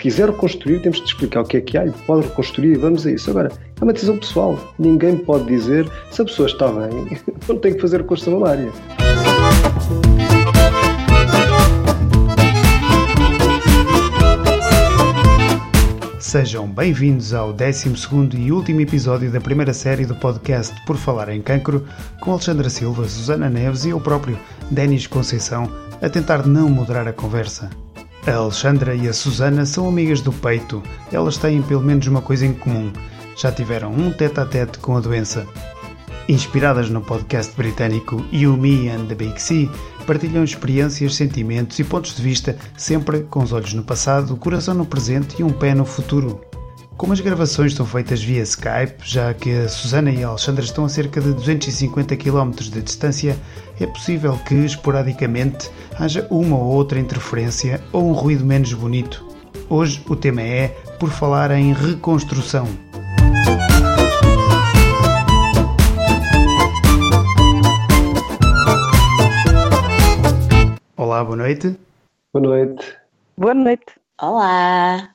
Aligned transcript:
quiser 0.00 0.30
reconstruir, 0.30 0.80
temos 0.80 0.98
de 0.98 1.04
explicar 1.04 1.42
o 1.42 1.44
que 1.44 1.58
é 1.58 1.60
que 1.60 1.76
há 1.76 1.86
e 1.86 1.90
pode 1.90 2.26
reconstruir 2.26 2.72
e 2.72 2.78
vamos 2.78 3.06
a 3.06 3.12
isso. 3.12 3.30
Agora, 3.30 3.52
é 3.80 3.84
uma 3.84 3.92
decisão 3.92 4.16
pessoal. 4.16 4.58
Ninguém 4.78 5.16
pode 5.16 5.44
dizer 5.46 5.88
se 6.10 6.22
a 6.22 6.24
pessoa 6.24 6.48
está 6.48 6.68
bem, 6.68 7.18
não 7.46 7.58
tem 7.58 7.74
que 7.74 7.80
fazer 7.80 7.98
reconstrução 7.98 8.40
mamária. 8.40 8.70
Sejam 16.18 16.68
bem-vindos 16.68 17.34
ao 17.34 17.52
12 17.52 17.92
e 18.38 18.52
último 18.52 18.80
episódio 18.80 19.30
da 19.32 19.40
primeira 19.40 19.74
série 19.74 20.06
do 20.06 20.14
podcast 20.14 20.74
Por 20.86 20.96
Falar 20.96 21.28
em 21.28 21.42
Cancro, 21.42 21.84
com 22.20 22.30
Alexandra 22.30 22.70
Silva, 22.70 23.08
Susana 23.08 23.50
Neves 23.50 23.84
e 23.84 23.90
eu 23.90 24.00
próprio, 24.00 24.38
Denis 24.70 25.08
Conceição, 25.08 25.70
a 26.00 26.08
tentar 26.08 26.46
não 26.46 26.70
moderar 26.70 27.08
a 27.08 27.12
conversa. 27.12 27.68
A 28.26 28.34
Alexandra 28.34 28.94
e 28.94 29.08
a 29.08 29.14
Susana 29.14 29.64
são 29.64 29.88
amigas 29.88 30.20
do 30.20 30.30
peito, 30.30 30.82
elas 31.10 31.38
têm 31.38 31.62
pelo 31.62 31.80
menos 31.80 32.06
uma 32.06 32.20
coisa 32.20 32.44
em 32.44 32.52
comum: 32.52 32.92
já 33.34 33.50
tiveram 33.50 33.92
um 33.92 34.12
tete-a-tete 34.12 34.78
com 34.78 34.96
a 34.96 35.00
doença. 35.00 35.46
Inspiradas 36.28 36.90
no 36.90 37.00
podcast 37.00 37.56
britânico 37.56 38.24
You, 38.30 38.56
Me 38.56 38.88
and 38.90 39.06
the 39.06 39.14
Big 39.14 39.40
Sea, 39.40 39.70
partilham 40.06 40.44
experiências, 40.44 41.14
sentimentos 41.14 41.78
e 41.78 41.84
pontos 41.84 42.14
de 42.14 42.22
vista, 42.22 42.56
sempre 42.76 43.22
com 43.22 43.42
os 43.42 43.52
olhos 43.52 43.72
no 43.72 43.82
passado, 43.82 44.34
o 44.34 44.36
coração 44.36 44.74
no 44.74 44.84
presente 44.84 45.36
e 45.40 45.42
um 45.42 45.50
pé 45.50 45.74
no 45.74 45.86
futuro. 45.86 46.49
Como 47.00 47.14
as 47.14 47.20
gravações 47.20 47.72
são 47.72 47.86
feitas 47.86 48.22
via 48.22 48.42
Skype, 48.42 49.02
já 49.02 49.32
que 49.32 49.50
a 49.50 49.70
Susana 49.70 50.10
e 50.10 50.22
a 50.22 50.28
Alexandra 50.28 50.62
estão 50.62 50.84
a 50.84 50.88
cerca 50.90 51.18
de 51.18 51.32
250 51.32 52.14
km 52.14 52.50
de 52.50 52.82
distância, 52.82 53.38
é 53.80 53.86
possível 53.86 54.38
que, 54.46 54.54
esporadicamente, 54.54 55.70
haja 55.98 56.26
uma 56.30 56.58
ou 56.58 56.66
outra 56.66 57.00
interferência 57.00 57.82
ou 57.90 58.10
um 58.10 58.12
ruído 58.12 58.44
menos 58.44 58.74
bonito. 58.74 59.26
Hoje 59.70 60.04
o 60.10 60.14
tema 60.14 60.42
é 60.42 60.68
por 60.98 61.08
falar 61.08 61.50
em 61.52 61.72
reconstrução. 61.72 62.68
Olá, 70.98 71.24
boa 71.24 71.36
noite. 71.36 71.74
Boa 72.30 72.46
noite. 72.46 72.94
Boa 73.38 73.54
noite. 73.54 73.86
Olá. 74.20 75.08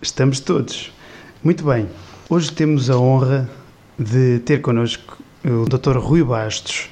Estamos 0.00 0.38
todos. 0.38 0.96
Muito 1.42 1.64
bem. 1.64 1.88
Hoje 2.28 2.50
temos 2.50 2.90
a 2.90 2.98
honra 2.98 3.48
de 3.96 4.40
ter 4.40 4.60
connosco 4.60 5.18
o 5.44 5.66
Dr. 5.68 5.96
Rui 5.96 6.24
Bastos. 6.24 6.90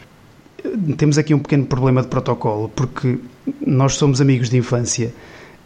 Temos 0.96 1.18
aqui 1.18 1.34
um 1.34 1.40
pequeno 1.40 1.66
problema 1.66 2.00
de 2.00 2.06
protocolo, 2.06 2.68
porque 2.68 3.18
nós 3.60 3.94
somos 3.94 4.20
amigos 4.20 4.48
de 4.48 4.56
infância 4.56 5.12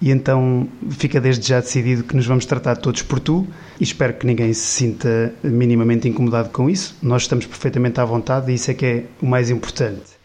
e 0.00 0.10
então 0.10 0.66
fica 0.92 1.20
desde 1.20 1.46
já 1.46 1.60
decidido 1.60 2.04
que 2.04 2.16
nos 2.16 2.24
vamos 2.24 2.46
tratar 2.46 2.76
todos 2.76 3.02
por 3.02 3.20
tu 3.20 3.46
e 3.78 3.84
espero 3.84 4.14
que 4.14 4.26
ninguém 4.26 4.50
se 4.54 4.62
sinta 4.62 5.34
minimamente 5.42 6.08
incomodado 6.08 6.48
com 6.48 6.70
isso. 6.70 6.96
Nós 7.02 7.22
estamos 7.22 7.44
perfeitamente 7.44 8.00
à 8.00 8.04
vontade 8.06 8.50
e 8.50 8.54
isso 8.54 8.70
é 8.70 8.74
que 8.74 8.86
é 8.86 9.04
o 9.20 9.26
mais 9.26 9.50
importante. 9.50 10.18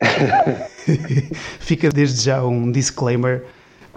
Fica 1.60 1.88
desde 1.88 2.24
já 2.24 2.42
um 2.42 2.72
disclaimer 2.72 3.44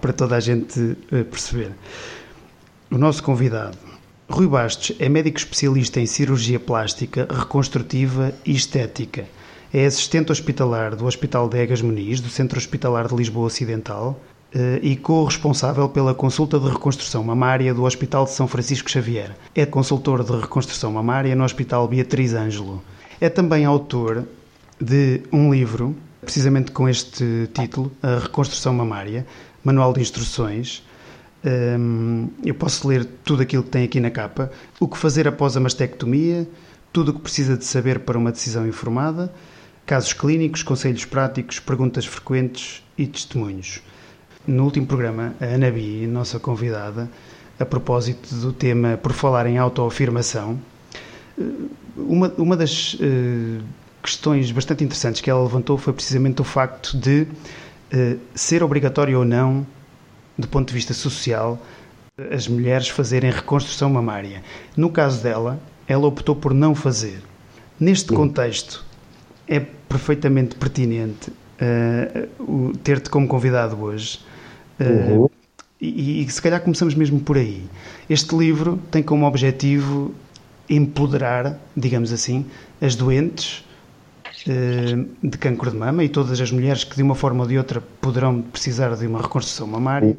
para 0.00 0.12
toda 0.12 0.36
a 0.36 0.40
gente 0.40 0.96
eh, 1.10 1.24
perceber. 1.24 1.72
O 2.88 2.96
nosso 2.96 3.20
convidado, 3.20 3.76
Rui 4.28 4.48
Bastos, 4.48 4.92
é 4.98 5.08
médico 5.08 5.38
especialista 5.38 6.00
em 6.00 6.06
cirurgia 6.06 6.58
plástica, 6.58 7.28
reconstrutiva 7.30 8.32
e 8.44 8.52
estética. 8.52 9.24
É 9.72 9.86
assistente 9.86 10.32
hospitalar 10.32 10.96
do 10.96 11.06
Hospital 11.06 11.48
de 11.48 11.58
Egas 11.58 11.80
Muniz, 11.80 12.20
do 12.20 12.28
Centro 12.28 12.58
Hospitalar 12.58 13.06
de 13.06 13.14
Lisboa 13.14 13.46
Ocidental, 13.46 14.20
eh, 14.52 14.80
e 14.82 14.96
co-responsável 14.96 15.88
pela 15.88 16.12
consulta 16.12 16.58
de 16.58 16.68
reconstrução 16.68 17.22
mamária 17.22 17.72
do 17.72 17.84
Hospital 17.84 18.24
de 18.24 18.32
São 18.32 18.48
Francisco 18.48 18.90
Xavier. 18.90 19.36
É 19.54 19.64
consultor 19.64 20.24
de 20.24 20.32
reconstrução 20.32 20.92
mamária 20.92 21.36
no 21.36 21.44
Hospital 21.44 21.86
Beatriz 21.86 22.34
Ângelo. 22.34 22.82
É 23.20 23.28
também 23.28 23.64
autor 23.64 24.24
de 24.80 25.22
um 25.32 25.52
livro, 25.52 25.94
precisamente 26.20 26.72
com 26.72 26.88
este 26.88 27.48
título, 27.54 27.92
A 28.02 28.18
Reconstrução 28.18 28.74
Mamária, 28.74 29.24
Manual 29.62 29.92
de 29.92 30.00
Instruções. 30.00 30.82
Um, 31.44 32.28
eu 32.44 32.54
posso 32.54 32.88
ler 32.88 33.04
tudo 33.24 33.42
aquilo 33.42 33.62
que 33.62 33.70
tem 33.70 33.84
aqui 33.84 34.00
na 34.00 34.10
capa. 34.10 34.50
O 34.80 34.88
que 34.88 34.96
fazer 34.96 35.28
após 35.28 35.56
a 35.56 35.60
mastectomia, 35.60 36.48
tudo 36.92 37.10
o 37.10 37.14
que 37.14 37.20
precisa 37.20 37.56
de 37.56 37.64
saber 37.64 38.00
para 38.00 38.18
uma 38.18 38.32
decisão 38.32 38.66
informada, 38.66 39.32
casos 39.84 40.12
clínicos, 40.12 40.62
conselhos 40.62 41.04
práticos, 41.04 41.60
perguntas 41.60 42.04
frequentes 42.06 42.82
e 42.98 43.06
testemunhos. 43.06 43.80
No 44.46 44.64
último 44.64 44.86
programa, 44.86 45.34
a 45.40 45.44
Ana 45.44 45.70
Bi, 45.70 46.06
nossa 46.06 46.38
convidada, 46.38 47.10
a 47.58 47.64
propósito 47.64 48.34
do 48.36 48.52
tema 48.52 48.96
Por 48.96 49.12
Falar 49.12 49.46
em 49.46 49.58
Autoafirmação, 49.58 50.60
uma, 51.96 52.32
uma 52.36 52.56
das 52.56 52.94
uh, 52.94 53.62
questões 54.02 54.50
bastante 54.50 54.84
interessantes 54.84 55.20
que 55.20 55.30
ela 55.30 55.42
levantou 55.42 55.76
foi 55.76 55.92
precisamente 55.92 56.40
o 56.40 56.44
facto 56.44 56.96
de 56.96 57.22
uh, 57.22 58.18
ser 58.34 58.62
obrigatório 58.62 59.18
ou 59.18 59.24
não, 59.24 59.66
do 60.38 60.48
ponto 60.48 60.68
de 60.68 60.74
vista 60.74 60.94
social, 60.94 61.60
as 62.30 62.48
mulheres 62.48 62.88
fazerem 62.88 63.30
reconstrução 63.30 63.90
mamária. 63.90 64.42
No 64.76 64.90
caso 64.90 65.22
dela, 65.22 65.60
ela 65.86 66.06
optou 66.06 66.34
por 66.34 66.54
não 66.54 66.74
fazer. 66.74 67.20
Neste 67.78 68.12
contexto, 68.12 68.84
é 69.46 69.60
perfeitamente 69.60 70.56
pertinente 70.56 71.30
uh, 71.30 72.76
ter-te 72.78 73.10
como 73.10 73.28
convidado 73.28 73.80
hoje. 73.80 74.20
Uh, 74.80 75.20
uhum. 75.20 75.30
e, 75.80 76.22
e 76.22 76.30
se 76.30 76.40
calhar 76.40 76.60
começamos 76.60 76.94
mesmo 76.94 77.20
por 77.20 77.36
aí. 77.36 77.64
Este 78.08 78.34
livro 78.34 78.80
tem 78.90 79.02
como 79.02 79.26
objetivo 79.26 80.14
empoderar, 80.68 81.58
digamos 81.76 82.12
assim, 82.12 82.46
as 82.80 82.94
doentes 82.94 83.65
de 85.22 85.38
cancro 85.38 85.70
de 85.70 85.76
mama 85.76 86.04
e 86.04 86.08
todas 86.08 86.40
as 86.40 86.50
mulheres 86.50 86.84
que 86.84 86.96
de 86.96 87.02
uma 87.02 87.14
forma 87.14 87.42
ou 87.42 87.48
de 87.48 87.58
outra 87.58 87.82
poderão 88.00 88.42
precisar 88.42 88.94
de 88.94 89.06
uma 89.06 89.20
reconstrução 89.20 89.66
mamária. 89.66 90.16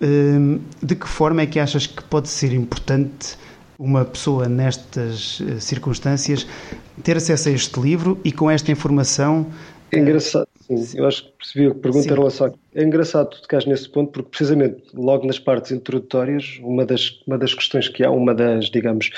Eh, 0.00 0.58
de 0.82 0.94
que 0.94 1.08
forma 1.08 1.40
é 1.40 1.46
que 1.46 1.58
achas 1.58 1.86
que 1.86 2.02
pode 2.04 2.28
ser 2.28 2.52
importante 2.52 3.38
uma 3.78 4.04
pessoa 4.04 4.48
nestas 4.48 5.42
eh, 5.46 5.58
circunstâncias 5.58 6.46
ter 7.02 7.16
acesso 7.16 7.48
a 7.48 7.52
este 7.52 7.80
livro 7.80 8.20
e 8.22 8.30
com 8.30 8.50
esta 8.50 8.70
informação? 8.70 9.46
É 9.90 9.98
engraçado, 9.98 10.48
sim, 10.66 10.98
eu 10.98 11.06
acho 11.06 11.24
que 11.24 11.32
percebi 11.38 11.66
a 11.66 11.74
pergunta 11.74 12.04
sim. 12.04 12.10
em 12.10 12.14
relação 12.14 12.46
a... 12.48 12.52
É 12.74 12.82
engraçado 12.82 13.30
tu 13.30 13.42
tocares 13.42 13.66
nesse 13.66 13.88
ponto 13.88 14.12
porque 14.12 14.30
precisamente 14.30 14.82
logo 14.94 15.26
nas 15.26 15.38
partes 15.38 15.72
introdutórias 15.72 16.58
uma 16.62 16.84
das, 16.84 17.20
uma 17.26 17.38
das 17.38 17.54
questões 17.54 17.88
que 17.88 18.04
há, 18.04 18.10
uma 18.10 18.34
das, 18.34 18.70
digamos, 18.70 19.10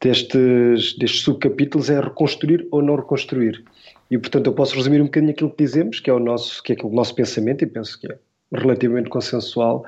destes, 0.00 0.96
destes 0.96 1.22
subcapítulos 1.22 1.90
é 1.90 2.00
reconstruir 2.00 2.66
ou 2.70 2.82
não 2.82 2.96
reconstruir. 2.96 3.64
E, 4.10 4.16
portanto, 4.16 4.46
eu 4.46 4.52
posso 4.52 4.74
resumir 4.74 5.00
um 5.00 5.04
bocadinho 5.04 5.32
aquilo 5.32 5.50
que 5.50 5.62
dizemos, 5.62 6.00
que 6.00 6.08
é 6.08 6.12
o 6.12 6.18
nosso, 6.18 6.62
que 6.62 6.72
é 6.72 6.76
o 6.82 6.88
nosso 6.88 7.14
pensamento, 7.14 7.62
e 7.62 7.66
penso 7.66 8.00
que 8.00 8.10
é 8.10 8.18
relativamente 8.52 9.10
consensual. 9.10 9.84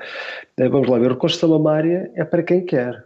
Eh, 0.57 0.69
vamos 0.69 0.87
lá 0.87 0.99
ver, 0.99 1.07
a 1.07 1.13
reconstrução 1.13 1.49
mamária 1.49 2.11
é 2.15 2.23
para 2.23 2.43
quem 2.43 2.63
quer. 2.63 3.03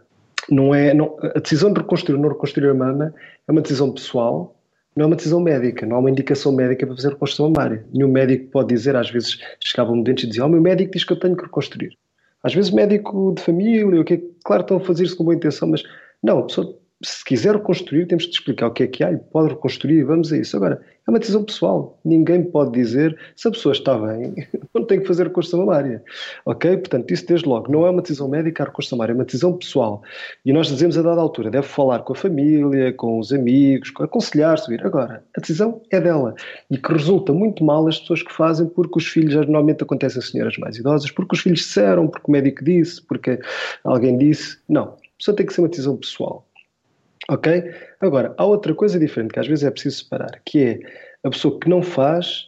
Não 0.50 0.74
é, 0.74 0.92
não, 0.94 1.16
a 1.22 1.40
decisão 1.40 1.72
de 1.72 1.80
reconstruir 1.80 2.16
ou 2.16 2.22
não 2.22 2.28
reconstruir 2.28 2.68
a 2.68 2.74
mama 2.74 3.14
é 3.48 3.52
uma 3.52 3.62
decisão 3.62 3.90
pessoal, 3.90 4.55
não 4.96 5.04
é 5.04 5.06
uma 5.08 5.16
decisão 5.16 5.40
médica, 5.40 5.84
não 5.84 5.96
há 5.96 5.98
uma 5.98 6.10
indicação 6.10 6.50
médica 6.52 6.86
para 6.86 6.96
fazer 6.96 7.10
reconstrução 7.10 7.50
mamária. 7.50 7.84
Nenhum 7.92 8.08
médico 8.08 8.50
pode 8.50 8.74
dizer, 8.74 8.96
às 8.96 9.10
vezes 9.10 9.38
chegavam-me 9.62 10.02
dentes 10.02 10.24
e 10.24 10.28
diziam, 10.28 10.46
oh, 10.46 10.48
meu 10.48 10.60
médico 10.60 10.92
diz 10.92 11.04
que 11.04 11.12
eu 11.12 11.18
tenho 11.18 11.36
que 11.36 11.44
reconstruir. 11.44 11.96
Às 12.42 12.54
vezes 12.54 12.70
médico 12.70 13.34
de 13.36 13.42
família, 13.42 14.00
o 14.00 14.04
que 14.04 14.18
claro, 14.42 14.62
estão 14.62 14.78
a 14.78 14.80
fazer 14.80 15.04
isso 15.04 15.16
com 15.16 15.24
boa 15.24 15.34
intenção, 15.34 15.68
mas 15.68 15.82
não, 16.22 16.38
a 16.38 16.42
pessoa 16.44 16.78
se 17.06 17.24
quiser 17.24 17.54
reconstruir, 17.54 18.06
temos 18.06 18.24
de 18.24 18.30
explicar 18.30 18.66
o 18.66 18.72
que 18.72 18.82
é 18.82 18.86
que 18.86 19.04
há 19.04 19.12
e 19.12 19.16
pode 19.16 19.50
reconstruir 19.50 19.98
e 19.98 20.02
vamos 20.02 20.32
a 20.32 20.38
isso. 20.38 20.56
Agora, 20.56 20.80
é 21.06 21.10
uma 21.10 21.20
decisão 21.20 21.44
pessoal. 21.44 22.00
Ninguém 22.04 22.42
pode 22.42 22.72
dizer 22.72 23.16
se 23.36 23.46
a 23.46 23.50
pessoa 23.52 23.72
está 23.72 23.96
bem, 23.96 24.34
não 24.74 24.84
tem 24.84 25.00
que 25.00 25.06
fazer 25.06 25.24
reconstrução 25.24 25.64
mamária. 25.64 26.02
Ok? 26.44 26.76
Portanto, 26.78 27.12
isso 27.12 27.24
desde 27.24 27.48
logo. 27.48 27.70
Não 27.70 27.86
é 27.86 27.90
uma 27.90 28.02
decisão 28.02 28.28
médica 28.28 28.64
a 28.64 28.66
reconstrução 28.66 28.98
mamária, 28.98 29.12
é 29.12 29.14
uma 29.14 29.24
decisão 29.24 29.56
pessoal. 29.56 30.02
E 30.44 30.52
nós 30.52 30.66
dizemos 30.66 30.98
a 30.98 31.02
dada 31.02 31.20
altura, 31.20 31.48
deve 31.48 31.66
falar 31.68 32.00
com 32.00 32.12
a 32.12 32.16
família, 32.16 32.92
com 32.92 33.20
os 33.20 33.32
amigos, 33.32 33.92
aconselhar-se. 34.00 34.74
Agora, 34.82 35.22
a 35.36 35.40
decisão 35.40 35.80
é 35.92 36.00
dela. 36.00 36.34
E 36.68 36.76
que 36.76 36.92
resulta 36.92 37.32
muito 37.32 37.62
mal 37.62 37.86
as 37.86 38.00
pessoas 38.00 38.22
que 38.24 38.32
fazem 38.32 38.66
porque 38.66 38.98
os 38.98 39.06
filhos, 39.06 39.34
normalmente 39.34 39.84
acontecem 39.84 40.20
senhoras 40.20 40.58
mais 40.58 40.76
idosas, 40.76 41.10
porque 41.12 41.36
os 41.36 41.40
filhos 41.40 41.60
disseram, 41.60 42.08
porque 42.08 42.26
o 42.26 42.32
médico 42.32 42.64
disse, 42.64 43.00
porque 43.00 43.38
alguém 43.84 44.18
disse. 44.18 44.58
Não. 44.68 44.84
A 44.84 45.18
pessoa 45.18 45.36
tem 45.36 45.46
que 45.46 45.54
ser 45.54 45.60
uma 45.60 45.68
decisão 45.68 45.96
pessoal. 45.96 46.44
Ok? 47.28 47.72
Agora, 48.00 48.34
há 48.36 48.44
outra 48.44 48.74
coisa 48.74 48.98
diferente 48.98 49.32
que 49.32 49.40
às 49.40 49.46
vezes 49.46 49.64
é 49.64 49.70
preciso 49.70 50.04
separar, 50.04 50.40
que 50.44 50.62
é 50.62 50.80
a 51.24 51.30
pessoa 51.30 51.58
que 51.58 51.68
não 51.68 51.82
faz 51.82 52.46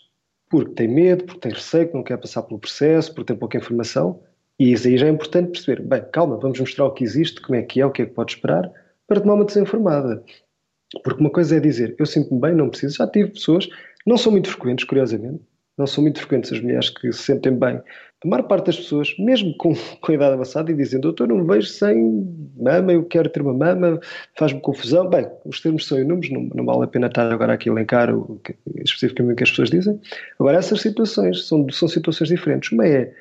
porque 0.49 0.73
tem 0.73 0.88
medo, 0.88 1.25
porque 1.25 1.41
tem 1.41 1.53
receio, 1.53 1.88
que 1.88 1.94
não 1.94 2.03
quer 2.03 2.17
passar 2.17 2.43
pelo 2.43 2.59
processo, 2.59 3.12
porque 3.15 3.32
tem 3.32 3.37
pouca 3.37 3.59
informação, 3.59 4.20
e 4.59 4.73
isso 4.73 4.88
aí 4.88 4.97
já 4.97 5.06
é 5.06 5.11
importante 5.11 5.53
perceber. 5.53 5.82
Bem, 5.82 6.03
calma, 6.11 6.38
vamos 6.38 6.59
mostrar 6.59 6.87
o 6.87 6.91
que 6.91 7.05
existe, 7.05 7.41
como 7.41 7.56
é 7.56 7.62
que 7.62 7.81
é, 7.81 7.87
o 7.87 7.91
que 7.91 8.03
é 8.03 8.06
que 8.06 8.12
pode 8.12 8.32
esperar, 8.32 8.70
para 9.06 9.20
tomar 9.20 9.35
uma 9.35 9.44
decisão 9.44 9.65
informada. 9.65 10.25
Porque 11.05 11.21
uma 11.21 11.31
coisa 11.31 11.56
é 11.56 11.61
dizer, 11.61 11.94
eu 11.99 12.06
sinto-me 12.06 12.41
bem, 12.41 12.55
não 12.55 12.71
preciso. 12.71 12.97
Já 12.97 13.06
tive 13.06 13.31
pessoas, 13.31 13.69
não 14.06 14.17
são 14.17 14.32
muito 14.32 14.49
frequentes, 14.49 14.87
curiosamente, 14.87 15.43
não 15.79 15.87
são 15.87 16.03
muito 16.03 16.19
frequentes 16.19 16.53
as 16.53 16.61
mulheres 16.61 16.91
que 16.91 17.13
se 17.13 17.23
sentem 17.23 17.53
bem. 17.53 17.81
A 18.25 18.27
maior 18.27 18.49
parte 18.49 18.67
das 18.67 18.77
pessoas, 18.77 19.15
mesmo 19.17 19.57
com, 19.57 19.73
com 20.03 20.13
idade 20.13 20.35
avançada, 20.35 20.73
e 20.73 20.75
dizem, 20.75 21.01
doutor, 21.01 21.29
não 21.29 21.37
me 21.37 21.47
vejo 21.47 21.69
sem 21.69 22.27
mama, 22.59 22.93
eu 22.93 23.05
quero 23.05 23.31
ter 23.31 23.41
uma 23.41 23.55
mama, 23.55 24.01
faz-me 24.37 24.61
confusão. 24.61 25.09
Bem, 25.09 25.27
os 25.45 25.61
termos 25.61 25.87
são 25.87 26.01
inúmeros, 26.01 26.31
não, 26.31 26.43
não 26.53 26.65
vale 26.65 26.83
a 26.85 26.87
pena 26.89 27.07
estar 27.07 27.33
agora 27.33 27.53
aqui 27.53 27.69
a 27.69 27.73
elencar 27.73 28.13
o, 28.13 28.41
especificamente 28.85 29.35
o 29.35 29.37
que 29.37 29.45
as 29.45 29.51
pessoas 29.51 29.71
dizem. 29.71 30.01
Agora, 30.39 30.59
essas 30.59 30.81
situações 30.81 31.47
são, 31.47 31.65
são 31.71 31.87
situações 31.87 32.29
diferentes. 32.29 32.73
Uma 32.73 32.87
é, 32.87 33.15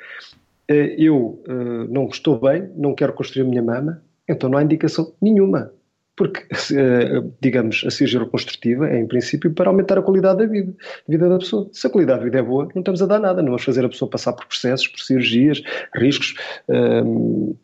eh, 0.67 0.95
eu 0.97 1.43
eh, 1.47 1.87
não 1.89 2.07
estou 2.07 2.39
bem, 2.39 2.67
não 2.75 2.95
quero 2.95 3.13
construir 3.13 3.43
a 3.43 3.49
minha 3.49 3.61
mama, 3.61 4.01
então 4.27 4.49
não 4.49 4.57
há 4.57 4.63
indicação 4.63 5.13
nenhuma 5.21 5.71
porque, 6.17 6.41
eh, 6.75 7.23
digamos, 7.39 7.83
a 7.85 7.91
cirurgia 7.91 8.19
reconstrutiva 8.19 8.89
é, 8.89 8.99
em 8.99 9.07
princípio, 9.07 9.53
para 9.53 9.69
aumentar 9.69 9.99
a 9.99 10.01
qualidade 10.01 10.39
da 10.39 10.45
vida, 10.47 10.73
vida 11.07 11.29
da 11.29 11.37
pessoa. 11.37 11.69
Se 11.71 11.85
a 11.85 11.89
qualidade 11.91 12.19
da 12.19 12.25
vida 12.25 12.39
é 12.39 12.41
boa, 12.41 12.67
não 12.73 12.81
estamos 12.81 13.01
a 13.03 13.05
dar 13.05 13.19
nada, 13.19 13.41
não 13.41 13.49
vamos 13.49 13.63
fazer 13.63 13.85
a 13.85 13.89
pessoa 13.89 14.09
passar 14.09 14.33
por 14.33 14.47
processos, 14.47 14.87
por 14.87 14.99
cirurgias, 14.99 15.61
riscos. 15.95 16.33
Um, 16.67 17.55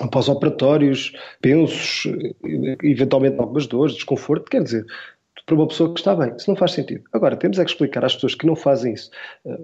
ehm, 0.00 0.08
pós-operatórios, 0.10 1.12
pensos, 1.42 2.06
eventualmente 2.82 3.38
algumas 3.38 3.66
dores, 3.66 3.94
desconforto, 3.94 4.48
quer 4.48 4.62
dizer, 4.62 4.86
para 5.44 5.54
uma 5.56 5.66
pessoa 5.66 5.92
que 5.92 6.00
está 6.00 6.14
bem. 6.14 6.32
Isso 6.36 6.48
não 6.48 6.56
faz 6.56 6.72
sentido. 6.72 7.02
Agora, 7.12 7.36
temos 7.36 7.58
é 7.58 7.64
que 7.64 7.70
explicar 7.70 8.04
às 8.04 8.14
pessoas 8.14 8.34
que 8.34 8.46
não 8.46 8.54
fazem 8.54 8.94
isso, 8.94 9.10
eh, 9.44 9.58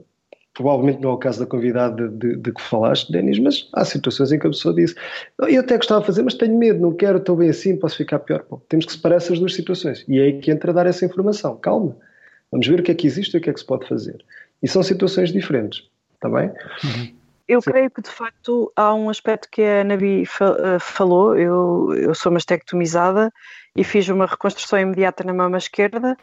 provavelmente 0.54 1.02
não 1.02 1.10
é 1.10 1.12
o 1.12 1.18
caso 1.18 1.40
da 1.40 1.46
convidada 1.46 2.08
de, 2.08 2.36
de, 2.36 2.52
que 2.52 2.62
falaste, 2.62 3.10
Denis, 3.10 3.38
mas 3.40 3.68
há 3.72 3.84
situações 3.84 4.30
em 4.32 4.38
que 4.38 4.46
a 4.46 4.50
pessoa 4.50 4.74
diz 4.74 4.94
eu 5.38 5.60
até 5.60 5.76
gostava 5.76 6.00
de 6.00 6.06
fazer, 6.06 6.22
mas 6.22 6.34
tenho 6.34 6.56
medo, 6.56 6.80
não 6.80 6.94
quero, 6.94 7.18
estou 7.18 7.36
bem 7.36 7.50
assim, 7.50 7.76
posso 7.76 7.96
ficar 7.96 8.20
pior. 8.20 8.46
Bom, 8.48 8.62
temos 8.68 8.86
que 8.86 8.92
separar 8.92 9.16
essas 9.16 9.38
duas 9.38 9.52
situações. 9.52 10.04
E 10.08 10.18
é 10.18 10.22
aí 10.22 10.38
que 10.38 10.50
entra 10.50 10.70
a 10.70 10.74
dar 10.74 10.86
essa 10.86 11.04
informação. 11.04 11.56
Calma. 11.56 11.96
Vamos 12.50 12.66
ver 12.66 12.80
o 12.80 12.82
que 12.84 12.92
é 12.92 12.94
que 12.94 13.06
existe 13.06 13.34
e 13.34 13.38
o 13.38 13.40
que 13.40 13.50
é 13.50 13.52
que 13.52 13.58
se 13.58 13.66
pode 13.66 13.86
fazer. 13.88 14.24
E 14.62 14.68
são 14.68 14.82
situações 14.82 15.32
diferentes. 15.32 15.82
Está 16.14 16.28
bem? 16.28 16.48
Uhum. 16.84 17.14
Eu 17.46 17.60
Sim. 17.60 17.72
creio 17.72 17.90
que, 17.90 18.00
de 18.00 18.08
facto, 18.08 18.72
há 18.74 18.94
um 18.94 19.10
aspecto 19.10 19.48
que 19.50 19.60
a 19.62 19.84
Nabi 19.84 20.22
eh, 20.22 20.78
falou. 20.78 21.36
Eu, 21.36 21.92
eu 21.94 22.14
sou 22.14 22.32
mastectomizada 22.32 23.30
e 23.76 23.82
fiz 23.82 24.08
uma 24.08 24.24
reconstrução 24.24 24.78
imediata 24.78 25.24
na 25.24 25.34
mama 25.34 25.58
esquerda 25.58 26.16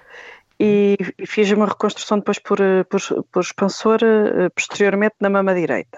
e, 0.60 0.98
fiz 1.26 1.52
uma 1.52 1.66
reconstrução 1.66 2.20
depois 2.20 2.40
por, 2.40 2.60
eh, 2.62 2.84
por, 2.84 3.02
por 3.32 3.42
expansor 3.42 4.00
uh, 4.04 4.50
posteriormente 4.52 5.16
na 5.20 5.30
mama 5.30 5.56
direita. 5.56 5.98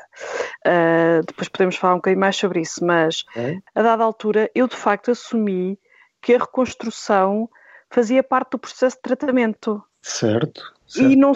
Uh, 0.65 1.25
depois 1.25 1.50
podemos 1.50 1.75
falar 1.75 1.95
um 1.95 1.97
bocadinho 1.97 2.21
mais 2.21 2.35
sobre 2.35 2.61
isso, 2.61 2.85
mas 2.85 3.25
é? 3.35 3.57
a 3.75 3.81
dada 3.81 4.03
altura 4.03 4.50
eu 4.55 4.67
de 4.67 4.75
facto 4.75 5.11
assumi 5.11 5.77
que 6.21 6.33
a 6.33 6.39
reconstrução 6.39 7.50
fazia 7.89 8.23
parte 8.23 8.51
do 8.51 8.59
processo 8.59 8.95
de 8.95 9.01
tratamento. 9.01 9.83
Certo. 10.01 10.61
certo. 10.88 11.11
E 11.11 11.15
não, 11.15 11.33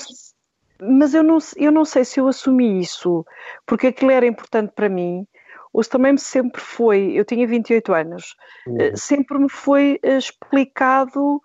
mas 0.80 1.14
eu 1.14 1.24
não, 1.24 1.38
eu 1.58 1.72
não 1.72 1.86
sei 1.86 2.06
se 2.06 2.20
eu 2.20 2.28
assumi 2.28 2.80
isso 2.80 3.26
porque 3.66 3.88
aquilo 3.88 4.12
era 4.12 4.26
importante 4.26 4.72
para 4.74 4.90
mim 4.90 5.28
ou 5.74 5.84
se 5.84 5.90
também 5.90 6.18
sempre 6.18 6.62
foi, 6.62 7.12
eu 7.14 7.24
tinha 7.24 7.46
28 7.46 7.94
anos, 7.94 8.36
uhum. 8.66 8.96
sempre 8.96 9.38
me 9.38 9.48
foi 9.48 10.00
explicado, 10.02 11.40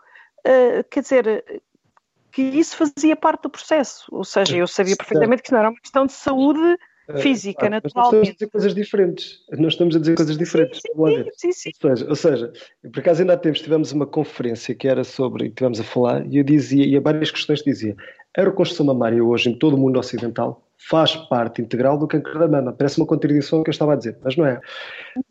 uh, 0.47 0.85
quer 0.91 1.01
dizer, 1.01 1.63
que 2.33 2.43
isso 2.43 2.77
fazia 2.77 3.15
parte 3.15 3.43
do 3.43 3.51
processo. 3.51 4.07
Ou 4.11 4.25
seja, 4.25 4.57
eu 4.57 4.67
sabia 4.67 4.97
perfeitamente 4.97 5.43
que 5.43 5.49
isso 5.49 5.55
não 5.55 5.61
era 5.61 5.71
uma 5.71 5.81
questão 5.81 6.07
de 6.07 6.13
saúde 6.13 6.79
eh, 7.09 7.19
física, 7.19 7.67
ah, 7.67 7.71
naturalmente. 7.71 7.95
Nós 7.95 8.07
estamos 8.07 8.29
a 8.29 8.33
dizer 8.33 8.51
coisas 8.51 8.75
diferentes. 8.75 9.39
Nós 9.51 9.73
estamos 9.75 9.97
a 9.97 9.99
dizer 9.99 10.15
coisas 10.17 10.39
diferentes. 10.39 10.81
Sim, 11.37 11.53
sim, 11.53 11.53
sim. 11.53 11.71
Ou, 11.85 11.95
seja, 11.97 12.09
ou 12.09 12.17
seja, 12.17 12.53
por 12.91 13.01
acaso 13.01 13.21
ainda 13.21 13.35
há 13.35 13.37
tempos 13.37 13.61
tivemos 13.61 13.93
uma 13.93 14.07
conferência 14.07 14.75
que 14.75 14.89
era 14.89 15.05
sobre, 15.05 15.51
que 15.51 15.57
tivemos 15.57 15.79
a 15.79 15.85
falar, 15.85 16.27
e 16.27 16.39
eu 16.39 16.45
dizia, 16.45 16.87
e 16.87 16.97
a 16.97 17.01
várias 17.01 17.31
questões 17.31 17.63
dizia, 17.63 17.95
a 18.37 18.43
reconstrução 18.43 18.87
mamária 18.87 19.23
hoje 19.23 19.51
em 19.51 19.59
todo 19.59 19.75
o 19.75 19.79
mundo 19.79 19.99
ocidental 19.99 20.67
faz 20.89 21.15
parte 21.15 21.61
integral 21.61 21.99
do 21.99 22.09
câncer 22.09 22.39
da 22.39 22.49
mama. 22.49 22.73
Parece 22.73 22.99
uma 22.99 23.07
contradição 23.07 23.63
que 23.63 23.69
eu 23.69 23.73
estava 23.73 23.93
a 23.93 23.97
dizer, 23.97 24.17
mas 24.23 24.37
não 24.37 24.47
é. 24.47 24.59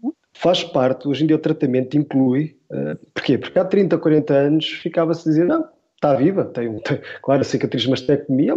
Uhum. 0.04 0.14
Faz 0.34 0.64
parte, 0.64 1.08
hoje 1.08 1.24
em 1.24 1.28
dia 1.28 1.36
o 1.36 1.40
tratamento 1.40 1.98
inclui, 1.98 2.58
uh, 2.72 2.98
porquê? 3.14 3.38
Porque 3.38 3.60
há 3.60 3.66
30, 3.66 3.98
40 3.98 4.34
anos 4.34 4.66
ficava-se 4.66 5.28
a 5.28 5.32
dizer, 5.32 5.46
não, 5.46 5.68
está 6.02 6.16
viva, 6.16 6.44
tem, 6.46 6.80
tem 6.80 7.00
claro, 7.22 7.42
a 7.42 7.44
cicatriz 7.44 7.84
de 7.84 7.90
mastectomia 7.92 8.54
é, 8.54 8.56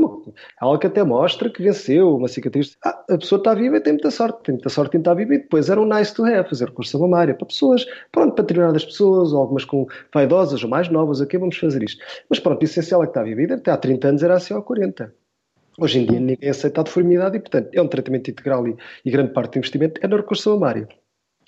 algo 0.58 0.78
que 0.78 0.86
até 0.86 1.04
mostra 1.04 1.50
que 1.50 1.62
venceu, 1.62 2.16
uma 2.16 2.26
cicatriz, 2.26 2.74
ah, 2.82 3.04
a 3.10 3.18
pessoa 3.18 3.38
está 3.38 3.52
viva 3.52 3.76
e 3.76 3.80
tem 3.80 3.92
muita 3.92 4.10
sorte, 4.10 4.44
tem 4.44 4.54
muita 4.54 4.70
sorte 4.70 4.96
em 4.96 5.00
estar 5.00 5.12
viva 5.12 5.34
e 5.34 5.38
depois 5.38 5.68
era 5.68 5.78
um 5.78 5.84
nice 5.84 6.14
to 6.14 6.24
have, 6.24 6.48
fazer 6.48 6.68
recurso 6.68 6.98
mamária 6.98 7.34
para 7.34 7.46
pessoas, 7.46 7.84
pronto, 8.10 8.34
para 8.34 8.42
determinadas 8.42 8.84
pessoas, 8.84 9.32
ou 9.32 9.40
algumas 9.40 9.66
com 9.66 9.86
vaidosas 10.12 10.64
ou 10.64 10.70
mais 10.70 10.88
novas, 10.88 11.20
aqui 11.20 11.36
vamos 11.36 11.58
fazer 11.58 11.82
isto. 11.82 12.02
Mas 12.30 12.38
pronto, 12.38 12.62
o 12.62 12.64
essencial 12.64 13.02
é 13.02 13.06
que 13.06 13.10
está 13.10 13.22
viva 13.22 13.42
e 13.42 13.52
até 13.52 13.70
há 13.70 13.76
30 13.76 14.08
anos 14.08 14.22
era 14.22 14.34
assim 14.34 14.54
ou 14.54 14.60
há 14.60 14.62
40. 14.62 15.12
Hoje 15.78 15.98
em 15.98 16.06
dia 16.06 16.20
ninguém 16.20 16.48
aceita 16.48 16.80
a 16.80 16.84
deformidade 16.84 17.36
e, 17.36 17.40
portanto, 17.40 17.68
é 17.74 17.82
um 17.82 17.88
tratamento 17.88 18.30
integral 18.30 18.66
e, 18.66 18.76
e 19.04 19.10
grande 19.10 19.32
parte 19.32 19.52
do 19.52 19.58
investimento 19.58 20.00
é 20.02 20.08
na 20.08 20.16
recurso 20.16 20.50
mamária. 20.50 20.88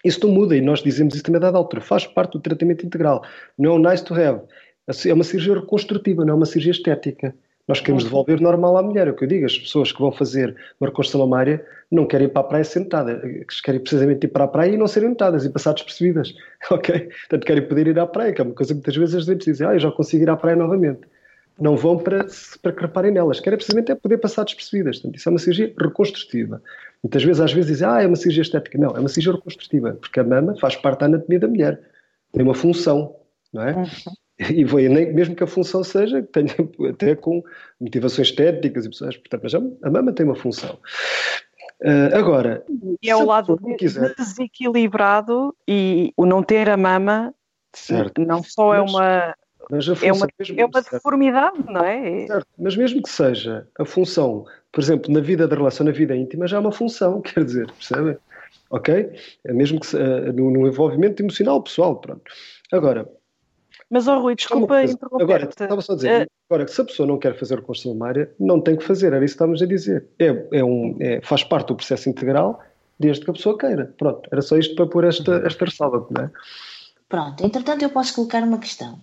Isso 0.07 0.27
não 0.27 0.35
muda 0.35 0.57
e 0.57 0.61
nós 0.61 0.83
dizemos 0.83 1.15
isso 1.15 1.25
também 1.25 1.39
a 1.39 1.43
dada 1.43 1.59
altura, 1.59 1.83
faz 1.83 2.07
parte 2.07 2.33
do 2.33 2.41
tratamento 2.41 2.87
integral, 2.87 3.23
não 3.59 3.73
é 3.73 3.75
um 3.75 3.79
nice 3.79 4.05
to 4.05 4.15
have 4.15 4.41
é 5.07 5.13
uma 5.13 5.25
cirurgia 5.25 5.55
reconstrutiva, 5.55 6.25
não 6.25 6.35
é 6.35 6.37
uma 6.37 6.47
cirurgia 6.47 6.71
estética. 6.71 7.35
Nós 7.67 7.81
queremos 7.81 8.05
devolver 8.05 8.41
normal 8.41 8.77
à 8.77 8.83
mulher. 8.83 9.09
É 9.09 9.11
o 9.11 9.15
que 9.15 9.25
eu 9.25 9.29
digo, 9.29 9.45
as 9.45 9.59
pessoas 9.59 9.91
que 9.91 9.99
vão 9.99 10.13
fazer 10.13 10.55
uma 10.81 10.89
reconstrução 10.89 11.27
mamária 11.27 11.65
não 11.91 12.07
querem 12.07 12.29
ir 12.29 12.31
para 12.31 12.43
a 12.43 12.45
praia 12.45 12.65
sentada, 12.65 13.21
querem 13.65 13.81
precisamente 13.81 14.25
ir 14.25 14.29
para 14.29 14.45
a 14.45 14.49
praia 14.49 14.71
e 14.71 14.77
não 14.77 14.87
serem 14.87 15.09
notadas 15.09 15.45
e 15.45 15.51
passar 15.51 15.73
despercebidas, 15.73 16.33
ok? 16.71 17.01
Portanto, 17.01 17.45
querem 17.45 17.67
poder 17.67 17.89
ir 17.89 17.99
à 17.99 18.07
praia, 18.07 18.33
que 18.33 18.41
é 18.41 18.45
uma 18.45 18.55
coisa 18.55 18.73
que 18.73 18.77
muitas 18.77 18.97
vezes 18.97 19.15
as 19.17 19.27
doentes 19.27 19.47
dizem, 19.47 19.67
ah, 19.67 19.75
eu 19.75 19.81
já 19.81 19.91
consigo 19.91 20.23
ir 20.23 20.31
à 20.31 20.37
praia 20.37 20.57
novamente. 20.57 21.01
Não 21.59 21.77
vão 21.77 21.99
para, 21.99 22.27
para 22.63 22.73
creparem 22.73 23.11
nelas, 23.11 23.41
querem 23.41 23.57
precisamente 23.57 23.91
é 23.91 23.95
poder 23.95 24.19
passar 24.19 24.45
despercebidas. 24.45 24.99
Portanto, 24.99 25.19
isso 25.19 25.29
é 25.29 25.31
uma 25.31 25.39
cirurgia 25.39 25.75
reconstrutiva. 25.81 26.63
Muitas 27.03 27.23
vezes, 27.23 27.41
às 27.41 27.53
vezes, 27.53 27.71
dizem, 27.71 27.89
ah, 27.89 28.03
é 28.03 28.07
uma 28.07 28.17
cirurgia 28.17 28.43
estética. 28.43 28.79
Não, 28.79 28.91
é 28.91 29.01
uma 29.01 29.09
cirurgia 29.09 29.33
reconstrutiva, 29.33 29.95
porque 29.95 30.21
a 30.21 30.25
mama 30.25 30.57
faz 30.59 30.77
parte 30.77 31.01
da 31.01 31.07
anatomia 31.07 31.39
da 31.39 31.49
mulher. 31.49 31.81
Tem 32.33 32.43
uma 32.43 32.55
função, 32.55 33.17
não 33.53 33.63
é? 33.63 33.75
Uhum 33.75 33.87
e 34.39 34.67
foi 34.67 34.89
nem, 34.89 35.13
mesmo 35.13 35.35
que 35.35 35.43
a 35.43 35.47
função 35.47 35.83
seja 35.83 36.21
que 36.23 36.29
tenha 36.29 36.55
até 36.91 37.15
com 37.15 37.43
motivações 37.81 38.29
estéticas 38.29 38.85
e 38.85 38.91
pessoas, 38.91 39.17
portanto, 39.17 39.43
mas 39.43 39.55
a, 39.55 39.91
mama 39.91 40.13
tem 40.13 40.27
uma 40.27 40.35
função. 40.37 40.79
Uh, 41.83 42.15
agora, 42.15 42.65
e 43.03 43.11
é 43.11 43.17
o 43.17 43.27
lado 43.27 43.59
desequilibrado 44.17 45.55
e 45.69 46.13
o 46.17 46.25
não 46.25 46.43
ter 46.43 46.71
a 46.71 46.77
mama 46.77 47.35
certo. 47.75 48.23
não 48.23 48.43
só 48.43 48.75
é 48.75 48.81
mas, 49.71 49.89
é 49.89 49.93
uma 49.93 50.07
é 50.07 50.13
uma, 50.13 50.29
mesmo, 50.39 50.61
é 50.61 50.65
uma 50.65 50.83
deformidade, 50.83 51.65
não 51.67 51.81
é? 51.81 52.27
Certo, 52.27 52.47
mas 52.59 52.77
mesmo 52.77 53.03
que 53.03 53.09
seja 53.09 53.67
a 53.79 53.85
função, 53.85 54.45
por 54.73 54.83
exemplo, 54.83 55.13
na 55.13 55.21
vida 55.21 55.49
da 55.49 55.57
relação, 55.57 55.85
na 55.85 55.93
vida 55.93 56.15
íntima, 56.17 56.47
já 56.47 56.57
é 56.57 56.61
uma 56.61 56.73
função, 56.73 57.21
quer 57.23 57.45
dizer, 57.45 57.71
percebem? 57.73 58.17
Ok? 58.71 59.13
É 59.45 59.53
mesmo 59.53 59.81
que 59.81 59.97
uh, 59.97 60.33
no, 60.33 60.51
no 60.51 60.67
envolvimento 60.67 61.23
emocional 61.23 61.63
pessoal, 61.63 61.97
pronto. 61.97 62.23
Agora, 62.73 63.09
mas, 63.91 64.09
oh 64.09 64.19
Rui, 64.19 64.35
desculpa 64.35 64.83
interromper 64.83 65.23
Agora, 65.23 65.45
estava 65.45 65.81
só 65.81 65.93
a 65.93 65.97
dizer, 65.97 66.27
uh... 66.27 66.31
agora, 66.51 66.69
se 66.69 66.81
a 66.81 66.85
pessoa 66.85 67.07
não 67.07 67.19
quer 67.19 67.39
fazer 67.39 67.57
reconstrução 67.57 67.97
mamária, 67.97 68.33
não 68.39 68.61
tem 68.61 68.77
que 68.77 68.85
fazer, 68.85 69.13
era 69.13 69.25
isso 69.25 69.35
que 69.35 69.37
estávamos 69.37 69.63
a 69.63 69.67
dizer. 69.67 70.07
É, 70.19 70.59
é 70.59 70.65
um, 70.65 70.97
é, 71.01 71.21
faz 71.23 71.45
parte 71.45 71.69
do 71.69 71.77
processo 71.77 72.09
integral, 72.09 72.61
desde 72.99 73.25
que 73.25 73.31
a 73.31 73.35
pessoa 73.35 73.57
queira. 73.57 73.95
Pronto, 73.97 74.29
era 74.33 74.43
só 74.43 74.57
isto 74.57 74.75
para 74.75 74.87
pôr 74.87 75.05
esta, 75.05 75.37
esta 75.47 75.65
ressalva, 75.65 76.07
não 76.11 76.25
é? 76.25 76.31
Pronto, 77.09 77.45
entretanto 77.47 77.83
eu 77.83 77.91
posso 77.91 78.13
colocar 78.17 78.43
uma 78.43 78.59
questão. 78.59 78.95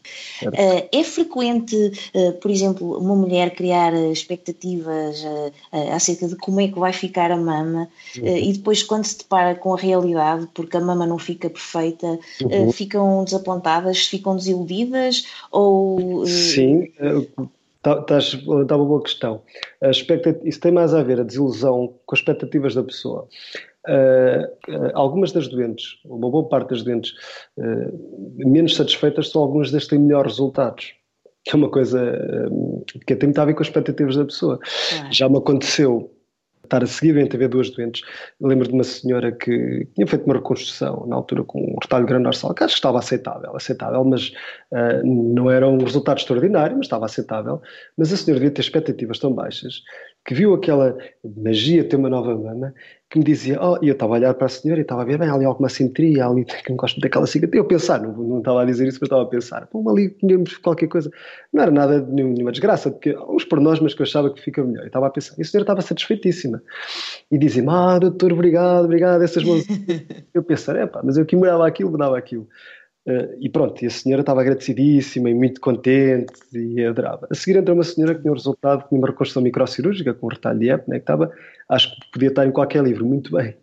Uh, 0.43 0.89
é 0.91 1.03
frequente, 1.05 1.73
uh, 2.13 2.33
por 2.33 2.51
exemplo, 2.51 2.97
uma 2.99 3.15
mulher 3.15 3.55
criar 3.55 3.93
expectativas 3.93 5.23
uh, 5.23 5.53
acerca 5.93 6.27
de 6.27 6.35
como 6.35 6.59
é 6.59 6.67
que 6.67 6.77
vai 6.77 6.91
ficar 6.91 7.31
a 7.31 7.37
mama 7.37 7.87
uhum. 8.17 8.37
e 8.37 8.51
depois 8.51 8.83
quando 8.83 9.05
se 9.05 9.19
depara 9.19 9.55
com 9.55 9.73
a 9.73 9.77
realidade, 9.77 10.49
porque 10.53 10.75
a 10.75 10.81
mama 10.81 11.05
não 11.05 11.17
fica 11.17 11.49
perfeita, 11.49 12.19
uhum. 12.41 12.71
ficam 12.73 13.23
desapontadas, 13.23 14.05
ficam 14.05 14.35
desiludidas 14.35 15.25
ou... 15.49 16.25
Sim, 16.25 16.91
Está 17.77 18.01
tá, 18.01 18.17
tá 18.65 18.77
uma 18.77 18.85
boa 18.85 19.03
questão. 19.03 19.41
A 19.81 19.91
isso 19.91 20.59
tem 20.61 20.71
mais 20.71 20.93
a 20.93 21.03
ver, 21.03 21.19
a 21.19 21.23
desilusão, 21.23 21.93
com 22.05 22.15
as 22.15 22.19
expectativas 22.19 22.75
da 22.75 22.81
pessoa. 22.81 23.27
Uh, 23.87 24.91
algumas 24.93 25.31
das 25.31 25.47
doentes, 25.47 25.97
uma 26.05 26.29
boa 26.29 26.47
parte 26.47 26.69
das 26.69 26.83
doentes 26.83 27.11
uh, 27.57 28.37
menos 28.37 28.75
satisfeitas 28.75 29.29
são 29.29 29.41
algumas 29.41 29.71
das 29.71 29.83
que 29.83 29.91
têm 29.91 29.99
melhores 29.99 30.33
resultados. 30.33 30.93
Que 31.45 31.51
é 31.51 31.55
uma 31.55 31.69
coisa 31.69 32.49
que 33.05 33.15
tem 33.17 33.27
muito 33.27 33.39
a 33.39 33.45
ver 33.45 33.53
com 33.53 33.61
as 33.61 33.67
expectativas 33.67 34.15
da 34.15 34.23
pessoa. 34.23 34.57
Já 35.11 35.27
me 35.27 35.37
aconteceu 35.37 36.09
estar 36.63 36.83
a 36.83 36.87
seguir 36.87 37.17
em 37.17 37.27
TV 37.27 37.47
duas 37.47 37.69
doentes. 37.69 38.01
Eu 38.39 38.47
lembro 38.47 38.67
de 38.67 38.73
uma 38.73 38.83
senhora 38.83 39.31
que 39.31 39.87
tinha 39.93 40.07
feito 40.07 40.25
uma 40.25 40.35
reconstrução, 40.35 41.05
na 41.07 41.15
altura 41.15 41.43
com 41.43 41.59
um 41.59 41.77
retalho 41.81 42.05
grande 42.05 42.23
dorsal, 42.23 42.53
que 42.53 42.63
acho 42.63 42.73
que 42.73 42.79
estava 42.79 42.99
aceitável, 42.99 43.55
aceitável, 43.55 44.03
mas 44.03 44.29
uh, 44.71 45.05
não 45.05 45.49
era 45.49 45.67
um 45.67 45.77
resultado 45.77 46.17
extraordinário, 46.17 46.77
mas 46.77 46.85
estava 46.85 47.05
aceitável. 47.05 47.61
Mas 47.97 48.11
a 48.11 48.17
senhora 48.17 48.39
devia 48.39 48.53
ter 48.53 48.61
expectativas 48.61 49.19
tão 49.19 49.33
baixas 49.33 49.81
que 50.25 50.33
viu 50.33 50.53
aquela 50.53 50.97
magia 51.23 51.83
ter 51.83 51.97
uma 51.97 52.09
nova 52.09 52.35
mama, 52.35 52.73
que 53.09 53.19
me 53.19 53.25
dizia, 53.25 53.59
oh, 53.61 53.77
e 53.81 53.89
eu 53.89 53.93
estava 53.93 54.13
a 54.13 54.17
olhar 54.17 54.33
para 54.33 54.45
a 54.45 54.49
senhora 54.49 54.79
e 54.79 54.83
estava 54.83 55.01
a 55.01 55.05
ver, 55.05 55.17
bem, 55.17 55.29
ali 55.29 55.43
alguma 55.43 55.67
simetria, 55.67 56.25
ali 56.25 56.45
que 56.63 56.69
não 56.69 56.77
gosto 56.77 56.99
daquela 56.99 57.27
cicatriz. 57.27 57.57
Eu 57.57 57.67
pensar, 57.67 58.01
não, 58.01 58.13
não 58.13 58.39
estava 58.39 58.61
a 58.61 58.65
dizer 58.65 58.87
isso, 58.87 58.99
mas 59.01 59.07
estava 59.07 59.23
a 59.23 59.25
pensar, 59.25 59.67
pô, 59.67 59.87
ali 59.89 60.09
tínhamos 60.11 60.57
qualquer 60.57 60.87
coisa. 60.87 61.11
Não 61.51 61.61
era 61.61 61.71
nada 61.71 62.01
de 62.01 62.11
nenhuma 62.11 62.51
desgraça, 62.51 62.89
porque 62.89 63.15
uns 63.29 63.43
pormenores, 63.43 63.81
mas 63.81 63.93
que 63.93 64.01
eu 64.01 64.05
achava 64.05 64.33
que 64.33 64.41
fica 64.41 64.63
melhor. 64.63 64.83
Eu 64.83 64.87
estava 64.87 65.07
a 65.07 65.09
pensar, 65.09 65.35
e 65.37 65.41
a 65.41 65.45
senhora 65.45 65.63
estava 65.63 65.81
satisfeitíssima. 65.81 66.63
E 67.29 67.37
dizia-me, 67.37 67.69
ah, 67.69 67.99
doutor, 67.99 68.31
obrigado, 68.31 68.85
obrigado, 68.85 69.21
essas 69.23 69.43
mãos. 69.43 69.65
eu 70.33 70.41
pensar, 70.41 70.75
é 70.77 70.87
pá, 70.87 71.01
mas 71.03 71.17
eu 71.17 71.25
que 71.25 71.35
morava 71.35 71.67
aquilo, 71.67 71.91
me 71.91 71.97
dava 71.97 72.17
aquilo. 72.17 72.47
Uh, 73.05 73.35
e 73.37 73.49
pronto, 73.49 73.83
e 73.83 73.87
a 73.87 73.89
senhora 73.89 74.21
estava 74.21 74.39
agradecidíssima 74.39 75.29
e 75.29 75.33
muito 75.33 75.59
contente 75.59 76.33
e 76.53 76.85
adorava. 76.85 77.27
A 77.29 77.35
seguir 77.35 77.57
entrou 77.57 77.75
uma 77.75 77.83
senhora 77.83 78.15
que 78.15 78.21
tinha 78.21 78.31
um 78.31 78.35
resultado, 78.35 78.87
tinha 78.87 78.97
uma 78.97 79.07
reconstrução 79.07 79.41
microcirúrgica 79.41 80.13
com 80.13 80.27
um 80.27 80.29
retalho 80.29 80.59
de 80.59 80.69
EP, 80.69 80.87
né, 80.87 80.95
que 80.95 81.03
estava, 81.03 81.29
acho 81.67 81.93
que 81.93 82.11
podia 82.11 82.29
estar 82.29 82.45
em 82.45 82.51
qualquer 82.51 82.81
livro, 82.81 83.05
muito 83.05 83.31
bem. 83.35 83.55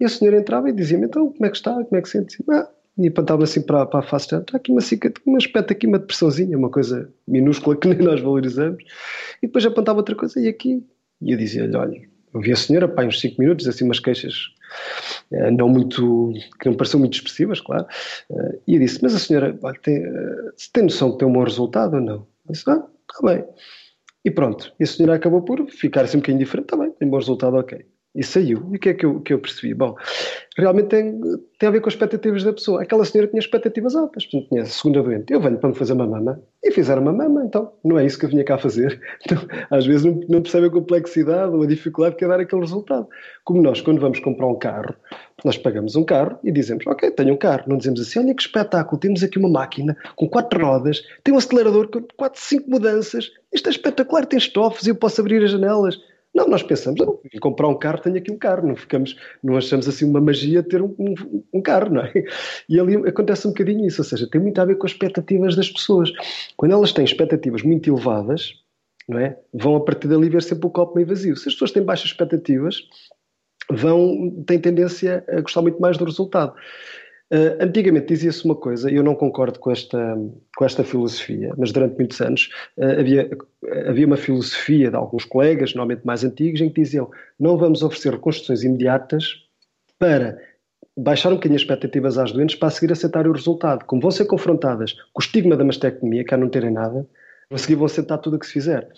E 0.00 0.04
a 0.04 0.08
senhora 0.08 0.38
entrava 0.38 0.70
e 0.70 0.72
dizia-me, 0.72 1.04
então, 1.04 1.30
como 1.30 1.44
é 1.44 1.50
que 1.50 1.56
está, 1.56 1.74
como 1.74 1.96
é 1.96 2.00
que 2.00 2.08
sente? 2.08 2.42
Ah, 2.50 2.68
e 2.96 3.08
apontava 3.08 3.44
assim 3.44 3.62
para, 3.62 3.86
para 3.86 4.00
a 4.00 4.02
face 4.02 4.34
está 4.34 4.56
aqui 4.56 4.70
uma 4.70 4.80
cicatriz, 4.80 5.26
um 5.26 5.36
aspecto 5.36 5.72
aqui, 5.72 5.86
uma 5.86 5.98
depressãozinha, 5.98 6.56
uma 6.56 6.70
coisa 6.70 7.12
minúscula 7.26 7.76
que 7.76 7.88
nem 7.88 7.98
nós 7.98 8.20
valorizamos. 8.20 8.82
E 9.42 9.46
depois 9.46 9.64
apontava 9.64 9.98
outra 9.98 10.14
coisa, 10.14 10.40
e 10.40 10.48
aqui? 10.48 10.82
E 11.20 11.32
eu 11.32 11.38
dizia-lhe, 11.38 11.76
olha, 11.76 12.00
eu 12.34 12.40
vi 12.40 12.52
a 12.52 12.56
senhora, 12.56 12.88
pá, 12.88 13.04
uns 13.04 13.20
5 13.20 13.40
minutos, 13.40 13.66
assim, 13.66 13.84
umas 13.84 14.00
queixas 14.00 14.34
uh, 15.32 15.50
não 15.50 15.68
muito, 15.68 16.32
que 16.60 16.68
não 16.68 16.76
pareciam 16.76 17.00
muito 17.00 17.14
expressivas, 17.14 17.60
claro. 17.60 17.86
Uh, 18.30 18.60
e 18.66 18.74
eu 18.74 18.80
disse, 18.80 19.00
mas 19.02 19.14
a 19.14 19.18
senhora, 19.18 19.58
tem, 19.82 20.06
uh, 20.06 20.52
tem 20.72 20.84
noção 20.84 21.12
que 21.12 21.18
tem 21.18 21.28
um 21.28 21.32
bom 21.32 21.44
resultado 21.44 21.94
ou 21.94 22.00
não? 22.00 22.26
Eu 22.46 22.52
disse, 22.52 22.70
ah, 22.70 22.82
está 23.10 23.26
bem. 23.26 23.44
E 24.24 24.30
pronto, 24.30 24.72
e 24.78 24.84
a 24.84 24.86
senhora 24.86 25.16
acabou 25.16 25.42
por 25.42 25.68
ficar 25.68 26.02
assim 26.02 26.18
um 26.18 26.20
bocadinho 26.20 26.44
diferente, 26.44 26.66
está 26.66 26.76
bem, 26.76 26.92
tem 26.92 27.08
bom 27.08 27.18
resultado, 27.18 27.56
ok 27.56 27.84
e 28.14 28.22
saiu. 28.22 28.68
E 28.72 28.76
o 28.76 28.78
que 28.78 28.90
é 28.90 28.94
que 28.94 29.06
eu, 29.06 29.20
que 29.20 29.32
eu 29.32 29.38
percebi? 29.38 29.74
Bom, 29.74 29.94
realmente 30.56 30.88
tem, 30.88 31.20
tem 31.58 31.68
a 31.68 31.72
ver 31.72 31.80
com 31.80 31.88
as 31.88 31.94
expectativas 31.94 32.44
da 32.44 32.52
pessoa. 32.52 32.82
Aquela 32.82 33.04
senhora 33.04 33.30
tinha 33.30 33.40
expectativas 33.40 33.96
altas, 33.96 34.26
portanto, 34.26 34.48
tinha 34.50 34.64
segunda 34.66 35.02
doente. 35.02 35.32
Eu 35.32 35.40
venho 35.40 35.58
para 35.58 35.70
me 35.70 35.74
fazer 35.74 35.94
uma 35.94 36.06
mama 36.06 36.42
e 36.62 36.70
fizeram 36.70 37.00
uma 37.02 37.12
mama, 37.12 37.44
então 37.44 37.72
não 37.82 37.98
é 37.98 38.04
isso 38.04 38.18
que 38.18 38.26
eu 38.26 38.28
vinha 38.28 38.44
cá 38.44 38.58
fazer. 38.58 39.00
Então, 39.24 39.38
às 39.70 39.86
vezes 39.86 40.04
não, 40.04 40.20
não 40.28 40.40
a 40.40 40.70
complexidade 40.70 41.54
ou 41.54 41.62
a 41.62 41.66
dificuldade 41.66 42.16
que 42.16 42.24
é 42.24 42.28
dar 42.28 42.40
aquele 42.40 42.60
resultado. 42.60 43.06
Como 43.44 43.62
nós, 43.62 43.80
quando 43.80 44.00
vamos 44.00 44.18
comprar 44.18 44.46
um 44.46 44.58
carro, 44.58 44.94
nós 45.44 45.56
pagamos 45.56 45.96
um 45.96 46.04
carro 46.04 46.38
e 46.42 46.52
dizemos, 46.52 46.86
ok, 46.86 47.10
tenho 47.12 47.34
um 47.34 47.36
carro. 47.36 47.64
Não 47.66 47.76
dizemos 47.76 48.00
assim, 48.00 48.18
olha 48.18 48.34
que 48.34 48.42
espetáculo, 48.42 49.00
temos 49.00 49.22
aqui 49.22 49.38
uma 49.38 49.48
máquina 49.48 49.96
com 50.16 50.28
quatro 50.28 50.64
rodas, 50.64 51.02
tem 51.22 51.32
um 51.32 51.38
acelerador 51.38 51.88
com 51.88 52.02
quatro, 52.16 52.40
cinco 52.40 52.68
mudanças, 52.68 53.30
isto 53.52 53.68
é 53.68 53.70
espetacular, 53.70 54.26
tem 54.26 54.38
estofos 54.38 54.86
eu 54.86 54.94
posso 54.94 55.20
abrir 55.20 55.42
as 55.42 55.50
janelas. 55.50 55.96
Não, 56.34 56.48
nós 56.48 56.62
pensamos, 56.62 56.98
não, 56.98 57.20
comprar 57.40 57.68
um 57.68 57.78
carro, 57.78 58.00
tenho 58.00 58.16
aqui 58.16 58.32
um 58.32 58.38
carro, 58.38 58.66
não 58.66 58.74
ficamos, 58.74 59.16
não 59.42 59.56
achamos 59.56 59.86
assim 59.86 60.06
uma 60.06 60.20
magia 60.20 60.62
ter 60.62 60.80
um, 60.80 60.94
um, 60.98 61.42
um, 61.52 61.60
carro, 61.60 61.92
não 61.92 62.02
é? 62.02 62.12
E 62.68 62.80
ali 62.80 62.96
acontece 63.06 63.46
um 63.46 63.50
bocadinho 63.50 63.86
isso, 63.86 64.00
ou 64.00 64.04
seja, 64.04 64.28
tem 64.30 64.40
muito 64.40 64.58
a 64.58 64.64
ver 64.64 64.76
com 64.76 64.86
as 64.86 64.92
expectativas 64.92 65.54
das 65.54 65.68
pessoas. 65.70 66.10
Quando 66.56 66.72
elas 66.72 66.92
têm 66.92 67.04
expectativas 67.04 67.62
muito 67.62 67.90
elevadas, 67.90 68.54
não 69.08 69.18
é? 69.18 69.38
Vão 69.52 69.76
a 69.76 69.80
partir 69.84 70.08
dali 70.08 70.28
ver 70.30 70.42
sempre 70.42 70.66
o 70.66 70.70
copo 70.70 70.94
meio 70.94 71.06
vazio. 71.06 71.36
Se 71.36 71.48
as 71.48 71.54
pessoas 71.54 71.72
têm 71.72 71.82
baixas 71.82 72.06
expectativas, 72.06 72.82
vão, 73.70 74.42
têm 74.46 74.58
tendência 74.58 75.24
a 75.28 75.40
gostar 75.40 75.60
muito 75.60 75.80
mais 75.80 75.98
do 75.98 76.04
resultado. 76.04 76.54
Uh, 77.32 77.56
antigamente 77.64 78.08
dizia-se 78.08 78.44
uma 78.44 78.54
coisa, 78.54 78.90
e 78.90 78.96
eu 78.96 79.02
não 79.02 79.14
concordo 79.14 79.58
com 79.58 79.70
esta, 79.70 80.18
com 80.54 80.64
esta 80.66 80.84
filosofia, 80.84 81.54
mas 81.56 81.72
durante 81.72 81.96
muitos 81.96 82.20
anos 82.20 82.50
uh, 82.76 83.00
havia, 83.00 83.30
havia 83.88 84.06
uma 84.06 84.18
filosofia 84.18 84.90
de 84.90 84.96
alguns 84.96 85.24
colegas, 85.24 85.72
normalmente 85.74 86.04
mais 86.04 86.24
antigos, 86.24 86.60
em 86.60 86.68
que 86.68 86.82
diziam 86.82 87.10
não 87.40 87.56
vamos 87.56 87.82
oferecer 87.82 88.12
reconstruções 88.12 88.62
imediatas 88.62 89.46
para 89.98 90.38
baixar 90.94 91.30
um 91.30 91.36
bocadinho 91.36 91.56
as 91.56 91.62
expectativas 91.62 92.18
às 92.18 92.32
doentes 92.32 92.56
para 92.56 92.68
a 92.68 92.70
seguir 92.70 92.92
aceitar 92.92 93.26
o 93.26 93.32
resultado. 93.32 93.86
Como 93.86 94.02
vão 94.02 94.10
ser 94.10 94.26
confrontadas 94.26 94.92
com 94.92 95.20
o 95.20 95.22
estigma 95.22 95.56
da 95.56 95.64
mastectomia, 95.64 96.24
que 96.24 96.34
a 96.34 96.36
não 96.36 96.50
terem 96.50 96.70
nada, 96.70 97.06
a 97.50 97.56
seguir 97.56 97.76
vão 97.76 97.86
aceitar 97.86 98.18
tudo 98.18 98.36
o 98.36 98.38
que 98.38 98.46
se 98.46 98.52
fizer. 98.52 98.88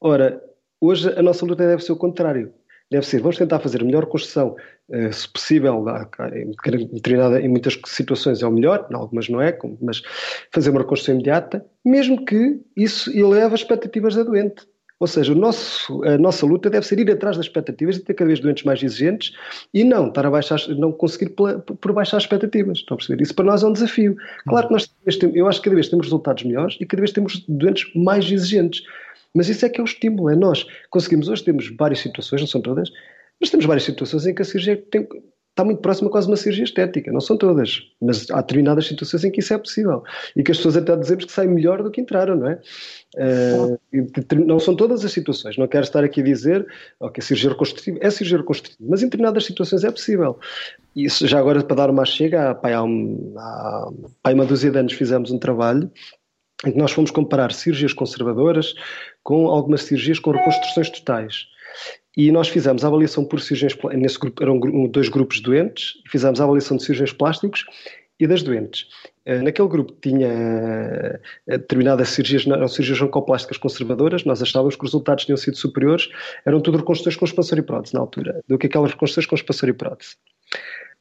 Ora, 0.00 0.42
hoje 0.80 1.08
a 1.16 1.22
nossa 1.22 1.46
luta 1.46 1.64
deve 1.64 1.84
ser 1.84 1.92
o 1.92 1.96
contrário 1.96 2.52
deve 2.90 3.06
ser, 3.06 3.20
vamos 3.20 3.36
tentar 3.36 3.60
fazer 3.60 3.80
a 3.80 3.84
melhor 3.84 4.06
construção, 4.06 4.56
uh, 4.88 5.12
se 5.12 5.28
possível, 5.28 5.84
em, 7.40 7.48
muitas 7.48 7.78
situações 7.86 8.42
é 8.42 8.46
o 8.46 8.50
melhor, 8.50 8.86
em 8.90 8.94
algumas 8.94 9.28
não 9.28 9.40
é, 9.40 9.56
mas 9.80 10.02
fazer 10.52 10.70
uma 10.70 10.80
reconstrução 10.80 11.14
imediata, 11.14 11.64
mesmo 11.84 12.24
que 12.24 12.60
isso 12.76 13.10
eleve 13.16 13.54
as 13.54 13.60
expectativas 13.60 14.14
da 14.14 14.22
doente. 14.22 14.66
Ou 15.00 15.08
seja, 15.08 15.34
nosso, 15.34 16.02
a 16.04 16.16
nossa 16.16 16.46
luta 16.46 16.70
deve 16.70 16.86
ser 16.86 16.98
ir 16.98 17.10
atrás 17.10 17.36
das 17.36 17.46
expectativas 17.46 17.96
e 17.96 18.00
ter 18.00 18.14
cada 18.14 18.28
vez 18.28 18.38
doentes 18.38 18.64
mais 18.64 18.82
exigentes 18.82 19.32
e 19.72 19.82
não 19.82 20.08
estar 20.08 20.24
a 20.24 20.30
baixar, 20.30 20.58
não 20.68 20.92
conseguir 20.92 21.30
por 21.30 21.92
baixar 21.92 22.16
as 22.16 22.22
expectativas. 22.22 22.78
Estão 22.78 22.94
a 22.94 22.98
perceber? 22.98 23.22
Isso 23.22 23.34
para 23.34 23.44
nós 23.44 23.62
é 23.62 23.66
um 23.66 23.72
desafio. 23.72 24.16
Claro 24.48 24.68
que 24.68 24.72
nós, 24.72 24.88
eu 25.34 25.48
acho 25.48 25.60
que 25.60 25.64
cada 25.64 25.74
vez 25.74 25.88
temos 25.88 26.06
resultados 26.06 26.44
melhores 26.44 26.76
e 26.80 26.86
cada 26.86 27.00
vez 27.00 27.12
temos 27.12 27.44
doentes 27.48 27.92
mais 27.94 28.30
exigentes. 28.30 28.82
Mas 29.34 29.48
isso 29.48 29.66
é 29.66 29.68
que 29.68 29.80
é 29.80 29.82
o 29.82 29.86
estímulo, 29.86 30.30
é 30.30 30.36
nós. 30.36 30.66
Conseguimos, 30.90 31.28
hoje 31.28 31.44
temos 31.44 31.74
várias 31.76 32.00
situações, 32.00 32.40
não 32.40 32.48
são 32.48 32.60
todas, 32.60 32.90
mas 33.40 33.50
temos 33.50 33.66
várias 33.66 33.84
situações 33.84 34.26
em 34.26 34.34
que 34.34 34.42
a 34.42 34.44
cirurgia 34.44 34.76
tem, 34.90 35.08
está 35.54 35.64
muito 35.64 35.80
próxima 35.80 36.10
quase 36.10 36.26
uma 36.26 36.36
cirurgia 36.36 36.64
estética. 36.64 37.12
Não 37.12 37.20
são 37.20 37.36
todas, 37.36 37.80
mas 38.02 38.28
há 38.30 38.40
determinadas 38.40 38.86
situações 38.86 39.24
em 39.24 39.30
que 39.30 39.38
isso 39.38 39.54
é 39.54 39.58
possível. 39.58 40.02
E 40.34 40.42
que 40.42 40.50
as 40.50 40.56
pessoas 40.56 40.76
até 40.76 40.96
dizemos 40.96 41.24
que 41.24 41.32
saem 41.32 41.48
melhor 41.48 41.80
do 41.80 41.92
que 41.92 42.00
entraram, 42.00 42.36
não 42.36 42.48
é? 42.48 42.60
Uh, 43.16 43.78
não 44.44 44.58
são 44.58 44.74
todas 44.74 45.04
as 45.04 45.12
situações. 45.12 45.56
Não 45.56 45.68
quero 45.68 45.84
estar 45.84 46.02
aqui 46.02 46.20
a 46.20 46.24
dizer 46.24 46.66
que 47.12 47.20
a 47.20 47.22
cirurgia 47.22 47.50
reconstrutiva 47.50 47.98
é 48.00 48.10
cirurgia 48.10 48.38
reconstrutiva, 48.38 48.78
mas 48.80 49.02
em 49.02 49.06
determinadas 49.06 49.44
situações 49.44 49.84
é 49.84 49.90
possível. 49.92 50.38
Isso 50.96 51.26
já 51.26 51.38
agora 51.38 51.62
para 51.62 51.76
dar 51.76 51.90
uma 51.90 52.04
chega, 52.04 52.50
há, 52.50 52.68
há, 52.68 53.88
há 54.24 54.32
uma 54.32 54.44
dúzia 54.44 54.72
de 54.72 54.78
anos 54.78 54.92
fizemos 54.92 55.30
um 55.30 55.38
trabalho 55.38 55.88
em 56.68 56.72
que 56.72 56.78
nós 56.78 56.92
fomos 56.92 57.10
comparar 57.10 57.52
cirurgias 57.52 57.92
conservadoras 57.92 58.74
com 59.22 59.48
algumas 59.48 59.82
cirurgias 59.82 60.18
com 60.18 60.30
reconstruções 60.30 60.90
totais. 60.90 61.46
E 62.16 62.30
nós 62.30 62.48
fizemos 62.48 62.84
a 62.84 62.88
avaliação 62.88 63.24
por 63.24 63.40
cirurgiões, 63.40 63.76
nesse 63.96 64.18
grupo 64.18 64.42
eram 64.42 64.58
dois 64.88 65.08
grupos 65.08 65.40
doentes, 65.40 65.94
fizemos 66.08 66.40
a 66.40 66.44
avaliação 66.44 66.76
de 66.76 66.84
cirurgiões 66.84 67.12
plásticos 67.12 67.64
e 68.20 68.26
das 68.26 68.42
doentes. 68.42 68.86
Eh, 69.24 69.42
naquele 69.42 69.66
grupo 69.68 69.92
tinha 70.00 70.28
eh, 70.28 71.20
determinadas 71.48 72.10
cirurgias, 72.10 72.46
eram 72.46 72.68
cirurgias 72.68 73.00
oncoplásticas 73.00 73.58
conservadoras, 73.58 74.24
nós 74.24 74.40
achávamos 74.40 74.76
que 74.76 74.84
os 74.84 74.90
resultados 74.90 75.24
tinham 75.24 75.36
sido 75.36 75.56
superiores, 75.56 76.08
eram 76.46 76.60
tudo 76.60 76.78
reconstruções 76.78 77.16
com 77.16 77.24
expansor 77.24 77.58
e 77.58 77.62
prótese 77.62 77.94
na 77.94 78.00
altura, 78.00 78.40
do 78.46 78.56
que 78.56 78.66
aquelas 78.66 78.92
reconstruções 78.92 79.26
com 79.26 79.34
expansor 79.34 79.68
e 79.68 79.72
prótese. 79.72 80.16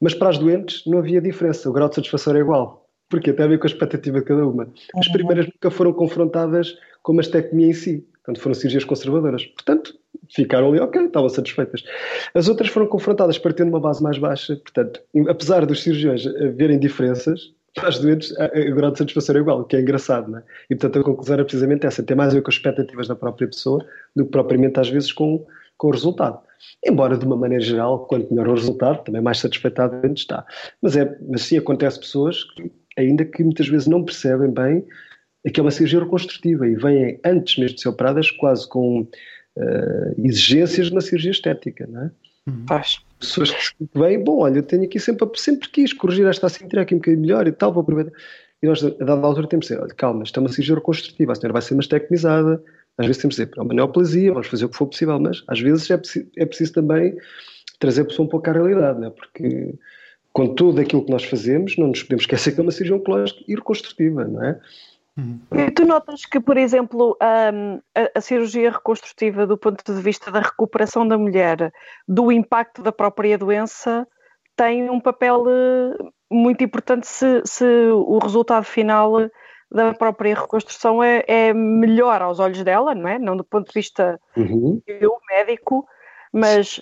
Mas 0.01 0.15
para 0.15 0.29
as 0.29 0.39
doentes 0.39 0.84
não 0.88 0.98
havia 0.98 1.22
diferença, 1.22 1.70
o 1.70 1.74
grau 1.74 1.88
de 1.88 1.96
satisfação 1.96 2.34
era 2.34 2.41
igual 2.41 2.82
porque 3.10 3.33
tem 3.33 3.45
a 3.45 3.50
ver 3.50 3.60
com 3.60 3.67
a 3.67 3.69
expectativa 3.69 4.19
de 4.19 4.25
cada 4.25 4.48
uma. 4.48 4.67
As 4.95 5.07
uhum. 5.07 5.13
primeiras 5.13 5.45
nunca 5.45 5.69
foram 5.69 5.93
confrontadas 5.93 6.75
com 7.01 7.12
a 7.13 7.15
mastectomia 7.15 7.67
em 7.67 7.74
si, 7.74 8.07
portanto 8.13 8.41
foram 8.41 8.53
cirurgias 8.55 8.83
conservadoras. 8.83 9.45
Portanto, 9.45 9.93
ficaram 10.29 10.69
ali, 10.69 10.79
ok, 10.79 11.05
estavam 11.05 11.29
satisfeitas. 11.29 11.83
As 12.33 12.48
outras 12.48 12.69
foram 12.69 12.88
confrontadas 12.88 13.38
partindo 13.38 13.67
de 13.67 13.74
uma 13.74 13.79
base 13.79 14.01
mais 14.01 14.17
baixa, 14.17 14.55
portanto, 14.55 15.01
apesar 15.27 15.65
dos 15.65 15.83
cirurgiões 15.83 16.24
verem 16.55 16.79
diferenças, 16.79 17.53
para 17.74 17.89
as 17.89 18.00
doentes 18.00 18.31
o 18.31 18.75
grau 18.75 18.91
de 18.91 19.00
satisfação 19.00 19.36
é 19.36 19.39
igual, 19.39 19.62
o 19.62 19.63
que 19.63 19.75
é 19.75 19.81
engraçado, 19.81 20.29
não 20.29 20.39
é? 20.39 20.43
E 20.69 20.75
portanto 20.75 21.01
a 21.01 21.03
conclusão 21.03 21.33
era 21.33 21.43
precisamente 21.43 21.86
essa, 21.86 22.03
tem 22.03 22.15
mais 22.15 22.31
a 22.31 22.36
ver 22.36 22.41
com 22.41 22.50
as 22.50 22.55
expectativas 22.55 23.07
da 23.07 23.15
própria 23.15 23.48
pessoa 23.48 23.83
do 24.15 24.25
que 24.25 24.31
propriamente 24.31 24.79
às 24.79 24.89
vezes 24.89 25.12
com, 25.12 25.45
com 25.77 25.88
o 25.88 25.91
resultado. 25.91 26.39
Embora, 26.86 27.17
de 27.17 27.25
uma 27.25 27.36
maneira 27.36 27.63
geral, 27.63 28.05
quanto 28.05 28.33
melhor 28.33 28.48
o 28.48 28.53
resultado, 28.53 29.03
também 29.03 29.22
mais 29.22 29.39
satisfeitado 29.39 29.95
a 29.95 30.00
doente 30.00 30.19
está. 30.19 30.45
Mas, 30.81 30.95
é, 30.95 31.17
mas 31.27 31.41
sim 31.41 31.57
acontece 31.57 32.00
pessoas 32.00 32.43
que 32.43 32.72
ainda 32.97 33.25
que 33.25 33.43
muitas 33.43 33.67
vezes 33.67 33.88
não 33.88 34.03
percebem 34.03 34.51
bem 34.51 34.85
que 35.51 35.59
é 35.59 35.63
uma 35.63 35.71
cirurgia 35.71 36.00
reconstrutiva 36.00 36.67
e 36.67 36.75
vêm 36.75 37.19
antes 37.25 37.57
mesmo 37.57 37.75
de 37.75 37.81
ser 37.81 37.89
operadas 37.89 38.31
quase 38.31 38.67
com 38.67 39.01
uh, 39.01 40.15
exigências 40.17 40.89
na 40.89 41.01
cirurgia 41.01 41.31
estética, 41.31 41.85
não 41.88 42.03
é? 42.03 42.12
Uhum. 42.47 42.65
Faz. 42.67 43.00
Pessoas 43.19 43.51
que 43.51 43.88
vêm, 43.95 44.21
bom, 44.21 44.39
olha, 44.39 44.59
eu 44.59 44.63
tenho 44.63 44.83
aqui 44.83 45.00
sempre, 45.00 45.27
sempre 45.35 45.69
quis 45.69 45.93
corrigir 45.93 46.25
esta 46.25 46.47
assimetria 46.47 46.81
aqui 46.81 46.93
um 46.93 46.97
bocadinho 46.97 47.21
melhor 47.21 47.47
e 47.47 47.51
tal, 47.51 47.71
vou 47.71 47.81
aproveitar. 47.81 48.12
E 48.62 48.67
nós, 48.67 48.83
a 48.83 48.89
dada 48.89 49.25
altura, 49.25 49.47
temos 49.47 49.67
que 49.67 49.73
dizer, 49.73 49.83
olha, 49.83 49.93
calma, 49.95 50.23
isto 50.23 50.38
é 50.38 50.41
uma 50.41 50.50
cirurgia 50.50 50.75
reconstrutiva, 50.75 51.31
a 51.31 51.35
senhora 51.35 51.53
vai 51.53 51.62
ser 51.62 51.75
mastectomizada, 51.75 52.63
às 52.97 53.05
vezes 53.05 53.21
temos 53.21 53.35
que 53.35 53.43
dizer, 53.43 53.57
é 53.57 53.62
uma 53.62 53.73
neoplasia, 53.73 54.31
vamos 54.31 54.47
fazer 54.47 54.65
o 54.65 54.69
que 54.69 54.77
for 54.77 54.88
possível, 54.88 55.19
mas 55.19 55.43
às 55.47 55.59
vezes 55.59 55.89
é, 55.89 55.97
preciso, 55.97 56.27
é 56.38 56.45
preciso 56.45 56.73
também 56.73 57.15
trazer 57.79 58.01
a 58.01 58.05
pessoa 58.05 58.25
um 58.25 58.29
pouco 58.29 58.50
à 58.50 58.53
realidade, 58.53 59.00
não 59.00 59.07
é? 59.07 59.09
Porque 59.09 59.73
com 60.33 60.53
tudo 60.53 60.81
aquilo 60.81 61.05
que 61.05 61.11
nós 61.11 61.23
fazemos, 61.23 61.77
não 61.77 61.87
nos 61.87 62.01
podemos 62.01 62.23
esquecer 62.23 62.53
que 62.53 62.59
é 62.59 62.63
uma 62.63 62.71
cirurgia 62.71 62.97
oncológica 62.97 63.39
e 63.47 63.55
reconstrutiva, 63.55 64.25
não 64.25 64.43
é? 64.43 64.59
Uhum. 65.15 65.39
E 65.51 65.69
tu 65.69 65.85
notas 65.85 66.25
que, 66.25 66.39
por 66.39 66.57
exemplo, 66.57 67.15
um, 67.21 67.79
a, 67.95 68.17
a, 68.17 68.21
cirurgia 68.21 68.71
reconstrutiva, 68.71 69.45
do 69.45 69.55
ponto 69.55 69.83
de 69.93 70.01
vista 70.01 70.31
da 70.31 70.39
recuperação 70.39 71.07
da 71.07 71.19
mulher, 71.19 71.71
do 72.07 72.31
impacto 72.31 72.81
da 72.81 72.91
própria 72.91 73.37
doença, 73.37 74.07
tem 74.55 74.89
um 74.89 74.99
papel 74.99 75.45
eh, 75.47 76.11
muito 76.31 76.63
importante 76.63 77.07
se, 77.07 77.43
se 77.45 77.63
o 77.91 78.17
resultado 78.17 78.63
final 78.63 79.29
da 79.71 79.93
própria 79.93 80.35
reconstrução 80.35 81.03
é, 81.03 81.23
é, 81.27 81.53
melhor 81.53 82.21
aos 82.21 82.39
olhos 82.39 82.63
dela, 82.63 82.93
não 82.93 83.07
é? 83.07 83.17
Não 83.19 83.35
do 83.35 83.43
ponto 83.43 83.67
de 83.67 83.73
vista 83.73 84.19
uhum. 84.37 84.81
eu, 84.87 85.17
médico, 85.29 85.85
mas 86.31 86.81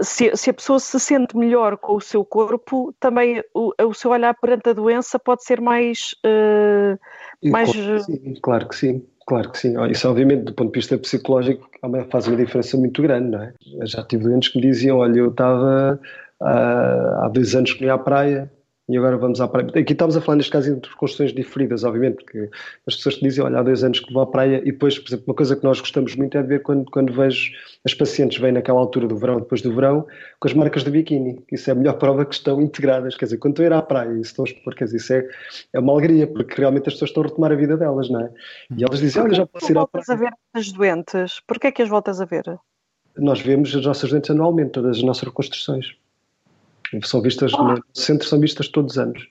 se, 0.00 0.34
se, 0.36 0.50
a 0.50 0.54
pessoa 0.54 0.78
se 0.78 0.98
sente 0.98 1.36
melhor 1.36 1.76
com 1.76 1.96
o 1.96 2.00
seu 2.00 2.24
corpo, 2.24 2.94
também 2.98 3.42
o, 3.52 3.72
o 3.82 3.94
seu 3.94 4.10
olhar 4.10 4.34
perante 4.34 4.70
a 4.70 4.72
doença 4.72 5.18
pode 5.18 5.44
ser 5.44 5.60
mais. 5.60 6.14
Uh, 6.24 6.98
mais... 7.50 7.70
Claro, 7.72 7.98
que 7.98 8.04
sim, 8.04 8.34
claro 8.42 8.68
que 8.68 8.76
sim. 8.76 9.06
Claro 9.26 9.50
que 9.50 9.58
sim. 9.58 9.74
Isso, 9.90 10.08
obviamente, 10.08 10.44
do 10.44 10.54
ponto 10.54 10.72
de 10.72 10.78
vista 10.78 10.98
psicológico, 10.98 11.68
faz 12.10 12.26
uma 12.28 12.36
diferença 12.36 12.76
muito 12.76 13.00
grande, 13.00 13.30
não 13.30 13.42
é? 13.42 13.54
Eu 13.80 13.86
já 13.86 14.02
tive 14.02 14.24
doentes 14.24 14.50
que 14.50 14.58
me 14.58 14.66
diziam: 14.66 14.98
olha, 14.98 15.18
eu 15.18 15.30
estava 15.30 15.98
uh, 16.42 16.44
há 16.44 17.30
dois 17.32 17.54
anos 17.54 17.72
que 17.72 17.84
ia 17.84 17.94
à 17.94 17.98
praia, 17.98 18.52
e 18.86 18.98
agora 18.98 19.16
vamos 19.16 19.40
à 19.40 19.48
praia. 19.48 19.66
Aqui 19.68 19.92
estamos 19.92 20.14
a 20.16 20.20
falar, 20.20 20.36
neste 20.36 20.52
caso, 20.52 20.70
entre 20.70 20.94
construções 20.94 21.32
diferidas, 21.32 21.84
obviamente, 21.84 22.16
porque 22.16 22.50
as 22.86 22.96
pessoas 22.96 23.14
te 23.16 23.22
dizem, 23.22 23.42
olha, 23.42 23.58
há 23.58 23.62
dois 23.62 23.82
anos 23.82 24.00
que 24.00 24.12
vou 24.12 24.22
à 24.22 24.26
praia, 24.26 24.60
e 24.62 24.72
depois, 24.72 24.98
por 24.98 25.08
exemplo, 25.08 25.24
uma 25.28 25.34
coisa 25.34 25.56
que 25.56 25.64
nós 25.64 25.80
gostamos 25.80 26.14
muito 26.14 26.36
é 26.36 26.42
de 26.42 26.48
ver 26.48 26.62
quando, 26.62 26.84
quando 26.90 27.12
vejo 27.12 27.52
as 27.84 27.94
pacientes 27.94 28.38
vêm 28.38 28.52
naquela 28.52 28.78
altura 28.78 29.08
do 29.08 29.16
verão, 29.16 29.40
depois 29.40 29.62
do 29.62 29.74
verão, 29.74 30.06
com 30.38 30.48
as 30.48 30.52
marcas 30.52 30.84
de 30.84 30.90
biquíni. 30.90 31.42
Isso 31.50 31.70
é 31.70 31.72
a 31.72 31.76
melhor 31.76 31.94
prova 31.98 32.26
que 32.26 32.34
estão 32.34 32.60
integradas. 32.60 33.16
Quer 33.16 33.24
dizer, 33.24 33.38
quando 33.38 33.52
estão 33.52 33.64
a 33.64 33.68
ir 33.68 33.72
à 33.72 33.80
praia 33.82 34.12
e 34.12 34.20
estão 34.20 34.44
a 34.44 34.48
expor, 34.48 34.74
quer 34.74 34.84
dizer, 34.84 34.96
isso 34.98 35.12
é, 35.14 35.28
é 35.72 35.80
uma 35.80 35.92
alegria, 35.92 36.26
porque 36.26 36.54
realmente 36.60 36.88
as 36.88 36.94
pessoas 36.94 37.10
estão 37.10 37.22
a 37.22 37.26
retomar 37.26 37.52
a 37.52 37.56
vida 37.56 37.76
delas, 37.78 38.10
não 38.10 38.20
é? 38.20 38.30
E 38.76 38.84
elas 38.84 39.00
dizem, 39.00 39.22
olha, 39.22 39.34
já 39.34 39.46
posso 39.46 39.72
ir 39.72 39.78
à 39.78 39.86
praia. 39.86 40.04
a 40.08 40.14
ver 40.14 40.32
as 40.52 40.70
doentes? 40.70 41.40
Porquê 41.46 41.68
é 41.68 41.72
que 41.72 41.80
as 41.80 41.88
voltas 41.88 42.20
a 42.20 42.26
ver? 42.26 42.44
Nós 43.16 43.40
vemos 43.40 43.74
as 43.74 43.86
nossas 43.86 44.10
doentes 44.10 44.30
anualmente, 44.30 44.72
todas 44.72 44.98
as 44.98 45.02
nossas 45.02 45.22
reconstruções. 45.22 45.96
São 47.02 47.20
vistas, 47.20 47.52
oh. 47.54 47.62
no 47.62 47.82
centro 47.92 48.26
são 48.28 48.40
vistas 48.40 48.68
todos 48.68 48.92
os 48.92 48.98
anos. 48.98 49.28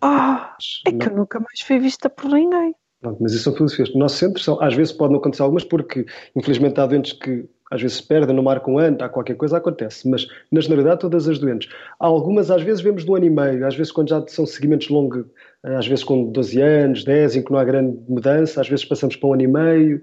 Ah, 0.00 0.56
é 0.86 0.92
que 0.92 1.08
eu 1.08 1.16
nunca 1.16 1.40
mais 1.40 1.60
fui 1.60 1.78
vista 1.78 2.08
por 2.10 2.30
ninguém. 2.30 2.74
Não, 3.02 3.16
mas 3.20 3.32
isso 3.32 3.44
são 3.44 3.54
filosofias. 3.54 3.92
No 3.92 4.00
nosso 4.00 4.16
centro, 4.16 4.42
são, 4.42 4.60
às 4.62 4.74
vezes 4.74 4.92
pode 4.92 5.12
não 5.12 5.20
acontecer 5.20 5.42
algumas, 5.42 5.64
porque 5.64 6.06
infelizmente 6.34 6.80
há 6.80 6.86
doentes 6.86 7.12
que 7.12 7.48
às 7.70 7.80
vezes 7.80 7.96
se 7.98 8.02
perdem, 8.02 8.34
não 8.34 8.42
marcam 8.42 8.74
um 8.74 8.78
ano, 8.78 8.96
há 9.00 9.08
qualquer 9.08 9.36
coisa, 9.36 9.56
acontece. 9.56 10.08
Mas 10.08 10.28
na 10.50 10.60
generalidade, 10.60 11.00
todas 11.00 11.28
as 11.28 11.38
doentes. 11.38 11.68
Há 11.98 12.06
algumas, 12.06 12.50
às 12.50 12.62
vezes, 12.62 12.80
vemos 12.82 13.04
de 13.04 13.10
um 13.10 13.16
ano 13.16 13.24
e 13.24 13.30
meio, 13.30 13.66
às 13.66 13.74
vezes, 13.74 13.90
quando 13.90 14.10
já 14.10 14.24
são 14.28 14.46
seguimentos 14.46 14.88
longos, 14.88 15.26
às 15.62 15.86
vezes 15.86 16.04
com 16.04 16.30
12 16.30 16.60
anos, 16.60 17.04
10, 17.04 17.36
em 17.36 17.42
que 17.42 17.50
não 17.50 17.58
há 17.58 17.64
grande 17.64 17.98
mudança, 18.08 18.60
às 18.60 18.68
vezes 18.68 18.84
passamos 18.84 19.16
para 19.16 19.28
um 19.28 19.32
ano 19.32 19.42
e 19.42 19.48
meio, 19.48 20.02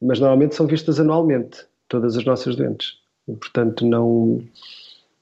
mas 0.00 0.20
normalmente 0.20 0.54
são 0.54 0.66
vistas 0.66 1.00
anualmente, 1.00 1.64
todas 1.88 2.16
as 2.16 2.24
nossas 2.24 2.54
doentes. 2.54 2.98
E, 3.26 3.34
portanto, 3.34 3.86
não. 3.86 4.40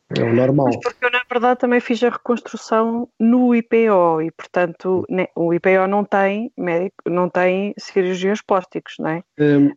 É 0.08 0.22
o 0.22 0.32
normal. 0.32 0.66
Mas 0.66 0.76
porque 0.76 1.04
eu, 1.04 1.10
na 1.10 1.22
verdade, 1.28 1.58
também 1.58 1.80
fiz 1.80 2.02
a 2.04 2.10
reconstrução 2.10 3.08
no 3.18 3.54
IPO 3.54 4.22
e, 4.22 4.30
portanto, 4.30 5.04
né, 5.10 5.26
o 5.34 5.52
IPO 5.52 5.88
não 5.88 6.04
tem 6.04 6.52
médico, 6.56 7.10
não 7.10 7.28
tem 7.28 7.74
cirurgiões 7.76 8.40
plásticos, 8.40 8.94
não 9.00 9.08
é? 9.08 9.22
é 9.36 9.56
uh, 9.56 9.72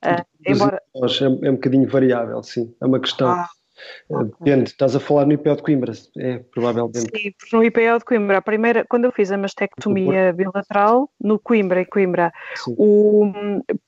embora... 0.45 0.81
é, 0.95 1.48
é 1.48 1.50
um 1.50 1.55
bocadinho 1.55 1.89
variável, 1.89 2.43
sim. 2.43 2.74
É 2.79 2.86
uma 2.86 3.00
questão. 3.00 3.29
Ah, 3.29 3.48
depende, 4.09 4.69
estás 4.69 4.95
a 4.95 5.00
falar 5.00 5.25
no 5.25 5.33
IPO 5.33 5.55
de 5.55 5.63
Coimbra, 5.63 5.93
é 6.17 6.39
provavelmente. 6.39 7.00
Sim, 7.00 7.33
no 7.53 7.63
IPO 7.63 8.00
de 8.00 8.05
Coimbra, 8.05 8.38
a 8.38 8.41
primeira, 8.41 8.86
quando 8.86 9.05
eu 9.05 9.12
fiz 9.12 9.31
a 9.31 9.38
mastectomia 9.38 10.33
bilateral, 10.33 11.09
no 11.19 11.39
Coimbra, 11.39 11.81
em 11.81 11.86
Coimbra, 11.86 12.31
o, 12.67 13.31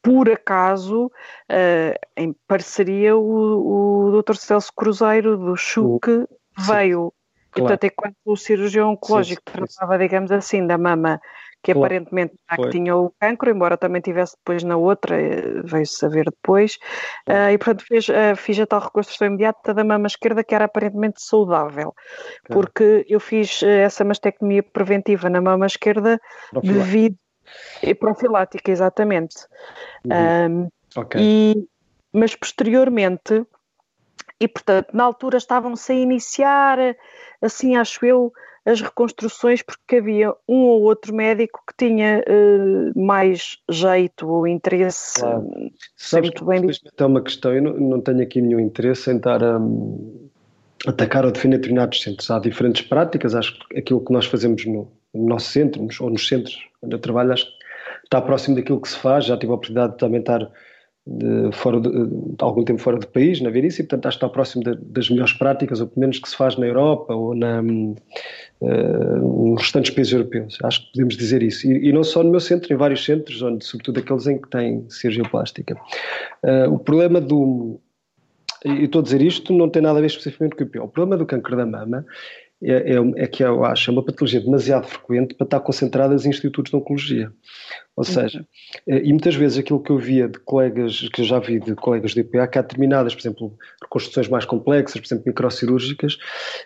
por 0.02 0.30
acaso, 0.30 1.06
uh, 1.06 2.00
em 2.16 2.36
parceria, 2.48 3.16
o, 3.16 4.10
o 4.10 4.22
Dr. 4.22 4.36
Celso 4.36 4.72
Cruzeiro 4.76 5.38
do 5.38 5.56
CHUC 5.56 6.28
veio. 6.58 7.14
Claro. 7.52 7.68
Portanto, 7.68 7.84
enquanto 7.84 8.16
o 8.26 8.38
cirurgião 8.38 8.92
oncológico 8.92 9.42
sim, 9.46 9.58
sim, 9.58 9.66
tratava, 9.66 9.98
digamos 9.98 10.32
assim, 10.32 10.66
da 10.66 10.78
mama 10.78 11.20
que 11.64 11.74
claro. 11.74 11.86
aparentemente 11.86 12.34
já 12.50 12.58
que 12.58 12.70
tinha 12.70 12.96
o 12.96 13.14
cancro, 13.20 13.52
embora 13.52 13.78
também 13.78 14.02
tivesse 14.02 14.36
depois 14.38 14.64
na 14.64 14.78
outra, 14.78 15.20
eh, 15.20 15.62
veio-se 15.64 15.96
saber 15.96 16.26
depois, 16.26 16.78
uh, 17.30 17.52
e 17.52 17.58
portanto 17.58 17.86
fez, 17.86 18.10
uh, 18.10 18.36
fiz 18.36 18.60
a 18.60 18.66
tal 18.66 18.82
reconstrução 18.82 19.28
imediata 19.28 19.74
da 19.74 19.84
mama 19.84 20.08
esquerda 20.08 20.44
que 20.44 20.56
era 20.56 20.66
aparentemente 20.66 21.22
saudável, 21.22 21.94
porque 22.48 23.06
eu 23.08 23.20
fiz 23.20 23.62
essa 23.64 24.04
mastectomia 24.04 24.64
preventiva 24.64 25.30
na 25.30 25.42
mama 25.42 25.66
esquerda 25.66 26.20
devido... 26.64 27.16
E 27.84 27.94
profilática, 27.94 28.72
exatamente. 28.72 29.36
Uhum. 30.06 30.70
Um, 30.96 31.02
okay. 31.02 31.22
e, 31.22 31.68
mas 32.14 32.34
posteriormente, 32.34 33.46
e 34.40 34.48
portanto 34.48 34.88
na 34.94 35.04
altura 35.04 35.38
estavam-se 35.38 35.92
a 35.92 35.96
iniciar, 35.96 36.78
assim 37.42 37.76
acho 37.76 38.06
eu, 38.06 38.32
as 38.66 38.82
reconstruções 38.82 39.62
porque 39.62 39.98
havia 39.98 40.32
um 40.48 40.60
ou 40.60 40.84
outro 40.84 41.14
médico 41.14 41.62
que 41.68 41.86
tinha 41.86 42.24
uh, 42.28 43.00
mais 43.00 43.58
jeito 43.70 44.28
ou 44.28 44.48
interesse. 44.48 45.20
Claro. 45.20 45.50
Sabes 45.98 46.30
muito 46.30 46.46
bem 46.46 46.62
é 46.98 47.06
uma 47.06 47.22
questão, 47.22 47.54
eu 47.54 47.62
não, 47.62 47.74
não, 47.74 48.02
tenho 48.02 48.22
aqui 48.22 48.42
nenhum 48.42 48.60
interesse 48.60 49.12
em 49.12 49.18
estar 49.18 49.44
a 49.44 49.58
um, 49.58 50.30
atacar 50.86 51.26
ou 51.26 51.32
defender 51.32 51.58
determinados 51.58 52.02
centros. 52.02 52.30
Há 52.30 52.40
diferentes 52.40 52.84
práticas, 52.84 53.34
acho 53.34 53.58
que 53.68 53.80
aquilo 53.80 54.04
que 54.04 54.14
nós 54.14 54.26
fazemos 54.26 54.66
no, 54.66 54.92
no 55.14 55.28
nosso 55.28 55.50
centro 55.50 55.82
ou 56.00 56.10
nos 56.10 56.28
centros 56.28 56.58
onde 56.82 56.96
eu 56.96 57.00
trabalho, 57.00 57.34
acho 57.34 57.46
que 57.46 57.54
está 58.04 58.22
próximo 58.22 58.56
daquilo 58.56 58.82
que 58.82 58.90
se 58.90 58.98
faz. 58.98 59.26
Já 59.26 59.38
tive 59.38 59.52
a 59.52 59.56
oportunidade 59.56 59.94
de 59.94 60.00
também 60.00 60.20
estar 60.20 60.52
de, 61.06 61.52
fora 61.54 61.80
de, 61.80 61.90
de, 61.90 62.36
algum 62.40 62.64
tempo 62.64 62.80
fora 62.80 62.98
do 62.98 63.08
país, 63.08 63.42
na 63.42 63.50
Verícia, 63.50 63.82
e 63.82 63.86
portanto 63.86 64.06
acho 64.08 64.20
que 64.20 64.26
está 64.26 64.32
próximo 64.32 64.64
de, 64.64 64.76
das 64.76 65.10
melhores 65.10 65.34
práticas, 65.34 65.82
ou 65.82 65.88
pelo 65.88 66.02
menos 66.02 66.20
que 66.20 66.30
se 66.30 66.36
faz 66.36 66.56
na 66.58 66.68
Europa 66.68 67.14
ou 67.14 67.34
na, 67.34 67.62
uh, 67.62 69.50
nos 69.50 69.62
restantes 69.62 69.92
países 69.92 70.14
europeus. 70.14 70.58
Acho 70.64 70.82
que 70.82 70.92
podemos 70.94 71.18
dizer 71.18 71.42
isso. 71.42 71.68
E, 71.68 71.90
e, 71.90 71.92
não 71.92 72.04
só 72.04 72.24
no 72.24 72.30
meu 72.30 72.40
centro, 72.40 72.72
em 72.72 72.78
vários 72.78 73.04
centros, 73.04 73.42
onde, 73.42 73.66
sobretudo 73.66 74.00
aqueles 74.00 74.28
em 74.28 74.40
que 74.40 74.50
têm 74.50 74.86
cirurgia 74.90 75.24
plástica. 75.24 75.76
Uh, 76.44 76.72
o 76.72 76.80
problema 76.80 77.20
do. 77.20 77.80
E 78.64 78.84
estou 78.84 79.02
a 79.02 79.04
dizer 79.04 79.24
isto, 79.24 79.52
não 79.52 79.68
tem 79.68 79.82
nada 79.82 79.98
a 79.98 80.02
ver 80.02 80.08
especificamente 80.08 80.56
com 80.56 80.64
o 80.64 80.68
pior. 80.68 80.84
O 80.86 80.88
problema 80.88 81.18
do 81.18 81.26
câncer 81.26 81.56
da 81.56 81.66
mama 81.66 82.06
é, 82.64 82.94
é, 82.94 83.24
é, 83.24 83.28
que 83.28 83.44
eu 83.44 83.66
acho 83.66 83.90
é 83.90 83.94
uma 83.94 84.04
patologia 84.04 84.40
demasiado 84.40 84.88
frequente 84.88 85.34
para 85.34 85.46
estar 85.46 85.60
concentrada 85.60 86.14
em 86.14 86.30
institutos 86.30 86.70
de 86.70 86.76
oncologia. 86.76 87.32
Ou 87.96 88.04
seja, 88.04 88.46
uhum. 88.88 88.98
e 88.98 89.10
muitas 89.10 89.36
vezes 89.36 89.58
aquilo 89.58 89.82
que 89.82 89.92
eu 89.92 89.98
via 89.98 90.28
de 90.28 90.40
colegas, 90.40 91.10
que 91.10 91.22
eu 91.22 91.26
já 91.26 91.40
vi 91.40 91.60
de 91.60 91.76
colegas 91.76 92.12
de 92.12 92.22
IPA, 92.22 92.48
que 92.48 92.60
há 92.60 92.62
determinadas, 92.62 93.14
por 93.16 93.22
exemplo, 93.22 93.58
reconstruções 93.82 94.28
mais 94.28 94.46
complexas, 94.46 95.02
por 95.02 95.08
exemplo, 95.08 95.24
microcirúrgicas, 95.28 96.18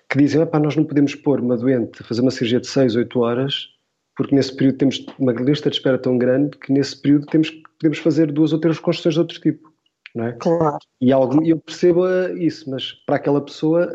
que 0.10 0.18
dizem, 0.18 0.46
nós 0.62 0.76
não 0.76 0.84
podemos 0.84 1.16
pôr 1.16 1.40
uma 1.40 1.58
doente 1.58 2.02
a 2.02 2.06
fazer 2.06 2.22
uma 2.22 2.32
cirurgia 2.32 2.60
de 2.60 2.68
6, 2.68 2.96
8 2.96 3.20
horas, 3.20 3.70
porque 4.16 4.36
nesse 4.36 4.56
período 4.56 4.78
temos 4.78 5.06
uma 5.18 5.34
lista 5.34 5.70
de 5.70 5.78
espera 5.78 5.98
tão 5.98 6.18
grande 6.18 6.58
que 6.58 6.72
nesse 6.72 7.02
período 7.02 7.26
temos, 7.26 7.50
podemos 7.80 7.98
fazer 8.00 8.32
duas 8.32 8.54
ou 8.54 8.60
três 8.60 8.78
reconstruções 8.78 9.16
de 9.16 9.20
outro 9.20 9.40
tipo 9.40 9.75
não 10.16 10.28
é? 10.28 10.32
Claro. 10.32 10.80
E 11.02 11.12
algum, 11.12 11.44
eu 11.44 11.60
percebo 11.60 12.08
isso, 12.38 12.70
mas 12.70 12.94
para 13.06 13.18
aquela 13.18 13.42
pessoa 13.42 13.92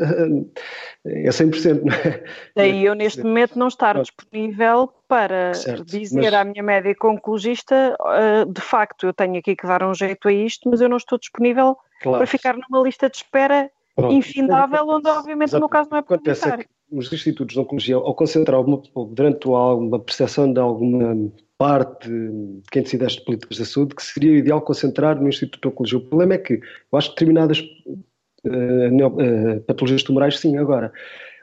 é 1.07 1.31
100%, 1.31 1.83
não 1.83 1.95
é? 1.95 2.25
Daí 2.55 2.85
eu 2.85 2.95
neste 2.95 3.23
momento 3.23 3.59
não 3.59 3.69
estar 3.69 4.01
disponível 4.01 4.93
para 5.09 5.55
certo, 5.55 5.85
dizer 5.85 6.21
mas... 6.21 6.35
à 6.35 6.45
minha 6.45 6.63
médica 6.63 7.09
oncologista, 7.09 7.97
uh, 8.01 8.53
de 8.53 8.61
facto 8.61 9.07
eu 9.07 9.15
tenho 9.15 9.39
aqui 9.39 9.57
que 9.57 9.67
dar 9.67 9.83
um 9.83 9.95
jeito 9.95 10.29
a 10.29 10.33
isto, 10.33 10.69
mas 10.69 10.81
eu 10.81 10.89
não 10.89 10.99
estou 10.99 11.19
disponível 11.19 11.77
claro. 12.03 12.19
para 12.19 12.27
ficar 12.27 12.55
numa 12.55 12.85
lista 12.85 13.09
de 13.09 13.17
espera 13.17 13.71
Pronto. 13.97 14.15
infindável, 14.15 14.87
onde 14.87 15.09
obviamente 15.09 15.49
Exato. 15.49 15.61
no 15.61 15.63
meu 15.63 15.69
caso 15.71 15.89
não 15.91 15.97
é 15.97 16.01
Acontece 16.01 16.49
é 16.49 16.59
que 16.59 16.67
os 16.93 17.11
institutos 17.13 17.55
de 17.55 17.61
oncologia, 17.61 17.97
ao 17.97 18.15
concentrar 18.15 18.61
uma, 18.61 18.83
durante 19.13 19.49
alguma 19.49 19.99
percepção 19.99 20.53
de 20.53 20.61
alguma 20.61 21.31
parte 21.61 22.09
de 22.09 22.62
quem 22.73 22.83
decide 22.83 23.05
as 23.05 23.18
políticas 23.18 23.59
da 23.59 23.66
saúde, 23.66 23.94
que 23.94 24.03
seria 24.03 24.38
ideal 24.38 24.62
concentrar 24.62 25.20
no 25.20 25.29
Instituto 25.29 25.68
Oncologia. 25.68 25.99
O 25.99 26.01
problema 26.01 26.33
é 26.33 26.38
que 26.38 26.55
eu 26.55 26.99
acho 26.99 27.11
que 27.11 27.16
determinadas 27.16 27.61
uh, 28.46 29.07
uh, 29.07 29.61
patologias 29.66 30.03
tumorais, 30.03 30.38
sim, 30.38 30.57
agora, 30.57 30.90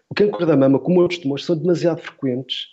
o 0.09 0.15
câncer 0.15 0.47
da 0.47 0.57
mama, 0.57 0.79
como 0.79 1.01
outros 1.01 1.19
tumores, 1.19 1.45
são 1.45 1.55
demasiado 1.55 2.01
frequentes 2.01 2.65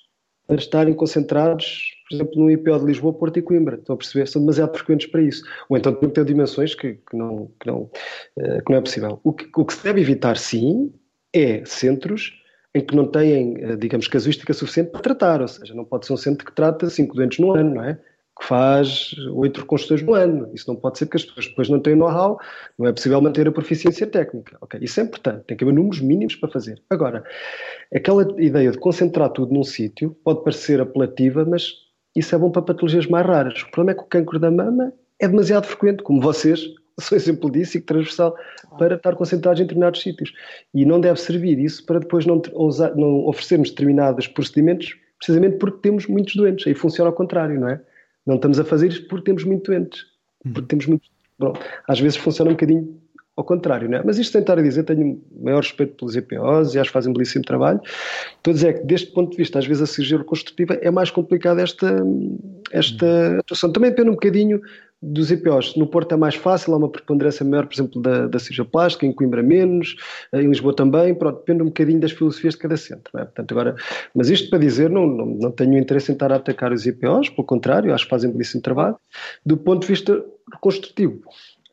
para 0.46 0.56
estarem 0.56 0.94
concentrados, 0.94 1.82
por 2.08 2.14
exemplo, 2.14 2.44
no 2.44 2.50
IPO 2.50 2.78
de 2.78 2.86
Lisboa, 2.86 3.12
Porto 3.12 3.38
e 3.38 3.42
Coimbra. 3.42 3.76
Estão 3.76 3.94
a 3.94 3.98
perceber? 3.98 4.26
São 4.26 4.40
demasiado 4.40 4.74
frequentes 4.74 5.06
para 5.08 5.20
isso. 5.20 5.44
Ou 5.68 5.76
então 5.76 5.92
tem 5.92 6.08
que 6.08 6.14
ter 6.14 6.24
dimensões 6.24 6.74
que, 6.74 6.94
que, 6.94 7.14
não, 7.14 7.50
que, 7.60 7.66
não, 7.66 7.90
uh, 8.38 8.64
que 8.64 8.70
não 8.70 8.78
é 8.78 8.80
possível. 8.80 9.20
O 9.22 9.34
que, 9.34 9.50
o 9.54 9.66
que 9.66 9.74
se 9.74 9.84
deve 9.84 10.00
evitar, 10.00 10.38
sim, 10.38 10.90
é 11.30 11.62
centros 11.66 12.42
em 12.74 12.80
que 12.80 12.96
não 12.96 13.06
têm, 13.06 13.56
eh, 13.62 13.76
digamos, 13.76 14.08
casuística 14.08 14.52
suficiente 14.52 14.90
para 14.90 15.00
tratar, 15.00 15.40
ou 15.40 15.48
seja, 15.48 15.72
não 15.74 15.84
pode 15.84 16.06
ser 16.06 16.12
um 16.12 16.16
centro 16.16 16.44
que 16.44 16.52
trata 16.52 16.90
cinco 16.90 17.14
doentes 17.14 17.38
no 17.38 17.52
ano, 17.52 17.76
não 17.76 17.84
é? 17.84 17.94
Que 18.38 18.46
faz 18.46 19.14
oito 19.32 19.60
reconstruções 19.60 20.02
no 20.02 20.12
ano. 20.12 20.50
Isso 20.52 20.64
não 20.66 20.74
pode 20.74 20.98
ser 20.98 21.06
porque 21.06 21.18
as 21.18 21.24
pessoas 21.24 21.46
depois 21.46 21.68
não 21.68 21.78
têm 21.78 21.94
know-how, 21.94 22.36
não 22.76 22.88
é 22.88 22.92
possível 22.92 23.20
manter 23.20 23.46
a 23.46 23.52
proficiência 23.52 24.08
técnica. 24.08 24.58
Ok, 24.60 24.80
isso 24.82 24.98
é 24.98 25.04
importante, 25.04 25.44
tem 25.46 25.56
que 25.56 25.62
haver 25.62 25.72
números 25.72 26.00
mínimos 26.00 26.34
para 26.34 26.50
fazer. 26.50 26.82
Agora, 26.90 27.22
aquela 27.94 28.26
ideia 28.42 28.72
de 28.72 28.78
concentrar 28.78 29.30
tudo 29.30 29.54
num 29.54 29.62
sítio 29.62 30.16
pode 30.24 30.42
parecer 30.42 30.80
apelativa, 30.80 31.44
mas 31.44 31.74
isso 32.16 32.34
é 32.34 32.38
bom 32.38 32.50
para 32.50 32.62
patologias 32.62 33.06
mais 33.06 33.24
raras. 33.24 33.62
O 33.62 33.70
problema 33.70 33.92
é 33.92 33.94
que 33.94 34.02
o 34.02 34.08
cancro 34.08 34.40
da 34.40 34.50
mama 34.50 34.92
é 35.20 35.28
demasiado 35.28 35.66
frequente, 35.66 36.02
como 36.02 36.20
vocês 36.20 36.74
sou 37.00 37.16
exemplo 37.16 37.50
disso 37.50 37.76
e 37.76 37.80
que 37.80 37.86
transversal 37.86 38.36
para 38.78 38.96
estar 38.96 39.14
concentrados 39.16 39.60
em 39.60 39.64
determinados 39.64 40.00
sítios. 40.00 40.32
E 40.72 40.84
não 40.84 41.00
deve 41.00 41.20
servir 41.20 41.58
isso 41.58 41.84
para 41.84 42.00
depois 42.00 42.26
não, 42.26 42.40
usar, 42.54 42.94
não 42.94 43.26
oferecermos 43.26 43.70
determinados 43.70 44.26
procedimentos 44.28 44.96
precisamente 45.18 45.56
porque 45.56 45.78
temos 45.78 46.06
muitos 46.06 46.36
doentes. 46.36 46.66
Aí 46.66 46.74
funciona 46.74 47.10
ao 47.10 47.14
contrário, 47.14 47.58
não 47.58 47.68
é? 47.68 47.80
Não 48.26 48.36
estamos 48.36 48.58
a 48.58 48.64
fazer 48.64 48.88
isto 48.88 49.06
porque 49.08 49.24
temos 49.24 49.44
muitos 49.44 49.66
doentes. 49.66 50.04
Porque 50.42 50.68
temos 50.68 50.86
muitos. 50.86 51.10
Bom, 51.38 51.52
às 51.88 51.98
vezes 51.98 52.16
funciona 52.16 52.50
um 52.50 52.54
bocadinho 52.54 53.00
ao 53.36 53.42
contrário, 53.42 53.88
não 53.88 53.98
é? 53.98 54.02
Mas 54.04 54.18
isto 54.18 54.32
tentar 54.32 54.60
dizer, 54.62 54.84
tenho 54.84 55.20
maior 55.40 55.60
respeito 55.60 55.96
pelos 55.96 56.14
EPOs 56.14 56.74
e 56.74 56.78
acho 56.78 56.90
que 56.90 56.92
fazem 56.92 57.10
um 57.10 57.12
belíssimo 57.12 57.44
trabalho. 57.44 57.80
Estou 58.36 58.52
a 58.52 58.54
dizer 58.54 58.80
que, 58.80 58.86
deste 58.86 59.10
ponto 59.10 59.32
de 59.32 59.36
vista, 59.36 59.58
às 59.58 59.66
vezes 59.66 59.82
a 59.82 59.86
cirurgia 59.86 60.18
reconstrutiva 60.18 60.74
é 60.74 60.90
mais 60.90 61.10
complicada 61.10 61.60
esta, 61.60 62.00
esta 62.70 63.38
atuação. 63.38 63.72
Também 63.72 63.90
depende 63.90 64.10
um 64.10 64.14
bocadinho 64.14 64.60
dos 65.04 65.30
EPOs. 65.30 65.76
No 65.76 65.86
Porto 65.86 66.12
é 66.12 66.16
mais 66.16 66.34
fácil, 66.34 66.72
há 66.72 66.76
uma 66.76 66.88
preponderância 66.88 67.44
maior, 67.44 67.66
por 67.66 67.74
exemplo, 67.74 68.00
da, 68.00 68.26
da 68.26 68.38
cirurgia 68.38 68.64
plástica, 68.64 69.06
em 69.06 69.12
Coimbra 69.12 69.42
menos, 69.42 69.96
em 70.32 70.48
Lisboa 70.48 70.74
também, 70.74 71.14
pronto, 71.14 71.38
depende 71.38 71.62
um 71.62 71.66
bocadinho 71.66 72.00
das 72.00 72.12
filosofias 72.12 72.54
de 72.54 72.60
cada 72.60 72.76
centro. 72.76 73.18
É? 73.18 73.24
Portanto, 73.24 73.52
agora, 73.52 73.76
mas 74.14 74.30
isto 74.30 74.48
para 74.48 74.58
dizer, 74.58 74.88
não, 74.88 75.06
não, 75.06 75.26
não 75.26 75.50
tenho 75.50 75.76
interesse 75.78 76.10
em 76.10 76.14
estar 76.14 76.32
a 76.32 76.36
atacar 76.36 76.72
os 76.72 76.86
EPOs, 76.86 77.28
pelo 77.28 77.46
contrário, 77.46 77.92
acho 77.92 78.04
que 78.04 78.10
fazem 78.10 78.30
belíssimo 78.30 78.62
trabalho. 78.62 78.96
Do 79.44 79.56
ponto 79.56 79.82
de 79.82 79.88
vista 79.88 80.24
reconstrutivo, 80.52 81.20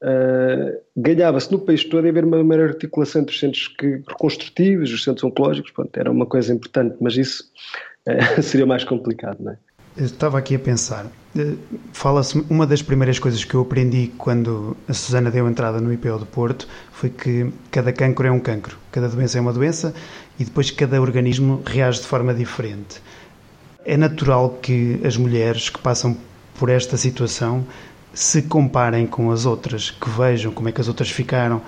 Uh, 0.03 0.81
ganhava-se 0.97 1.51
no 1.51 1.59
país 1.59 1.85
todo 1.85 2.03
a 2.03 2.09
haver 2.09 2.25
uma 2.25 2.43
maior 2.43 2.69
articulação 2.69 3.21
entre 3.21 3.35
os 3.35 3.39
centros 3.39 3.67
que, 3.67 4.01
reconstrutivos, 4.07 4.91
os 4.91 5.03
centros 5.03 5.23
oncológicos, 5.23 5.69
pronto, 5.69 5.95
era 5.95 6.09
uma 6.09 6.25
coisa 6.25 6.51
importante, 6.51 6.95
mas 6.99 7.15
isso 7.15 7.43
uh, 8.09 8.41
seria 8.41 8.65
mais 8.65 8.83
complicado, 8.83 9.37
não 9.39 9.51
é? 9.51 9.57
Estava 9.97 10.37
aqui 10.37 10.55
a 10.55 10.59
pensar, 10.59 11.05
uh, 11.05 11.57
fala-se, 11.91 12.43
uma 12.49 12.65
das 12.65 12.81
primeiras 12.81 13.19
coisas 13.19 13.43
que 13.43 13.53
eu 13.53 13.61
aprendi 13.61 14.11
quando 14.17 14.77
a 14.87 14.93
Susana 14.93 15.29
deu 15.29 15.47
entrada 15.47 15.81
no 15.81 15.91
IPO 15.91 16.19
do 16.19 16.25
Porto 16.25 16.67
foi 16.91 17.09
que 17.09 17.51
cada 17.69 17.91
cancro 17.91 18.25
é 18.27 18.31
um 18.31 18.39
cancro, 18.39 18.77
cada 18.91 19.09
doença 19.09 19.37
é 19.37 19.41
uma 19.41 19.51
doença 19.51 19.93
e 20.39 20.45
depois 20.45 20.71
cada 20.71 21.01
organismo 21.01 21.61
reage 21.65 21.99
de 21.99 22.07
forma 22.07 22.33
diferente. 22.33 23.01
É 23.83 23.97
natural 23.97 24.59
que 24.61 24.99
as 25.03 25.17
mulheres 25.17 25.69
que 25.69 25.79
passam 25.79 26.15
por 26.57 26.69
esta 26.69 26.95
situação 26.95 27.65
se 28.13 28.43
comparem 28.43 29.07
com 29.07 29.31
as 29.31 29.45
outras, 29.45 29.91
que 29.91 30.09
vejam 30.09 30.51
como 30.51 30.69
é 30.69 30.71
que 30.71 30.81
as 30.81 30.87
outras 30.87 31.09
ficaram. 31.09 31.61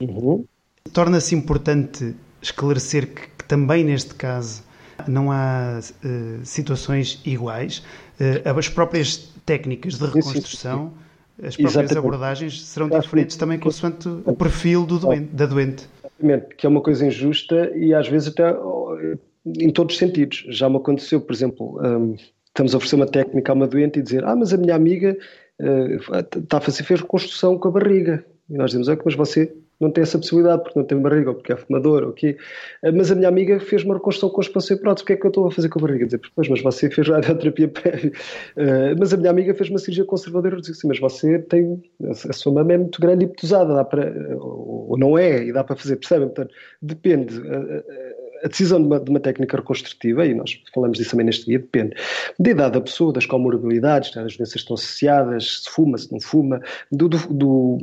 Uhum. 0.00 0.44
Torna-se 0.92 1.34
importante 1.34 2.14
esclarecer 2.40 3.12
que, 3.12 3.22
que, 3.22 3.44
também 3.44 3.84
neste 3.84 4.14
caso 4.14 4.62
não 5.10 5.30
há 5.30 5.80
uh, 5.80 6.44
situações 6.44 7.20
iguais. 7.24 7.78
Uh, 8.20 8.58
as 8.58 8.68
próprias 8.68 9.32
técnicas 9.44 9.98
de 9.98 10.06
reconstrução, 10.06 10.92
as 11.42 11.56
próprias 11.56 11.74
Exatamente. 11.74 11.98
abordagens 11.98 12.62
serão 12.62 12.88
diferentes 12.88 13.36
também 13.36 13.58
consoante 13.58 14.08
o 14.08 14.34
perfil 14.34 14.86
do 14.86 14.98
doente, 14.98 15.32
da 15.32 15.46
doente. 15.46 15.86
Exatamente, 16.02 16.54
que 16.56 16.66
é 16.66 16.68
uma 16.68 16.80
coisa 16.80 17.06
injusta 17.06 17.70
e 17.76 17.92
às 17.92 18.08
vezes 18.08 18.28
até 18.28 18.56
em 19.58 19.70
todos 19.70 19.94
os 19.94 19.98
sentidos. 19.98 20.44
Já 20.48 20.68
me 20.68 20.76
aconteceu, 20.76 21.20
por 21.20 21.32
exemplo, 21.32 21.78
um, 21.84 22.16
estamos 22.46 22.74
a 22.74 22.78
oferecer 22.78 22.96
uma 22.96 23.06
técnica 23.06 23.52
a 23.52 23.54
uma 23.54 23.66
doente 23.66 23.98
e 23.98 24.02
dizer 24.02 24.24
ah, 24.24 24.34
mas 24.34 24.52
a 24.52 24.56
minha 24.56 24.74
amiga 24.74 25.16
está 26.36 26.58
a 26.58 26.60
fazer 26.60 26.82
fez 26.84 27.00
reconstrução 27.00 27.58
com 27.58 27.68
a 27.68 27.70
barriga. 27.70 28.24
E 28.48 28.56
nós 28.56 28.70
dizemos, 28.70 28.88
é 28.88 28.96
que 28.96 29.02
mas 29.04 29.14
você 29.14 29.52
não 29.78 29.90
tem 29.90 30.02
essa 30.02 30.18
possibilidade 30.18 30.62
porque 30.62 30.78
não 30.78 30.86
tem 30.86 30.98
barriga 30.98 31.30
ou 31.30 31.36
porque 31.36 31.52
é 31.52 31.56
fumador 31.56 32.02
ou 32.04 32.12
quê. 32.12 32.36
Mas 32.94 33.10
a 33.10 33.14
minha 33.14 33.28
amiga 33.28 33.60
fez 33.60 33.84
uma 33.84 33.94
reconstrução 33.94 34.30
com 34.30 34.40
expansão 34.40 34.76
e 34.76 34.80
prótese, 34.80 35.02
o 35.02 35.06
que 35.06 35.12
é 35.12 35.16
que 35.16 35.26
eu 35.26 35.28
estou 35.28 35.46
a 35.46 35.50
fazer 35.50 35.68
com 35.68 35.78
a 35.78 35.82
barriga? 35.82 36.06
Dizer, 36.06 36.20
pois, 36.34 36.48
mas 36.48 36.62
você 36.62 36.88
fez 36.88 37.08
radioterapia 37.08 37.68
prévia. 37.68 38.12
Mas 38.98 39.12
a 39.12 39.16
minha 39.16 39.30
amiga 39.30 39.54
fez 39.54 39.68
uma 39.68 39.78
cirurgia 39.78 40.04
conservadora. 40.04 40.54
Eu 40.54 40.60
disse, 40.60 40.74
sim, 40.74 40.88
mas 40.88 40.98
você 40.98 41.38
tem, 41.40 41.82
a 42.08 42.32
sua 42.32 42.52
mama 42.52 42.72
é 42.72 42.78
muito 42.78 43.00
grande 43.00 43.24
e 43.24 43.28
petosada, 43.28 43.74
dá 43.74 43.84
para, 43.84 44.10
ou 44.38 44.96
não 44.96 45.18
é, 45.18 45.44
e 45.44 45.52
dá 45.52 45.62
para 45.62 45.76
fazer, 45.76 45.96
percebem? 45.96 46.28
Portanto, 46.28 46.54
depende 46.80 47.42
a 48.46 48.48
decisão 48.48 48.80
de 48.80 48.86
uma, 48.86 49.00
de 49.00 49.10
uma, 49.10 49.20
técnica 49.20 49.56
reconstrutiva, 49.56 50.24
e 50.24 50.32
nós 50.32 50.62
falamos 50.72 50.96
disso 50.96 51.10
também 51.10 51.26
neste 51.26 51.46
dia, 51.46 51.58
depende 51.58 51.96
da 52.38 52.50
idade 52.50 52.74
da 52.74 52.80
pessoa, 52.80 53.12
das 53.12 53.26
comorbilidades, 53.26 54.14
né, 54.14 54.22
as 54.22 54.36
doenças 54.36 54.56
estão 54.56 54.74
associadas, 54.74 55.62
se 55.64 55.70
fuma, 55.70 55.98
se 55.98 56.10
não 56.12 56.20
fuma, 56.20 56.60
do, 56.92 57.08
do, 57.08 57.18
do, 57.28 57.78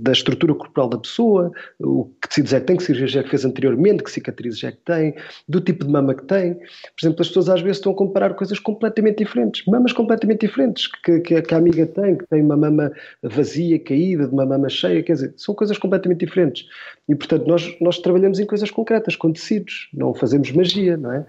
da 0.00 0.12
estrutura 0.12 0.54
corporal 0.54 0.88
da 0.88 0.98
pessoa, 0.98 1.52
o 1.78 2.06
que 2.20 2.28
tecidos 2.28 2.52
é 2.54 2.60
que 2.60 2.66
tem, 2.66 2.76
que 2.76 2.82
cirurgias 2.82 3.14
é 3.14 3.22
que 3.22 3.30
fez 3.30 3.44
anteriormente, 3.44 4.02
que 4.02 4.10
cicatrizes 4.10 4.64
é 4.64 4.72
que 4.72 4.78
tem, 4.78 5.14
do 5.46 5.60
tipo 5.60 5.84
de 5.84 5.90
mama 5.90 6.14
que 6.14 6.24
tem. 6.24 6.54
Por 6.54 6.64
exemplo, 7.02 7.20
as 7.20 7.28
pessoas 7.28 7.48
às 7.50 7.60
vezes 7.60 7.76
estão 7.76 7.92
a 7.92 7.94
comparar 7.94 8.34
coisas 8.34 8.58
completamente 8.58 9.18
diferentes, 9.18 9.64
mamas 9.66 9.92
completamente 9.92 10.46
diferentes, 10.46 10.86
que, 10.86 11.20
que, 11.20 11.42
que 11.42 11.54
a 11.54 11.58
amiga 11.58 11.86
tem, 11.86 12.16
que 12.16 12.26
tem 12.26 12.42
uma 12.42 12.56
mama 12.56 12.90
vazia, 13.22 13.78
caída, 13.78 14.26
de 14.26 14.32
uma 14.32 14.46
mama 14.46 14.68
cheia, 14.68 15.02
quer 15.02 15.12
dizer, 15.12 15.34
são 15.36 15.54
coisas 15.54 15.76
completamente 15.76 16.24
diferentes. 16.24 16.66
E, 17.10 17.14
portanto, 17.16 17.44
nós, 17.44 17.76
nós 17.80 17.98
trabalhamos 17.98 18.38
em 18.38 18.46
coisas 18.46 18.70
concretas, 18.70 19.16
com 19.16 19.32
tecidos, 19.32 19.88
não 19.92 20.14
fazemos 20.14 20.52
magia, 20.52 20.96
não 20.96 21.12
é? 21.12 21.26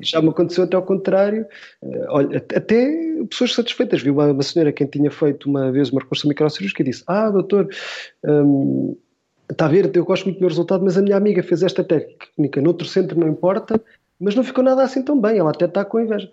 Já 0.00 0.22
me 0.22 0.28
aconteceu 0.28 0.62
até 0.62 0.76
ao 0.76 0.84
contrário, 0.84 1.44
eh, 1.82 2.06
olha, 2.10 2.36
até 2.36 2.88
pessoas 3.28 3.54
satisfeitas. 3.54 4.02
Vi 4.02 4.10
uma, 4.10 4.30
uma 4.30 4.42
senhora 4.44 4.70
quem 4.70 4.86
tinha 4.86 5.10
feito 5.10 5.50
uma 5.50 5.72
vez 5.72 5.90
uma 5.90 6.00
reconstrução 6.00 6.28
microcirúrgica 6.28 6.80
e 6.80 6.84
disse: 6.84 7.02
Ah, 7.08 7.28
doutor, 7.28 7.68
hum, 8.24 8.96
está 9.50 9.66
a 9.66 9.68
ver, 9.68 9.90
eu 9.92 10.04
gosto 10.04 10.26
muito 10.26 10.36
do 10.36 10.42
meu 10.42 10.48
resultado, 10.48 10.84
mas 10.84 10.96
a 10.96 11.02
minha 11.02 11.16
amiga 11.16 11.42
fez 11.42 11.64
esta 11.64 11.82
técnica 11.82 12.62
noutro 12.62 12.86
centro, 12.86 13.18
não 13.18 13.26
importa, 13.26 13.80
mas 14.20 14.36
não 14.36 14.44
ficou 14.44 14.62
nada 14.62 14.84
assim 14.84 15.02
tão 15.02 15.20
bem, 15.20 15.38
ela 15.38 15.50
até 15.50 15.64
está 15.64 15.84
com 15.84 15.98
inveja 15.98 16.30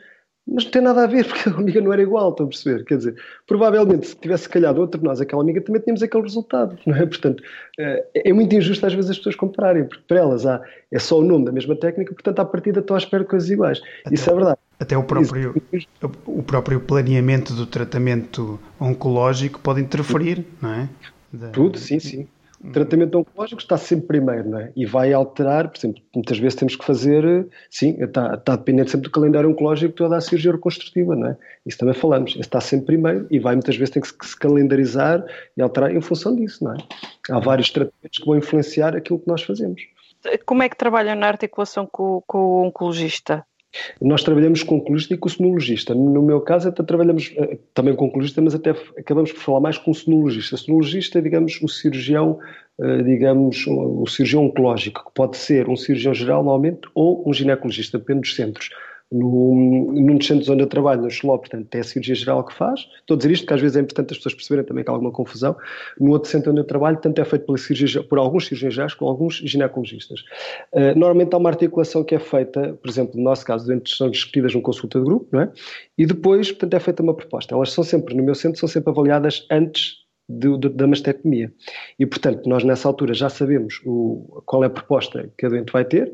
mas 0.53 0.65
não 0.65 0.71
tem 0.71 0.81
nada 0.81 1.03
a 1.03 1.07
ver, 1.07 1.25
porque 1.27 1.49
a 1.49 1.53
amiga 1.53 1.81
não 1.81 1.93
era 1.93 2.01
igual, 2.01 2.31
estão 2.31 2.45
a 2.45 2.49
perceber? 2.49 2.83
Quer 2.85 2.97
dizer, 2.97 3.15
provavelmente 3.47 4.07
se 4.07 4.15
tivesse 4.15 4.49
calhado 4.49 4.81
outro 4.81 4.99
de 4.99 5.05
nós, 5.05 5.21
aquela 5.21 5.41
amiga, 5.41 5.61
também 5.61 5.81
tínhamos 5.81 6.03
aquele 6.03 6.23
resultado, 6.23 6.77
não 6.85 6.95
é? 6.95 7.05
Portanto, 7.05 7.41
eh, 7.79 8.05
é 8.13 8.33
muito 8.33 8.53
injusto 8.53 8.85
às 8.85 8.93
vezes 8.93 9.11
as 9.11 9.17
pessoas 9.17 9.35
compararem, 9.35 9.85
porque 9.85 10.03
para 10.07 10.19
elas 10.19 10.45
há, 10.45 10.61
é 10.91 10.99
só 10.99 11.19
o 11.19 11.23
nome 11.23 11.45
da 11.45 11.51
mesma 11.51 11.75
técnica, 11.75 12.13
portanto, 12.13 12.39
à 12.39 12.45
partida 12.45 12.79
estão 12.81 12.95
à 12.95 12.99
espera 12.99 13.23
de 13.23 13.29
coisas 13.29 13.49
iguais. 13.49 13.81
Até, 14.05 14.15
Isso 14.15 14.29
é 14.29 14.33
verdade. 14.33 14.57
Até 14.79 14.97
o 14.97 15.03
próprio, 15.03 15.55
o 16.25 16.43
próprio 16.43 16.79
planeamento 16.81 17.53
do 17.53 17.65
tratamento 17.65 18.59
oncológico 18.79 19.59
pode 19.59 19.79
interferir, 19.79 20.45
não 20.61 20.73
é? 20.73 20.89
Tudo, 21.53 21.77
sim, 21.77 21.99
sim. 21.99 22.27
O 22.63 22.71
tratamento 22.71 23.17
oncológico 23.17 23.61
está 23.61 23.77
sempre 23.77 24.07
primeiro, 24.07 24.49
não 24.49 24.59
é? 24.59 24.71
E 24.75 24.85
vai 24.85 25.11
alterar, 25.11 25.69
por 25.69 25.77
exemplo, 25.77 26.01
muitas 26.13 26.37
vezes 26.37 26.55
temos 26.55 26.75
que 26.75 26.85
fazer, 26.85 27.47
sim, 27.69 27.97
está, 28.01 28.35
está 28.35 28.55
dependente 28.55 28.91
sempre 28.91 29.07
do 29.07 29.11
calendário 29.11 29.49
oncológico 29.49 29.95
toda 29.95 30.15
a 30.15 30.21
cirurgia 30.21 30.51
reconstrutiva, 30.51 31.15
não 31.15 31.27
é? 31.27 31.37
Isso 31.65 31.77
também 31.77 31.93
falamos, 31.93 32.35
está 32.35 32.61
sempre 32.61 32.87
primeiro 32.87 33.25
e 33.31 33.39
vai 33.39 33.55
muitas 33.55 33.75
vezes 33.75 33.93
ter 33.93 34.01
que 34.01 34.25
se 34.25 34.37
calendarizar 34.37 35.25
e 35.57 35.61
alterar 35.61 35.95
em 35.95 36.01
função 36.01 36.35
disso, 36.35 36.63
não 36.63 36.73
é? 36.73 36.77
Há 37.29 37.39
vários 37.39 37.69
tratamentos 37.71 38.19
que 38.19 38.25
vão 38.25 38.37
influenciar 38.37 38.95
aquilo 38.95 39.19
que 39.19 39.27
nós 39.27 39.41
fazemos. 39.41 39.81
Como 40.45 40.61
é 40.61 40.69
que 40.69 40.77
trabalham 40.77 41.15
na 41.15 41.27
articulação 41.27 41.87
com, 41.87 42.21
com 42.27 42.37
o 42.37 42.67
oncologista? 42.67 43.43
Nós 44.01 44.23
trabalhamos 44.23 44.63
com 44.63 44.77
o 44.77 44.97
e 44.97 45.17
com 45.17 45.27
o 45.27 45.31
sonologista. 45.31 45.95
No 45.95 46.21
meu 46.21 46.41
caso, 46.41 46.67
até 46.69 46.83
trabalhamos 46.83 47.33
eh, 47.37 47.57
também 47.73 47.95
com 47.95 48.07
o 48.07 48.11
mas 48.41 48.55
até 48.55 48.71
acabamos 48.97 49.31
por 49.31 49.39
falar 49.39 49.59
mais 49.61 49.77
com 49.77 49.91
o 49.91 49.95
sonologista. 49.95 50.55
O 50.55 50.57
sonologista 50.57 51.19
é, 51.19 51.21
digamos, 51.21 51.61
o 51.61 51.67
cirurgião, 51.67 52.39
eh, 52.79 53.03
digamos, 53.03 53.65
o 53.67 54.05
cirurgião 54.07 54.45
oncológico, 54.45 55.05
que 55.05 55.11
pode 55.13 55.37
ser 55.37 55.69
um 55.69 55.75
cirurgião 55.75 56.13
geral, 56.13 56.43
normalmente, 56.43 56.81
ou 56.93 57.27
um 57.27 57.33
ginecologista, 57.33 57.97
depende 57.97 58.21
dos 58.21 58.35
centros 58.35 58.69
no, 59.11 59.91
num 59.91 60.21
centros 60.21 60.47
onde 60.47 60.63
eu 60.63 60.67
trabalho, 60.67 61.01
no 61.01 61.11
Xló, 61.11 61.37
portanto, 61.37 61.73
é 61.75 61.79
a 61.79 61.83
cirurgia 61.83 62.15
geral 62.15 62.43
que 62.45 62.53
faz. 62.53 62.87
Estou 62.99 63.15
a 63.15 63.17
dizer 63.17 63.31
isto 63.31 63.43
porque 63.43 63.53
às 63.55 63.61
vezes 63.61 63.75
é 63.75 63.81
importante 63.81 64.11
as 64.11 64.17
pessoas 64.17 64.35
perceberem 64.35 64.65
também 64.65 64.83
que 64.83 64.89
há 64.89 64.93
alguma 64.93 65.11
confusão. 65.11 65.55
No 65.99 66.11
outro 66.11 66.29
centro 66.29 66.51
onde 66.51 66.61
eu 66.61 66.63
trabalho, 66.63 66.97
tanto 66.97 67.19
é 67.19 67.25
feito 67.25 67.45
pela 67.45 67.57
cirurgia, 67.57 68.03
por 68.03 68.17
alguns 68.17 68.45
cirurgiões 68.45 68.73
gerais 68.73 68.93
como 68.93 69.11
alguns 69.11 69.35
ginecologistas. 69.35 70.21
Uh, 70.71 70.97
normalmente 70.97 71.33
há 71.33 71.37
uma 71.37 71.49
articulação 71.49 72.03
que 72.03 72.15
é 72.15 72.19
feita, 72.19 72.77
por 72.81 72.89
exemplo, 72.89 73.17
no 73.17 73.23
nosso 73.23 73.45
caso, 73.45 73.65
doentes 73.65 73.97
são 73.97 74.09
discutidas 74.09 74.53
num 74.53 74.61
consulta 74.61 74.99
de 74.99 75.05
grupo, 75.05 75.27
não 75.31 75.41
é? 75.41 75.51
E 75.97 76.05
depois, 76.05 76.51
portanto, 76.51 76.73
é 76.73 76.79
feita 76.79 77.03
uma 77.03 77.13
proposta. 77.13 77.53
Elas 77.53 77.71
são 77.71 77.83
sempre, 77.83 78.15
no 78.15 78.23
meu 78.23 78.35
centro, 78.35 78.59
são 78.59 78.69
sempre 78.69 78.91
avaliadas 78.91 79.45
antes 79.51 80.00
de, 80.39 80.57
de, 80.57 80.69
da 80.69 80.87
mastectomia. 80.87 81.51
E, 81.99 82.05
portanto, 82.05 82.47
nós 82.47 82.63
nessa 82.63 82.87
altura 82.87 83.13
já 83.13 83.29
sabemos 83.29 83.81
o, 83.85 84.41
qual 84.45 84.63
é 84.63 84.67
a 84.67 84.69
proposta 84.69 85.29
que 85.37 85.45
a 85.45 85.49
doente 85.49 85.71
vai 85.71 85.85
ter, 85.85 86.11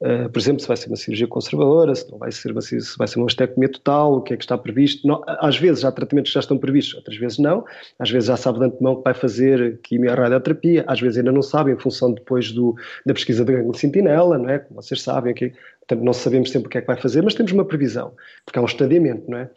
uh, 0.00 0.28
por 0.28 0.38
exemplo, 0.38 0.60
se 0.60 0.68
vai 0.68 0.76
ser 0.76 0.88
uma 0.88 0.96
cirurgia 0.96 1.26
conservadora, 1.26 1.94
se 1.94 2.10
não 2.10 2.18
vai 2.18 2.32
ser 2.32 2.52
uma, 2.52 2.60
se 2.60 2.78
vai 2.98 3.06
ser 3.06 3.18
uma 3.18 3.24
mastectomia 3.24 3.68
total, 3.68 4.14
o 4.14 4.22
que 4.22 4.34
é 4.34 4.36
que 4.36 4.44
está 4.44 4.56
previsto. 4.56 5.06
Não, 5.06 5.22
às 5.26 5.56
vezes 5.56 5.84
há 5.84 5.92
tratamentos 5.92 6.30
que 6.30 6.34
já 6.34 6.40
estão 6.40 6.58
previstos, 6.58 6.94
outras 6.94 7.16
vezes 7.16 7.38
não. 7.38 7.64
Às 7.98 8.10
vezes 8.10 8.28
já 8.28 8.36
sabe 8.36 8.58
de 8.58 8.64
antemão 8.66 8.96
que 8.96 9.04
vai 9.04 9.14
fazer 9.14 9.78
quimio-radioterapia, 9.82 10.84
às 10.86 11.00
vezes 11.00 11.18
ainda 11.18 11.32
não 11.32 11.42
sabe, 11.42 11.72
em 11.72 11.78
função 11.78 12.12
depois 12.12 12.52
do, 12.52 12.74
da 13.04 13.14
pesquisa 13.14 13.44
da 13.44 13.52
gangue 13.52 13.78
sentinela, 13.78 14.38
não 14.38 14.48
é? 14.48 14.58
Como 14.58 14.82
vocês 14.82 15.02
sabem, 15.02 15.32
aqui, 15.32 15.52
portanto, 15.80 16.04
não 16.04 16.12
sabemos 16.12 16.50
sempre 16.50 16.68
o 16.68 16.70
que 16.70 16.78
é 16.78 16.80
que 16.80 16.86
vai 16.86 16.96
fazer, 16.96 17.22
mas 17.22 17.34
temos 17.34 17.52
uma 17.52 17.64
previsão, 17.64 18.12
porque 18.44 18.58
é 18.58 18.62
um 18.62 18.66
estadiamento, 18.66 19.30
não 19.30 19.38
é? 19.38 19.50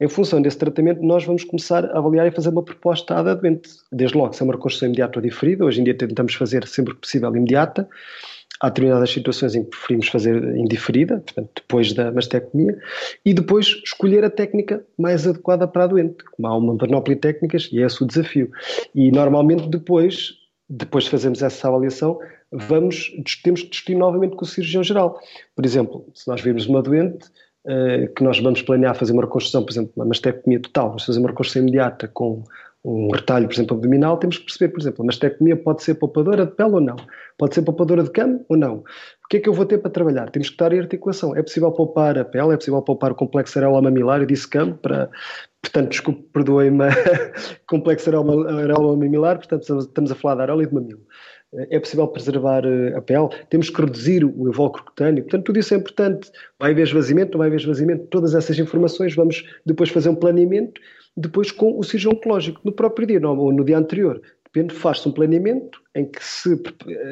Em 0.00 0.08
função 0.08 0.40
desse 0.40 0.56
tratamento, 0.56 1.02
nós 1.02 1.24
vamos 1.24 1.42
começar 1.42 1.84
a 1.84 1.98
avaliar 1.98 2.26
e 2.26 2.30
fazer 2.30 2.50
uma 2.50 2.62
proposta 2.62 3.16
à 3.16 3.34
doente. 3.34 3.68
Desde 3.90 4.16
logo, 4.16 4.32
se 4.32 4.42
é 4.42 4.44
uma 4.44 4.54
reconstrução 4.54 4.86
imediata 4.86 5.18
ou 5.18 5.22
diferida, 5.22 5.64
hoje 5.64 5.80
em 5.80 5.84
dia 5.84 5.94
tentamos 5.96 6.34
fazer 6.34 6.66
sempre 6.68 6.94
que 6.94 7.00
possível 7.00 7.34
imediata. 7.34 7.88
Há 8.60 8.68
determinadas 8.68 9.10
situações 9.10 9.54
em 9.54 9.64
que 9.64 9.70
preferimos 9.70 10.08
fazer 10.08 10.56
indiferida, 10.56 11.18
portanto, 11.18 11.50
depois 11.54 11.92
da 11.92 12.12
mastectomia, 12.12 12.76
e 13.24 13.34
depois 13.34 13.66
escolher 13.84 14.24
a 14.24 14.30
técnica 14.30 14.84
mais 14.96 15.26
adequada 15.26 15.66
para 15.66 15.84
a 15.84 15.86
doente. 15.88 16.24
Como 16.32 16.46
há 16.46 16.56
uma 16.56 16.76
panóplia 16.76 17.16
de 17.16 17.20
técnicas, 17.20 17.68
e 17.72 17.80
é 17.80 17.86
esse 17.86 18.02
o 18.02 18.06
desafio. 18.06 18.50
E 18.94 19.10
normalmente 19.10 19.68
depois, 19.68 20.34
depois 20.68 21.04
de 21.04 21.10
fazermos 21.10 21.42
essa 21.42 21.68
avaliação, 21.68 22.18
vamos, 22.52 23.12
temos 23.42 23.62
que 23.62 23.70
discutir 23.70 23.96
novamente 23.96 24.36
com 24.36 24.44
o 24.44 24.48
cirurgião 24.48 24.82
geral. 24.82 25.20
Por 25.54 25.64
exemplo, 25.64 26.06
se 26.14 26.26
nós 26.28 26.40
virmos 26.40 26.66
uma 26.66 26.82
doente 26.82 27.28
que 28.16 28.24
nós 28.24 28.38
vamos 28.40 28.62
planear 28.62 28.94
fazer 28.94 29.12
uma 29.12 29.22
reconstrução, 29.22 29.62
por 29.62 29.70
exemplo, 29.70 29.92
uma 29.96 30.06
mastectomia 30.06 30.60
total, 30.60 30.88
vamos 30.88 31.04
fazer 31.04 31.18
uma 31.18 31.28
reconstrução 31.28 31.62
imediata 31.62 32.08
com 32.08 32.42
um 32.84 33.10
retalho, 33.10 33.46
por 33.46 33.54
exemplo, 33.54 33.76
abdominal, 33.76 34.16
temos 34.16 34.38
que 34.38 34.44
perceber, 34.44 34.72
por 34.72 34.80
exemplo, 34.80 35.02
a 35.02 35.06
mastectomia 35.06 35.56
pode 35.56 35.82
ser 35.82 35.94
poupadora 35.94 36.46
de 36.46 36.52
pele 36.52 36.70
ou 36.70 36.80
não, 36.80 36.96
pode 37.36 37.54
ser 37.54 37.62
poupadora 37.62 38.02
de 38.02 38.10
cama 38.10 38.40
ou 38.48 38.56
não. 38.56 38.76
O 38.76 39.28
que 39.28 39.38
é 39.38 39.40
que 39.40 39.48
eu 39.48 39.52
vou 39.52 39.66
ter 39.66 39.78
para 39.78 39.90
trabalhar? 39.90 40.30
Temos 40.30 40.48
que 40.48 40.54
estar 40.54 40.72
em 40.72 40.78
articulação. 40.78 41.36
É 41.36 41.42
possível 41.42 41.70
poupar 41.72 42.16
a 42.18 42.24
pele, 42.24 42.54
é 42.54 42.56
possível 42.56 42.80
poupar 42.80 43.12
o 43.12 43.14
complexo 43.14 43.58
areola-mamilar, 43.58 44.20
eu 44.20 44.26
disse 44.26 44.48
cama, 44.48 44.74
para, 44.80 45.10
portanto, 45.60 45.90
desculpe, 45.90 46.22
perdoem-me, 46.32 46.86
complexo 47.68 48.08
areola-mamilar, 48.08 49.38
portanto, 49.38 49.78
estamos 49.78 50.10
a 50.10 50.14
falar 50.14 50.36
da 50.36 50.42
areola 50.44 50.62
e 50.62 50.66
de 50.66 50.74
mamilo. 50.74 51.00
É 51.70 51.80
possível 51.80 52.06
preservar 52.08 52.62
eh, 52.66 52.94
a 52.94 53.00
pele, 53.00 53.28
temos 53.48 53.70
que 53.70 53.80
reduzir 53.80 54.22
o 54.22 54.48
invólucro 54.48 54.84
cutâneo, 54.84 55.22
portanto, 55.22 55.44
tudo 55.44 55.58
isso 55.58 55.72
é 55.72 55.78
importante. 55.78 56.30
Vai 56.58 56.72
haver 56.72 56.86
esvaziamento, 56.86 57.32
não 57.32 57.38
vai 57.38 57.48
haver 57.48 57.58
esvaziamento, 57.58 58.06
todas 58.08 58.34
essas 58.34 58.58
informações, 58.58 59.14
vamos 59.14 59.44
depois 59.64 59.88
fazer 59.88 60.10
um 60.10 60.14
planeamento 60.14 60.78
depois 61.18 61.50
com 61.50 61.76
o 61.76 61.82
cirurgião 61.82 62.12
oncológico, 62.12 62.60
no 62.62 62.70
próprio 62.70 63.06
dia 63.06 63.28
ou 63.28 63.52
no 63.52 63.64
dia 63.64 63.76
anterior. 63.76 64.22
Depende, 64.52 64.74
faz-se 64.74 65.06
um 65.08 65.12
planeamento 65.12 65.80
em 65.94 66.06
que 66.06 66.24
se, 66.24 66.60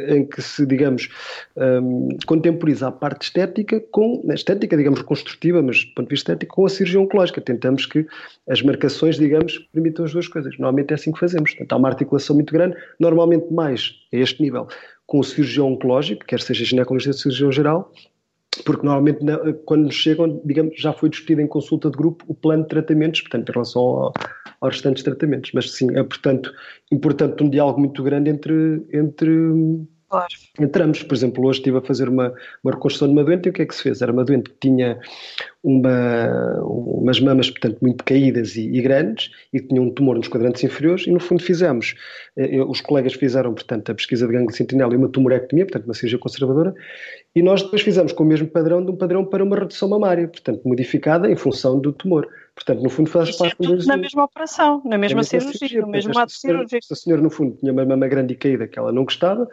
em 0.08 0.24
que 0.24 0.40
se 0.40 0.64
digamos, 0.64 1.08
um, 1.56 2.08
contemporiza 2.26 2.88
a 2.88 2.92
parte 2.92 3.22
estética 3.24 3.80
com, 3.90 4.24
a 4.30 4.34
estética, 4.34 4.76
digamos, 4.76 5.00
reconstrutiva, 5.00 5.62
mas 5.62 5.84
do 5.84 5.94
ponto 5.94 6.08
de 6.08 6.14
vista 6.14 6.32
estético, 6.32 6.56
com 6.56 6.66
a 6.66 6.68
cirurgia 6.68 7.00
oncológica. 7.00 7.40
Tentamos 7.40 7.84
que 7.84 8.06
as 8.48 8.62
marcações, 8.62 9.16
digamos, 9.16 9.58
permitam 9.72 10.04
as 10.04 10.12
duas 10.12 10.28
coisas. 10.28 10.56
Normalmente 10.58 10.92
é 10.92 10.94
assim 10.94 11.12
que 11.12 11.18
fazemos. 11.18 11.50
Portanto, 11.50 11.72
há 11.72 11.76
uma 11.76 11.88
articulação 11.88 12.34
muito 12.34 12.52
grande, 12.52 12.76
normalmente 12.98 13.52
mais 13.52 13.94
a 14.12 14.16
este 14.16 14.42
nível, 14.42 14.66
com 15.06 15.18
o 15.18 15.24
cirurgião 15.24 15.72
oncológico, 15.72 16.24
quer 16.24 16.40
seja 16.40 16.64
ginecologista 16.64 17.10
ou 17.10 17.18
cirurgião 17.18 17.52
geral, 17.52 17.92
porque 18.64 18.84
normalmente 18.84 19.20
quando 19.64 19.84
nos 19.84 19.94
chegam, 19.94 20.40
digamos, 20.44 20.74
já 20.78 20.92
foi 20.92 21.08
discutido 21.08 21.40
em 21.40 21.46
consulta 21.46 21.90
de 21.90 21.96
grupo 21.96 22.24
o 22.28 22.34
plano 22.34 22.62
de 22.62 22.68
tratamentos, 22.68 23.20
portanto, 23.20 23.48
em 23.48 23.52
relação 23.52 23.82
ao, 23.82 24.14
aos 24.60 24.74
restantes 24.74 25.02
tratamentos. 25.02 25.50
Mas 25.54 25.70
sim, 25.70 25.96
é 25.96 26.02
portanto 26.02 26.52
importante 26.90 27.42
um 27.42 27.50
diálogo 27.50 27.80
muito 27.80 28.02
grande 28.02 28.30
entre, 28.30 28.86
entre 28.92 29.30
Claro. 30.08 30.32
Entramos, 30.60 31.02
por 31.02 31.14
exemplo, 31.14 31.44
hoje 31.46 31.58
estive 31.58 31.78
a 31.78 31.82
fazer 31.82 32.08
uma, 32.08 32.32
uma 32.62 32.72
reconstrução 32.72 33.08
de 33.08 33.14
uma 33.14 33.24
doente 33.24 33.46
e 33.46 33.50
o 33.50 33.52
que 33.52 33.62
é 33.62 33.66
que 33.66 33.74
se 33.74 33.82
fez? 33.82 34.00
Era 34.00 34.12
uma 34.12 34.24
doente 34.24 34.50
que 34.50 34.56
tinha 34.60 34.98
uma, 35.64 36.60
umas 36.62 37.18
mamas, 37.18 37.50
portanto, 37.50 37.78
muito 37.82 38.04
caídas 38.04 38.54
e, 38.54 38.68
e, 38.68 38.80
grandes 38.80 39.32
e 39.52 39.58
que 39.58 39.66
tinha 39.66 39.82
um 39.82 39.90
tumor 39.90 40.16
nos 40.16 40.28
quadrantes 40.28 40.62
inferiores 40.62 41.08
e, 41.08 41.10
no 41.10 41.18
fundo, 41.18 41.42
fizemos, 41.42 41.96
eh, 42.36 42.62
os 42.62 42.80
colegas 42.80 43.14
fizeram, 43.14 43.52
portanto, 43.52 43.90
a 43.90 43.94
pesquisa 43.96 44.28
de 44.28 44.32
gânglio 44.32 44.56
sentinela 44.56 44.94
e 44.94 44.96
uma 44.96 45.08
tumorectomia, 45.08 45.66
portanto, 45.66 45.86
uma 45.86 45.94
cirurgia 45.94 46.20
conservadora, 46.20 46.72
e 47.34 47.42
nós 47.42 47.62
depois 47.62 47.82
fizemos 47.82 48.12
com 48.12 48.22
o 48.22 48.26
mesmo 48.26 48.46
padrão 48.46 48.84
de 48.84 48.92
um 48.92 48.96
padrão 48.96 49.24
para 49.24 49.42
uma 49.42 49.58
redução 49.58 49.88
mamária, 49.88 50.28
portanto, 50.28 50.62
modificada 50.64 51.28
em 51.28 51.36
função 51.36 51.80
do 51.80 51.92
tumor. 51.92 52.28
Portanto, 52.54 52.82
no 52.82 52.88
fundo, 52.88 53.10
faz 53.10 53.28
é 53.28 53.38
parte 53.38 53.56
é 53.60 53.86
na 53.86 53.96
mesma 53.98 54.24
operação, 54.24 54.80
na 54.82 54.96
mesma, 54.96 55.22
cirurgia, 55.22 55.58
cirurgia, 55.58 55.82
no 55.82 55.88
mesmo 55.88 56.18
ato 56.18 56.32
cirúrgico. 56.32 56.86
Se 56.86 56.92
a 56.94 56.96
senhora, 56.96 57.20
no 57.20 57.28
fundo, 57.28 57.54
tinha 57.56 57.70
uma 57.70 57.84
mama 57.84 58.08
grande 58.08 58.32
e 58.32 58.36
caída 58.36 58.66
que 58.66 58.78
ela 58.78 58.90
não 58.90 59.04
gostava, 59.04 59.46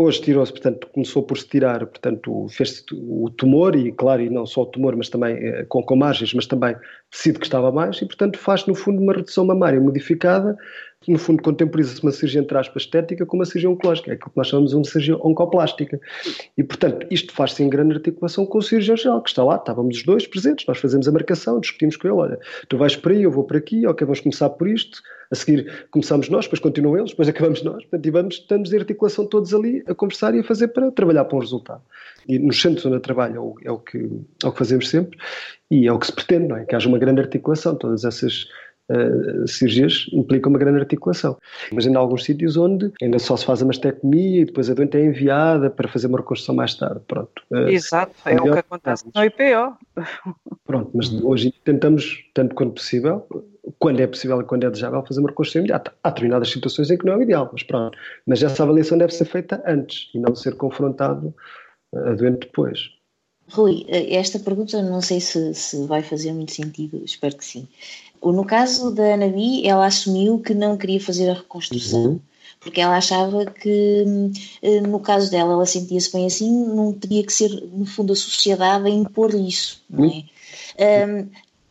Hoje 0.00 0.22
tirou-se, 0.22 0.52
portanto, 0.52 0.86
começou 0.92 1.24
por 1.24 1.36
se 1.36 1.48
tirar, 1.48 1.84
portanto, 1.84 2.46
fez-se 2.50 2.84
o 2.92 3.28
tumor, 3.30 3.74
e 3.74 3.90
claro, 3.90 4.22
e 4.22 4.30
não 4.30 4.46
só 4.46 4.62
o 4.62 4.66
tumor, 4.66 4.94
mas 4.94 5.08
também 5.08 5.34
eh, 5.34 5.64
com, 5.68 5.82
com 5.82 5.96
margens, 5.96 6.32
mas 6.32 6.46
também 6.46 6.76
tecido 7.10 7.40
que 7.40 7.46
estava 7.46 7.72
mais, 7.72 7.96
e 7.96 8.06
portanto 8.06 8.38
faz 8.38 8.64
no 8.64 8.76
fundo 8.76 9.02
uma 9.02 9.12
redução 9.12 9.44
mamária 9.44 9.80
modificada, 9.80 10.56
no 11.06 11.18
fundo 11.18 11.42
contemporiza-se 11.42 12.02
uma 12.02 12.10
cirurgia 12.10 12.40
entre 12.40 12.58
aspas 12.58 12.82
estética 12.82 13.24
com 13.24 13.36
uma 13.36 13.44
cirurgia 13.44 13.70
oncológica, 13.70 14.10
é 14.10 14.14
aquilo 14.14 14.30
que 14.30 14.36
nós 14.36 14.48
chamamos 14.48 14.70
de 14.70 14.76
uma 14.76 14.84
cirurgia 14.84 15.16
oncoplástica. 15.16 16.00
E 16.56 16.64
portanto 16.64 17.06
isto 17.10 17.32
faz-se 17.32 17.62
em 17.62 17.68
grande 17.68 17.94
articulação 17.94 18.44
com 18.44 18.58
o 18.58 18.62
cirurgião 18.62 18.96
geral, 18.96 19.22
que 19.22 19.30
está 19.30 19.44
lá, 19.44 19.56
estávamos 19.56 19.98
os 19.98 20.02
dois 20.02 20.26
presentes, 20.26 20.66
nós 20.66 20.78
fazemos 20.78 21.06
a 21.06 21.12
marcação, 21.12 21.60
discutimos 21.60 21.96
com 21.96 22.08
ele, 22.08 22.16
olha, 22.16 22.40
tu 22.68 22.76
vais 22.76 22.96
por 22.96 23.12
aí, 23.12 23.22
eu 23.22 23.30
vou 23.30 23.44
por 23.44 23.56
aqui, 23.56 23.86
ok, 23.86 24.04
vamos 24.04 24.20
começar 24.20 24.50
por 24.50 24.68
isto, 24.68 25.00
a 25.30 25.34
seguir 25.34 25.86
começamos 25.90 26.28
nós, 26.28 26.46
depois 26.46 26.60
continuam 26.60 26.96
eles, 26.96 27.10
depois 27.10 27.28
acabamos 27.28 27.62
nós, 27.62 27.82
portanto, 27.84 28.06
e 28.06 28.10
vamos, 28.10 28.34
estamos 28.36 28.72
em 28.72 28.78
articulação 28.78 29.26
todos 29.26 29.54
ali 29.54 29.84
a 29.86 29.94
conversar 29.94 30.34
e 30.34 30.40
a 30.40 30.44
fazer 30.44 30.68
para 30.68 30.90
trabalhar 30.90 31.24
para 31.26 31.36
um 31.36 31.40
resultado. 31.40 31.82
E 32.26 32.38
nos 32.38 32.60
centros 32.60 32.84
onde 32.84 32.96
eu 32.96 33.00
trabalho 33.00 33.36
é 33.36 33.40
o, 33.40 33.54
é 33.64 33.70
o, 33.70 33.78
que, 33.78 33.98
é 34.42 34.46
o 34.46 34.52
que 34.52 34.58
fazemos 34.58 34.88
sempre 34.88 35.18
e 35.70 35.86
é 35.86 35.92
o 35.92 35.98
que 35.98 36.06
se 36.06 36.12
pretende, 36.12 36.48
não 36.48 36.56
é? 36.56 36.64
Que 36.64 36.74
haja 36.74 36.88
uma 36.88 36.98
grande 36.98 37.20
articulação, 37.20 37.74
todas 37.74 38.04
essas 38.04 38.48
uh, 38.90 39.46
cirurgias 39.46 40.06
implicam 40.12 40.50
uma 40.50 40.58
grande 40.58 40.80
articulação. 40.80 41.36
Mas 41.72 41.86
ainda 41.86 41.98
há 41.98 42.02
alguns 42.02 42.24
sítios 42.24 42.56
onde 42.56 42.92
ainda 43.02 43.18
só 43.18 43.36
se 43.36 43.44
faz 43.44 43.62
a 43.62 43.66
mastectomia 43.66 44.42
e 44.42 44.44
depois 44.44 44.70
a 44.70 44.74
doente 44.74 44.96
é 44.96 45.04
enviada 45.04 45.70
para 45.70 45.88
fazer 45.88 46.06
uma 46.06 46.18
reconstrução 46.18 46.54
mais 46.54 46.74
tarde. 46.74 47.00
Pronto. 47.06 47.42
Uh, 47.50 47.68
Exato, 47.68 48.14
é 48.24 48.36
o 48.40 48.52
que 48.52 48.58
acontece 48.58 49.04
no 49.14 49.24
IPO. 49.24 49.76
Pronto, 50.66 50.90
mas 50.94 51.12
hoje 51.22 51.54
tentamos, 51.64 52.24
tanto 52.34 52.54
quanto 52.54 52.74
possível, 52.74 53.26
quando 53.78 54.00
é 54.00 54.06
possível 54.06 54.40
e 54.40 54.44
quando 54.44 54.64
é 54.64 54.70
desejável, 54.70 55.04
fazer 55.06 55.20
uma 55.20 55.28
reconstrução 55.28 55.60
imediata. 55.60 55.92
Há 56.02 56.10
determinadas 56.10 56.50
situações 56.50 56.90
em 56.90 56.96
que 56.96 57.04
não 57.04 57.14
é 57.14 57.16
o 57.16 57.22
ideal, 57.22 57.48
mas 57.52 57.62
pronto. 57.62 57.96
Mas 58.26 58.42
essa 58.42 58.62
avaliação 58.62 58.98
deve 58.98 59.12
ser 59.12 59.24
feita 59.24 59.62
antes 59.66 60.10
e 60.14 60.18
não 60.18 60.34
ser 60.34 60.54
confrontado 60.54 61.34
a 61.94 62.12
doente 62.12 62.40
depois. 62.40 62.97
Rui, 63.50 63.86
esta 63.88 64.38
pergunta 64.38 64.82
não 64.82 65.00
sei 65.00 65.20
se, 65.20 65.54
se 65.54 65.84
vai 65.86 66.02
fazer 66.02 66.32
muito 66.32 66.52
sentido, 66.52 67.02
espero 67.04 67.36
que 67.36 67.44
sim. 67.44 67.66
No 68.22 68.44
caso 68.44 68.90
da 68.90 69.14
Anabi, 69.14 69.66
ela 69.66 69.86
assumiu 69.86 70.38
que 70.40 70.52
não 70.52 70.76
queria 70.76 71.00
fazer 71.00 71.30
a 71.30 71.34
reconstrução. 71.34 72.04
Uhum. 72.04 72.20
Porque 72.60 72.80
ela 72.80 72.96
achava 72.96 73.46
que, 73.46 74.04
eh, 74.62 74.80
no 74.80 74.98
caso 74.98 75.30
dela, 75.30 75.52
ela 75.52 75.64
sentia-se 75.66 76.12
bem 76.12 76.26
assim, 76.26 76.50
não 76.50 76.92
teria 76.92 77.24
que 77.24 77.32
ser, 77.32 77.48
no 77.72 77.86
fundo, 77.86 78.12
a 78.12 78.16
sociedade 78.16 78.86
a 78.86 78.90
impor-lhe 78.90 79.48
isso. 79.48 79.80
Não 79.88 80.04
é? 80.04 81.04
Uhum. 81.06 81.20
Um, 81.20 81.28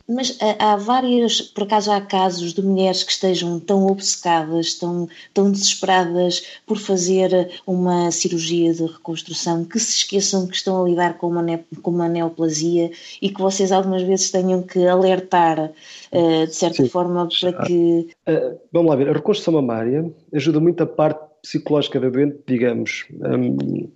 mas 0.07 0.37
há 0.59 0.75
várias, 0.77 1.41
por 1.41 1.63
acaso 1.63 1.91
há 1.91 1.99
casos 1.99 2.53
de 2.53 2.61
mulheres 2.61 3.03
que 3.03 3.11
estejam 3.11 3.59
tão 3.59 3.87
obcecadas, 3.87 4.75
tão, 4.75 5.07
tão 5.33 5.51
desesperadas 5.51 6.45
por 6.65 6.77
fazer 6.77 7.49
uma 7.65 8.09
cirurgia 8.11 8.73
de 8.73 8.85
reconstrução, 8.85 9.65
que 9.65 9.79
se 9.79 9.97
esqueçam 9.97 10.47
que 10.47 10.55
estão 10.55 10.81
a 10.81 10.87
lidar 10.87 11.17
com 11.17 11.27
uma, 11.27 11.59
com 11.81 11.91
uma 11.91 12.07
neoplasia 12.07 12.91
e 13.21 13.29
que 13.29 13.41
vocês 13.41 13.71
algumas 13.71 14.01
vezes 14.03 14.31
tenham 14.31 14.63
que 14.63 14.85
alertar, 14.87 15.71
uh, 16.11 16.47
de 16.47 16.55
certa 16.55 16.83
Sim. 16.83 16.89
forma, 16.89 17.27
para 17.41 17.65
que... 17.65 18.07
Uh, 18.27 18.57
vamos 18.71 18.89
lá 18.89 18.95
ver, 18.95 19.09
a 19.09 19.13
reconstrução 19.13 19.55
mamária 19.55 20.09
ajuda 20.33 20.59
muito 20.59 20.81
a 20.83 20.87
parte 20.87 21.19
psicológica 21.41 21.99
da 21.99 22.09
doente, 22.09 22.39
digamos. 22.47 23.05
Um, 23.11 23.89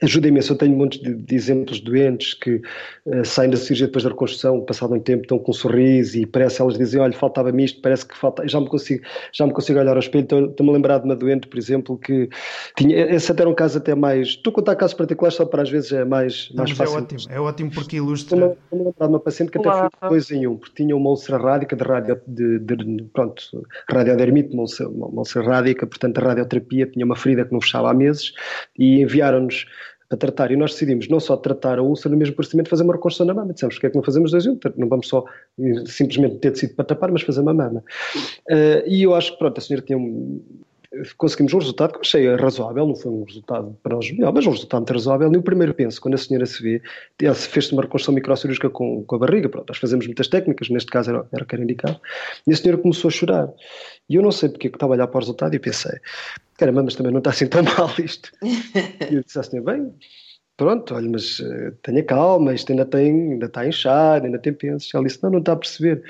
ajuda 0.00 0.28
imenso. 0.28 0.52
Eu 0.52 0.56
tenho 0.56 0.76
muitos 0.76 1.00
de, 1.00 1.14
de 1.14 1.34
exemplos 1.34 1.78
de 1.78 1.84
doentes 1.84 2.34
que 2.34 2.62
uh, 3.06 3.24
saem 3.24 3.50
da 3.50 3.56
cirurgia 3.56 3.86
depois 3.86 4.04
da 4.04 4.10
reconstrução, 4.10 4.60
passado 4.62 4.94
um 4.94 5.00
tempo, 5.00 5.22
estão 5.22 5.38
com 5.38 5.50
um 5.50 5.54
sorriso 5.54 6.16
e 6.16 6.24
parece 6.24 6.62
elas 6.62 6.78
dizem: 6.78 7.00
Olha, 7.00 7.12
faltava-me 7.12 7.64
isto, 7.64 7.80
parece 7.82 8.06
que 8.06 8.16
falta. 8.16 8.46
Já 8.48 8.60
me 8.60 8.68
consigo, 8.68 9.04
já 9.32 9.46
me 9.46 9.52
consigo 9.52 9.78
olhar 9.78 9.92
ao 9.92 9.98
espelho. 9.98 10.22
Estou-me 10.22 10.70
a 10.70 10.72
lembrar 10.72 10.98
de 10.98 11.04
uma 11.04 11.16
doente, 11.16 11.46
por 11.46 11.58
exemplo, 11.58 11.98
que 11.98 12.28
tinha. 12.76 12.96
Esse 13.14 13.30
até 13.32 13.42
era 13.42 13.50
um 13.50 13.54
caso 13.54 13.78
até 13.78 13.94
mais. 13.94 14.28
Estou 14.28 14.50
a 14.50 14.54
contar 14.54 14.76
casos 14.76 14.94
particulares 14.94 15.36
só 15.36 15.44
para 15.44 15.62
às 15.62 15.70
vezes 15.70 15.92
é 15.92 16.04
mais, 16.04 16.50
mais 16.54 16.70
Não, 16.70 16.76
fácil. 16.76 16.94
É 16.94 16.98
ótimo, 16.98 17.20
é 17.30 17.40
ótimo 17.40 17.70
porque 17.70 17.96
ilustra. 17.96 18.36
Estou-me 18.36 18.84
a 18.84 18.88
lembrar 18.88 19.06
de 19.06 19.12
uma 19.12 19.20
paciente 19.20 19.50
que 19.50 19.58
até 19.58 19.68
Olá, 19.68 19.90
foi 20.00 20.08
dois 20.08 20.30
em 20.30 20.46
um, 20.46 20.56
porque 20.56 20.82
tinha 20.82 20.96
uma 20.96 21.10
úlcera 21.10 21.38
rádica 21.38 21.76
de 21.76 21.84
radio, 21.84 22.20
de, 22.26 22.58
de, 22.58 23.02
pronto, 23.12 23.42
radiodermite, 23.90 24.52
uma 24.52 24.62
úlcera, 24.62 24.88
uma 24.88 25.18
úlcera 25.18 25.44
rádica, 25.44 25.86
portanto 25.86 26.18
a 26.18 26.28
radioterapia 26.28 26.86
tinha 26.86 27.04
uma 27.04 27.16
ferida 27.16 27.44
que 27.44 27.52
não 27.52 27.60
fechava 27.60 27.90
há 27.90 27.94
meses 27.94 28.32
e 28.78 29.00
enviaram-nos 29.02 29.66
a 30.14 30.16
tratar. 30.16 30.50
E 30.50 30.56
nós 30.56 30.72
decidimos 30.72 31.08
não 31.08 31.20
só 31.20 31.36
tratar 31.36 31.78
a 31.78 31.82
úlcera 31.82 32.12
no 32.12 32.18
mesmo 32.18 32.34
procedimento, 32.34 32.70
fazer 32.70 32.82
uma 32.82 32.94
reconstrução 32.94 33.26
na 33.26 33.34
mama. 33.34 33.52
Dissemos, 33.52 33.74
porque 33.74 33.86
é 33.86 33.90
que 33.90 33.96
não 33.96 34.02
fazemos 34.02 34.30
dois 34.30 34.46
um? 34.46 34.58
Não 34.76 34.88
vamos 34.88 35.08
só 35.08 35.24
simplesmente 35.86 36.36
ter 36.36 36.52
tecido 36.52 36.74
para 36.74 36.84
tapar, 36.84 37.10
mas 37.10 37.22
fazer 37.22 37.40
uma 37.40 37.54
mama. 37.54 37.82
Uh, 38.50 38.86
e 38.86 39.02
eu 39.02 39.14
acho 39.14 39.32
que, 39.32 39.38
pronto, 39.38 39.58
a 39.58 39.60
senhora 39.60 39.84
tinha 39.84 39.98
um, 39.98 40.42
conseguimos 41.16 41.52
um 41.54 41.58
resultado 41.58 41.94
que 41.94 42.00
achei 42.00 42.34
razoável, 42.36 42.86
não 42.86 42.94
foi 42.94 43.10
um 43.10 43.24
resultado 43.24 43.76
para 43.82 43.96
os 43.96 44.10
melhores, 44.10 44.34
mas 44.34 44.46
um 44.46 44.50
resultado 44.50 44.80
muito 44.80 44.92
razoável. 44.92 45.32
E 45.32 45.36
o 45.36 45.42
primeiro 45.42 45.74
penso, 45.74 46.00
quando 46.00 46.14
a 46.14 46.18
senhora 46.18 46.46
se 46.46 46.62
vê, 46.62 46.82
ela 47.20 47.34
fez 47.34 47.72
uma 47.72 47.82
reconstrução 47.82 48.14
microcirúrgica 48.14 48.68
com, 48.68 49.02
com 49.04 49.16
a 49.16 49.18
barriga, 49.18 49.48
pronto, 49.48 49.68
nós 49.68 49.78
fazemos 49.78 50.06
muitas 50.06 50.28
técnicas, 50.28 50.68
neste 50.68 50.90
caso 50.90 51.10
era, 51.10 51.26
era 51.32 51.44
o 51.44 51.46
que 51.46 51.54
era 51.54 51.64
indicado, 51.64 52.00
e 52.46 52.52
a 52.52 52.56
senhora 52.56 52.80
começou 52.80 53.08
a 53.08 53.10
chorar. 53.10 53.48
E 54.08 54.16
eu 54.16 54.22
não 54.22 54.32
sei 54.32 54.48
porque 54.48 54.66
é 54.66 54.70
que 54.70 54.76
estava 54.76 54.92
a 54.92 54.96
olhar 54.96 55.06
para 55.06 55.16
o 55.16 55.20
resultado 55.20 55.54
e 55.54 55.58
pensei, 55.58 55.98
caramba, 56.58 56.82
mas 56.82 56.94
também 56.94 57.12
não 57.12 57.18
está 57.18 57.30
assim 57.30 57.46
tão 57.46 57.62
mal 57.78 57.90
isto. 57.98 58.30
e 58.42 59.14
eu 59.14 59.22
disse 59.22 59.38
à 59.38 59.42
senhora, 59.42 59.72
bem, 59.72 59.94
pronto, 60.56 60.94
olha, 60.94 61.08
mas 61.08 61.38
uh, 61.40 61.72
tenha 61.82 62.02
calma, 62.02 62.54
isto 62.54 62.70
ainda, 62.70 62.84
tem, 62.84 63.32
ainda 63.32 63.46
está 63.46 63.62
a 63.62 63.68
inchar, 63.68 64.22
ainda 64.22 64.38
tem 64.38 64.52
pensos. 64.52 64.92
Ela 64.94 65.04
disse, 65.04 65.22
não, 65.22 65.30
não 65.30 65.38
está 65.38 65.52
a 65.52 65.56
perceber. 65.56 66.02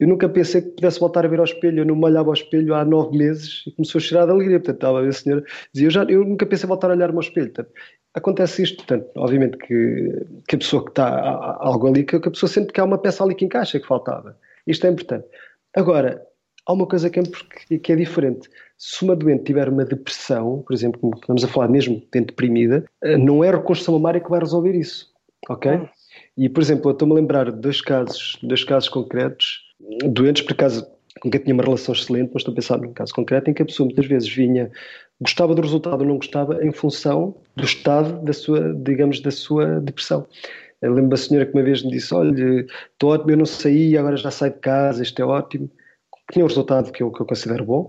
Eu 0.00 0.08
nunca 0.08 0.26
pensei 0.30 0.62
que 0.62 0.70
pudesse 0.70 0.98
voltar 0.98 1.26
a 1.26 1.28
ver 1.28 1.38
ao 1.38 1.44
espelho, 1.44 1.80
eu 1.80 1.84
não 1.84 1.94
me 1.94 2.06
olhava 2.06 2.28
ao 2.28 2.32
espelho 2.32 2.74
há 2.74 2.86
nove 2.86 3.16
meses 3.18 3.64
e 3.66 3.72
começou 3.72 3.98
a 3.98 4.02
cheirar 4.02 4.26
de 4.26 4.32
alegria, 4.32 4.58
portanto, 4.58 4.76
estava 4.76 4.98
a 4.98 5.02
ver 5.02 5.08
a 5.08 5.12
senhora, 5.12 5.44
dizia, 5.74 5.86
eu, 5.86 5.90
já, 5.90 6.04
eu 6.04 6.24
nunca 6.24 6.46
pensei 6.46 6.66
voltar 6.66 6.90
a 6.90 6.94
olhar-me 6.94 7.16
ao 7.16 7.20
espelho, 7.20 7.52
portanto, 7.52 7.70
acontece 8.14 8.62
isto, 8.62 8.78
portanto, 8.78 9.10
obviamente 9.14 9.58
que, 9.58 10.26
que 10.48 10.56
a 10.56 10.58
pessoa 10.58 10.82
que 10.82 10.90
está, 10.90 11.06
há 11.06 11.58
algo 11.60 11.86
ali, 11.86 12.04
que, 12.04 12.18
que 12.18 12.28
a 12.28 12.30
pessoa 12.30 12.48
sente 12.48 12.72
que 12.72 12.80
há 12.80 12.84
uma 12.84 12.96
peça 12.96 13.22
ali 13.22 13.34
que 13.34 13.44
encaixa, 13.44 13.78
que 13.78 13.86
faltava. 13.86 14.38
Isto 14.66 14.86
é 14.86 14.90
importante. 14.90 15.26
Agora, 15.76 16.26
há 16.66 16.72
uma 16.72 16.86
coisa 16.86 17.10
que 17.10 17.20
é, 17.20 17.78
que 17.78 17.92
é 17.92 17.96
diferente. 17.96 18.48
Se 18.78 19.04
uma 19.04 19.14
doente 19.14 19.44
tiver 19.44 19.68
uma 19.68 19.84
depressão, 19.84 20.62
por 20.66 20.72
exemplo, 20.72 20.98
como 20.98 21.14
estamos 21.14 21.44
a 21.44 21.48
falar 21.48 21.68
mesmo 21.68 22.02
de 22.12 22.20
deprimida, 22.20 22.84
eh, 23.02 23.18
não 23.18 23.44
é 23.44 23.50
a 23.50 23.56
reconstrução 23.56 23.94
mamária 23.94 24.20
que 24.20 24.30
vai 24.30 24.40
resolver 24.40 24.74
isso, 24.74 25.08
ok? 25.48 25.88
E, 26.36 26.48
por 26.48 26.62
exemplo, 26.62 26.90
eu 26.90 26.92
estou-me 26.92 27.12
a 27.12 27.16
lembrar 27.16 27.52
de 27.52 27.60
dois 27.60 27.80
casos, 27.80 28.38
dois 28.42 28.64
casos 28.64 28.88
concretos, 28.88 29.69
doentes, 30.08 30.42
por 30.42 30.52
acaso, 30.52 30.86
quem 31.22 31.30
tinha 31.30 31.54
uma 31.54 31.62
relação 31.62 31.94
excelente, 31.94 32.30
mas 32.32 32.40
estou 32.40 32.52
a 32.52 32.54
pensar 32.54 32.78
num 32.78 32.92
caso 32.92 33.14
concreto 33.14 33.50
em 33.50 33.54
que 33.54 33.62
a 33.62 33.66
pessoa 33.66 33.86
muitas 33.86 34.06
vezes 34.06 34.28
vinha, 34.28 34.70
gostava 35.20 35.54
do 35.54 35.62
resultado 35.62 36.00
ou 36.00 36.06
não 36.06 36.16
gostava, 36.16 36.64
em 36.64 36.72
função 36.72 37.36
do 37.56 37.64
estado 37.64 38.24
da 38.24 38.32
sua, 38.32 38.74
digamos, 38.74 39.20
da 39.20 39.30
sua 39.30 39.80
depressão. 39.80 40.26
Eu 40.80 40.94
lembro 40.94 41.10
da 41.10 41.16
senhora 41.16 41.44
que 41.44 41.52
uma 41.52 41.62
vez 41.62 41.82
me 41.82 41.90
disse: 41.90 42.14
Olha, 42.14 42.66
estou 42.92 43.10
ótimo, 43.10 43.32
eu 43.32 43.36
não 43.36 43.46
saí, 43.46 43.96
agora 43.96 44.16
já 44.16 44.30
saio 44.30 44.52
de 44.52 44.60
casa, 44.60 45.02
isto 45.02 45.20
é 45.20 45.24
ótimo. 45.24 45.70
Tinha 46.32 46.44
um 46.44 46.48
resultado 46.48 46.90
que 46.90 47.02
eu, 47.02 47.10
que 47.10 47.20
eu 47.20 47.26
considero 47.26 47.64
bom. 47.64 47.86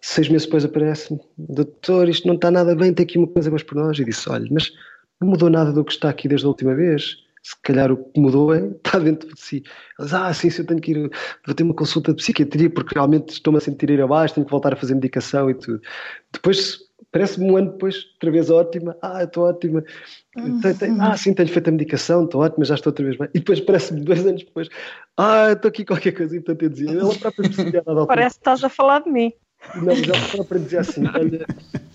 Seis 0.00 0.28
meses 0.28 0.46
depois 0.46 0.64
aparece-me: 0.64 1.20
Doutor, 1.36 2.08
isto 2.08 2.26
não 2.26 2.36
está 2.36 2.50
nada 2.50 2.74
bem, 2.74 2.94
tem 2.94 3.04
aqui 3.04 3.18
uma 3.18 3.26
coisa 3.26 3.50
mais 3.50 3.62
por 3.62 3.74
nós. 3.74 3.98
E 3.98 4.04
disse: 4.04 4.30
Olha, 4.30 4.46
mas 4.50 4.72
não 5.20 5.28
mudou 5.28 5.50
nada 5.50 5.72
do 5.72 5.84
que 5.84 5.92
está 5.92 6.08
aqui 6.08 6.26
desde 6.26 6.46
a 6.46 6.48
última 6.48 6.74
vez. 6.74 7.23
Se 7.44 7.54
calhar 7.62 7.92
o 7.92 7.96
que 7.96 8.18
mudou 8.18 8.52
é 8.54 8.66
está 8.84 8.98
dentro 8.98 9.32
de 9.32 9.40
si. 9.40 9.62
Mas, 9.98 10.12
ah, 10.12 10.32
sim, 10.32 10.50
se 10.50 10.62
eu 10.62 10.66
tenho 10.66 10.80
que 10.80 10.92
ir, 10.92 11.10
vou 11.46 11.54
ter 11.54 11.62
uma 11.62 11.74
consulta 11.74 12.12
de 12.12 12.16
psiquiatria 12.22 12.70
porque 12.70 12.94
realmente 12.94 13.34
estou-me 13.34 13.58
a 13.58 13.60
sentir 13.60 13.90
ir 13.90 14.00
abaixo, 14.00 14.34
tenho 14.34 14.46
que 14.46 14.50
voltar 14.50 14.72
a 14.72 14.76
fazer 14.76 14.94
medicação 14.94 15.50
e 15.50 15.54
tudo. 15.54 15.80
Depois 16.32 16.80
Parece-me 17.14 17.48
um 17.48 17.56
ano 17.56 17.70
depois, 17.70 17.94
outra 18.14 18.30
vez 18.32 18.50
ótima. 18.50 18.96
Ah, 19.00 19.22
estou 19.22 19.44
ótima. 19.44 19.84
Uhum. 20.36 20.60
ah, 21.00 21.16
sim, 21.16 21.32
tenho 21.32 21.48
feito 21.48 21.68
a 21.68 21.70
medicação, 21.70 22.24
estou 22.24 22.40
ótima, 22.40 22.64
já 22.64 22.74
estou 22.74 22.90
outra 22.90 23.04
vez 23.04 23.16
bem. 23.16 23.28
E 23.32 23.38
depois 23.38 23.60
parece-me 23.60 24.00
dois 24.00 24.26
anos 24.26 24.42
depois, 24.42 24.68
ah, 25.16 25.52
estou 25.52 25.68
aqui 25.68 25.84
qualquer 25.84 26.10
coisa. 26.10 26.36
E 26.36 26.40
portanto 26.40 26.62
eu 26.64 26.68
dizia, 26.70 26.90
ela 26.90 27.14
própria 27.14 27.48
Parece 28.08 28.34
que 28.34 28.40
estás 28.40 28.64
a 28.64 28.68
falar 28.68 29.02
de 29.02 29.10
mim. 29.12 29.32
Não, 29.74 29.94
já 29.94 30.12
própria 30.32 30.60
dizia 30.60 30.80
assim, 30.80 31.04
olha, 31.06 31.46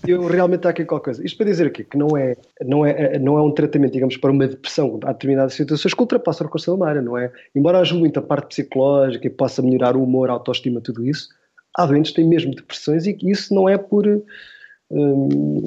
eu 0.06 0.26
realmente 0.26 0.66
há 0.66 0.70
aqui 0.70 0.84
qualquer 0.84 1.04
coisa. 1.06 1.24
Isto 1.24 1.36
para 1.36 1.46
dizer 1.46 1.66
o 1.66 1.70
quê? 1.70 1.84
Que 1.84 1.96
não 1.96 2.16
é, 2.16 2.36
não, 2.62 2.84
é, 2.84 3.18
não 3.18 3.38
é 3.38 3.42
um 3.42 3.52
tratamento, 3.52 3.92
digamos, 3.92 4.16
para 4.16 4.30
uma 4.30 4.46
depressão, 4.46 4.98
há 5.04 5.12
determinadas 5.12 5.54
situações 5.54 5.94
que 5.94 6.00
ultrapassa 6.00 6.42
a 6.42 6.46
reconstrução 6.46 6.76
humana, 6.76 7.00
não 7.00 7.16
é? 7.16 7.32
Embora 7.54 7.78
ajude 7.78 8.00
muito 8.00 8.18
a 8.18 8.22
parte 8.22 8.48
psicológica 8.48 9.26
e 9.26 9.30
possa 9.30 9.62
melhorar 9.62 9.96
o 9.96 10.02
humor, 10.02 10.30
a 10.30 10.34
autoestima, 10.34 10.80
tudo 10.80 11.06
isso, 11.06 11.28
há 11.76 11.86
doentes 11.86 12.10
que 12.10 12.16
têm 12.16 12.28
mesmo 12.28 12.54
depressões 12.54 13.06
e 13.06 13.16
isso 13.22 13.54
não 13.54 13.68
é 13.68 13.78
por 13.78 14.06
Hum, 14.90 15.62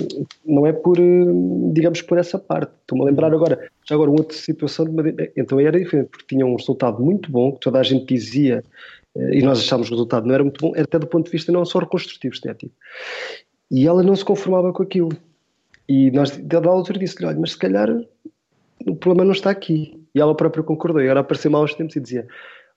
não 0.46 0.68
é 0.68 0.74
por, 0.74 1.00
hum, 1.00 1.72
digamos, 1.74 2.02
por 2.02 2.18
essa 2.18 2.38
parte. 2.38 2.74
Estou-me 2.82 3.04
a 3.04 3.08
lembrar 3.08 3.34
agora, 3.34 3.70
já 3.88 3.96
agora, 3.96 4.12
uma 4.12 4.20
outra 4.20 4.38
situação, 4.38 4.86
de, 4.86 5.32
então 5.38 5.60
era 5.60 5.80
diferente, 5.80 6.10
porque 6.10 6.26
tinha 6.28 6.46
um 6.46 6.56
resultado 6.56 7.02
muito 7.02 7.32
bom, 7.32 7.54
que 7.54 7.62
toda 7.62 7.80
a 7.80 7.84
gente 7.84 8.06
dizia, 8.06 8.64
e 9.16 9.42
nós 9.44 9.60
achávamos 9.60 9.90
que 9.90 9.94
o 9.94 9.98
resultado 9.98 10.26
não 10.26 10.34
era 10.34 10.44
muito 10.44 10.60
bom, 10.60 10.74
até 10.80 10.98
do 10.98 11.08
ponto 11.08 11.26
de 11.26 11.32
vista 11.32 11.52
não 11.52 11.66
só 11.66 11.80
reconstrutivo, 11.80 12.34
estético. 12.34 12.74
E 13.70 13.88
ela 13.88 14.02
não 14.04 14.16
se 14.16 14.26
conformava 14.26 14.74
com 14.74 14.82
aquilo. 14.82 15.10
E 15.88 16.10
nós, 16.12 16.36
da 16.38 16.58
altura, 16.68 17.00
disse-lhe: 17.00 17.28
olha, 17.28 17.40
mas 17.40 17.52
se 17.52 17.58
calhar 17.58 17.90
o 18.88 18.96
problema 18.96 19.26
não 19.26 19.34
está 19.34 19.50
aqui. 19.50 20.00
E 20.16 20.20
ela 20.20 20.36
própria 20.36 20.64
concordou. 20.64 21.02
E 21.02 21.06
agora 21.06 21.20
apareceu-me 21.20 21.58
há 21.58 21.60
uns 21.60 21.76
tempos 21.76 21.96
e 21.96 22.00
dizia: 22.00 22.28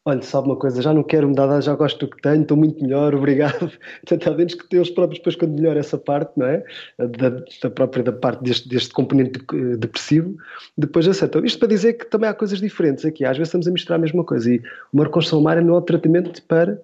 olha, 0.06 0.22
sabe 0.22 0.46
uma 0.46 0.56
coisa, 0.56 0.80
já 0.80 0.94
não 0.94 1.02
quero 1.02 1.28
mudar, 1.28 1.60
já 1.60 1.74
gosto 1.74 2.06
do 2.06 2.14
que 2.14 2.22
tenho, 2.22 2.42
estou 2.42 2.56
muito 2.56 2.80
melhor, 2.82 3.12
obrigado. 3.12 3.72
Portanto, 4.06 4.28
há 4.28 4.36
menos 4.36 4.54
que 4.54 4.76
eles 4.76 4.88
próprios 4.88 5.18
depois 5.18 5.34
quando 5.34 5.54
melhor 5.54 5.76
essa 5.76 5.98
parte, 5.98 6.30
não 6.36 6.46
é? 6.46 6.64
Da, 6.96 7.30
da 7.62 7.70
própria 7.70 8.04
da 8.04 8.12
parte 8.12 8.42
deste, 8.44 8.68
deste 8.68 8.94
componente 8.94 9.40
depressivo, 9.76 10.36
depois 10.78 11.08
aceitam. 11.08 11.44
Isto 11.44 11.58
para 11.58 11.68
dizer 11.68 11.94
que 11.94 12.06
também 12.06 12.30
há 12.30 12.34
coisas 12.34 12.60
diferentes 12.60 13.04
aqui, 13.04 13.24
às 13.24 13.36
vezes 13.36 13.48
estamos 13.48 13.66
a 13.66 13.72
misturar 13.72 13.98
a 13.98 14.02
mesma 14.02 14.22
coisa 14.22 14.48
e 14.48 14.62
uma 14.92 15.04
reconstrução 15.04 15.42
mária 15.42 15.60
não 15.60 15.74
é 15.74 15.78
um 15.78 15.82
tratamento 15.82 16.40
para 16.44 16.80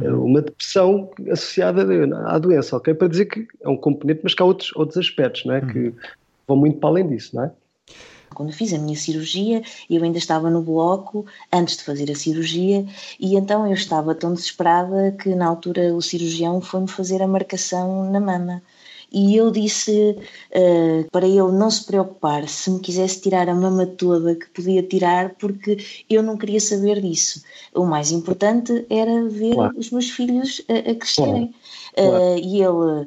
eh, 0.00 0.08
uhum. 0.08 0.26
uma 0.26 0.40
depressão 0.40 1.10
associada 1.28 1.82
à 2.26 2.38
doença, 2.38 2.76
ok? 2.76 2.94
Para 2.94 3.08
dizer 3.08 3.26
que 3.26 3.48
é 3.62 3.68
um 3.68 3.76
componente, 3.76 4.20
mas 4.22 4.32
que 4.32 4.42
há 4.42 4.46
outros, 4.46 4.70
outros 4.76 4.96
aspectos, 4.96 5.44
não 5.44 5.54
é? 5.54 5.58
Uhum. 5.60 5.66
Que 5.66 5.94
vão 6.46 6.56
muito 6.56 6.78
para 6.78 6.90
além 6.90 7.08
disso, 7.08 7.34
não 7.34 7.46
é? 7.46 7.50
Quando 8.34 8.52
fiz 8.52 8.72
a 8.72 8.78
minha 8.78 8.96
cirurgia, 8.96 9.62
eu 9.88 10.02
ainda 10.02 10.18
estava 10.18 10.48
no 10.50 10.62
bloco 10.62 11.26
antes 11.52 11.76
de 11.76 11.84
fazer 11.84 12.10
a 12.10 12.14
cirurgia 12.14 12.86
e 13.18 13.36
então 13.36 13.66
eu 13.66 13.74
estava 13.74 14.14
tão 14.14 14.32
desesperada 14.32 15.14
que 15.20 15.34
na 15.34 15.46
altura 15.46 15.94
o 15.94 16.00
cirurgião 16.00 16.60
foi-me 16.60 16.88
fazer 16.88 17.22
a 17.22 17.28
marcação 17.28 18.10
na 18.10 18.20
mama. 18.20 18.62
E 19.12 19.34
eu 19.34 19.50
disse 19.50 20.16
uh, 20.52 21.10
para 21.10 21.26
ele 21.26 21.50
não 21.52 21.68
se 21.68 21.84
preocupar 21.84 22.48
se 22.48 22.70
me 22.70 22.78
quisesse 22.78 23.20
tirar 23.20 23.48
a 23.48 23.54
mama 23.54 23.84
toda 23.84 24.36
que 24.36 24.48
podia 24.50 24.82
tirar, 24.82 25.34
porque 25.34 25.78
eu 26.08 26.22
não 26.22 26.36
queria 26.36 26.60
saber 26.60 27.00
disso. 27.00 27.42
O 27.74 27.84
mais 27.84 28.12
importante 28.12 28.86
era 28.88 29.24
ver 29.28 29.54
claro. 29.54 29.74
os 29.76 29.90
meus 29.90 30.10
filhos 30.10 30.62
a, 30.68 30.90
a 30.90 30.94
crescerem. 30.94 31.48
Claro. 31.48 31.54
Claro. 31.94 32.22
Uh, 32.22 32.38
e 32.38 32.62
ele 32.62 33.02
eh, 33.02 33.06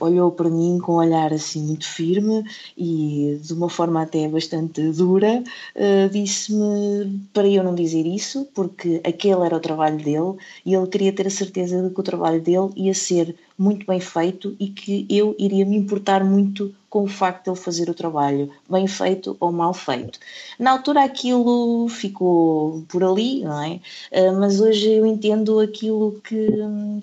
olhou 0.00 0.30
para 0.30 0.48
mim 0.48 0.78
com 0.78 0.92
um 0.92 0.96
olhar 0.96 1.32
assim 1.32 1.62
muito 1.62 1.86
firme 1.86 2.44
e 2.76 3.38
de 3.42 3.52
uma 3.52 3.68
forma 3.68 4.02
até 4.02 4.28
bastante 4.28 4.82
dura, 4.92 5.42
uh, 5.76 6.08
disse-me 6.10 7.20
para 7.32 7.48
eu 7.48 7.62
não 7.62 7.74
dizer 7.74 8.06
isso, 8.06 8.46
porque 8.54 9.00
aquele 9.04 9.44
era 9.44 9.56
o 9.56 9.60
trabalho 9.60 9.96
dele 9.96 10.36
e 10.64 10.74
ele 10.74 10.86
queria 10.86 11.12
ter 11.12 11.26
a 11.26 11.30
certeza 11.30 11.82
de 11.82 11.94
que 11.94 12.00
o 12.00 12.04
trabalho 12.04 12.40
dele 12.40 12.70
ia 12.76 12.94
ser 12.94 13.34
muito 13.58 13.86
bem 13.86 14.00
feito 14.00 14.56
e 14.58 14.68
que 14.68 15.06
eu 15.08 15.34
iria 15.38 15.64
me 15.64 15.76
importar 15.76 16.24
muito 16.24 16.74
com 16.92 17.04
o 17.04 17.08
facto 17.08 17.44
de 17.44 17.50
ele 17.50 17.58
fazer 17.58 17.88
o 17.88 17.94
trabalho 17.94 18.50
bem 18.68 18.86
feito 18.86 19.34
ou 19.40 19.50
mal 19.50 19.72
feito. 19.72 20.18
Na 20.58 20.72
altura 20.72 21.04
aquilo 21.04 21.88
ficou 21.88 22.84
por 22.88 23.02
ali, 23.02 23.42
não 23.42 23.62
é? 23.62 23.80
Uh, 24.12 24.38
mas 24.38 24.60
hoje 24.60 24.90
eu 24.90 25.06
entendo 25.06 25.58
aquilo 25.58 26.20
que, 26.22 26.48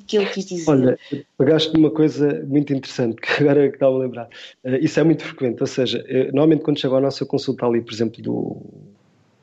que 0.05 0.17
ele 0.17 0.27
quis 0.27 0.45
dizer. 0.45 0.69
Olha, 0.69 0.99
pegaste 1.39 1.75
uma 1.77 1.89
coisa 1.89 2.45
muito 2.45 2.73
interessante 2.73 3.15
que 3.15 3.31
agora 3.41 3.65
é 3.65 3.69
que 3.69 3.75
estava 3.75 3.95
a 3.95 3.97
lembrar. 3.97 4.25
Uh, 4.63 4.75
isso 4.81 4.99
é 4.99 5.03
muito 5.03 5.23
frequente, 5.23 5.61
ou 5.61 5.67
seja, 5.67 6.03
eu, 6.07 6.25
normalmente 6.25 6.63
quando 6.63 6.79
chego 6.79 6.95
à 6.95 7.01
nossa 7.01 7.25
consulta 7.25 7.65
ali, 7.65 7.81
por 7.81 7.93
exemplo, 7.93 8.21
do 8.21 8.61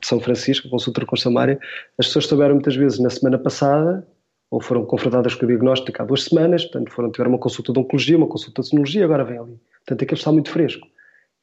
São 0.01 0.19
Francisco, 0.19 0.69
consulta 0.69 1.05
com 1.05 1.17
Samária, 1.17 1.59
as 1.97 2.05
pessoas 2.05 2.27
souberam 2.27 2.53
muitas 2.53 2.75
vezes 2.75 2.99
na 2.99 3.09
semana 3.09 3.39
passada 3.39 4.07
ou 4.49 4.61
foram 4.61 4.85
confrontadas 4.85 5.35
com 5.35 5.43
o 5.43 5.47
diagnóstico 5.47 6.01
há 6.01 6.05
duas 6.05 6.23
semanas, 6.23 6.63
portanto 6.63 6.91
foram, 6.91 7.11
tiveram 7.11 7.31
uma 7.31 7.39
consulta 7.39 7.73
de 7.73 7.79
oncologia, 7.79 8.15
uma 8.15 8.27
consulta 8.27 8.61
de 8.61 8.69
sonologia, 8.69 9.03
agora 9.03 9.25
vem 9.25 9.39
ali. 9.39 9.59
Portanto, 9.85 10.07
que 10.07 10.13
está 10.13 10.31
muito 10.31 10.49
fresco. 10.51 10.87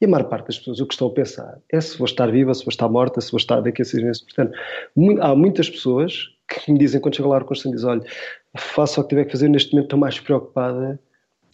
E 0.01 0.05
a 0.05 0.07
maior 0.07 0.27
parte 0.27 0.47
das 0.47 0.57
pessoas 0.57 0.79
o 0.79 0.87
que 0.87 0.93
estão 0.93 1.07
a 1.07 1.11
pensar 1.11 1.59
é 1.71 1.79
se 1.79 1.97
vou 1.97 2.05
estar 2.05 2.29
viva, 2.29 2.53
se 2.53 2.65
vou 2.65 2.69
estar 2.69 2.89
morta, 2.89 3.21
se 3.21 3.31
vou 3.31 3.37
estar 3.37 3.61
daqui 3.61 3.81
a 3.81 3.85
seis 3.85 4.03
meses. 4.03 4.21
Portanto, 4.21 4.57
há 5.21 5.35
muitas 5.35 5.69
pessoas 5.69 6.29
que 6.47 6.71
me 6.71 6.77
dizem, 6.77 6.99
quando 6.99 7.15
chegam 7.15 7.31
lá 7.31 7.37
a 7.37 7.39
reconstrução, 7.39 7.71
dizem, 7.71 7.89
olha, 7.89 8.03
faço 8.57 8.99
o 8.99 9.03
que 9.03 9.09
tiver 9.09 9.25
que 9.25 9.31
fazer, 9.31 9.49
neste 9.49 9.73
momento 9.73 9.85
estou 9.85 9.99
mais 9.99 10.19
preocupada 10.19 10.99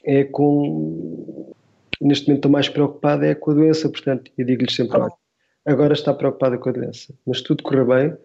é 0.04 0.24
com... 0.24 1.54
Neste 2.02 2.28
momento 2.28 2.40
estou 2.40 2.52
mais 2.52 2.68
preocupada 2.68 3.28
é 3.28 3.36
com 3.36 3.52
a 3.52 3.54
doença, 3.54 3.90
portanto, 3.90 4.32
eu 4.38 4.46
digo-lhes 4.46 4.76
sempre, 4.76 4.98
olha, 4.98 5.14
agora 5.66 5.94
está 5.94 6.14
preocupada 6.14 6.58
com 6.58 6.70
a 6.70 6.72
doença, 6.72 7.14
mas 7.26 7.42
tudo 7.42 7.62
correr 7.62 7.86
bem, 7.86 8.18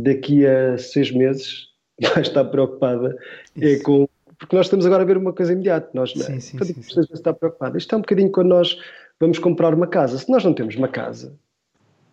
daqui 0.00 0.46
a 0.46 0.78
seis 0.78 1.10
meses 1.10 1.68
vai 2.14 2.22
estar 2.22 2.44
preocupada 2.44 3.16
é 3.60 3.78
com 3.80 4.08
porque 4.40 4.56
nós 4.56 4.66
estamos 4.66 4.86
agora 4.86 5.02
a 5.02 5.06
ver 5.06 5.18
uma 5.18 5.34
coisa 5.34 5.52
imediata. 5.52 5.90
Nós, 5.92 6.12
sim, 6.12 6.22
é? 6.22 6.40
sim, 6.40 6.58
sim, 6.58 6.82
sim. 6.82 7.00
está 7.12 7.32
preocupada. 7.32 7.76
Isto 7.76 7.94
é 7.94 7.98
um 7.98 8.00
bocadinho 8.00 8.32
quando 8.32 8.48
nós 8.48 8.74
vamos 9.20 9.38
comprar 9.38 9.74
uma 9.74 9.86
casa. 9.86 10.16
Se 10.16 10.30
nós 10.30 10.42
não 10.42 10.54
temos 10.54 10.74
uma 10.76 10.88
casa, 10.88 11.38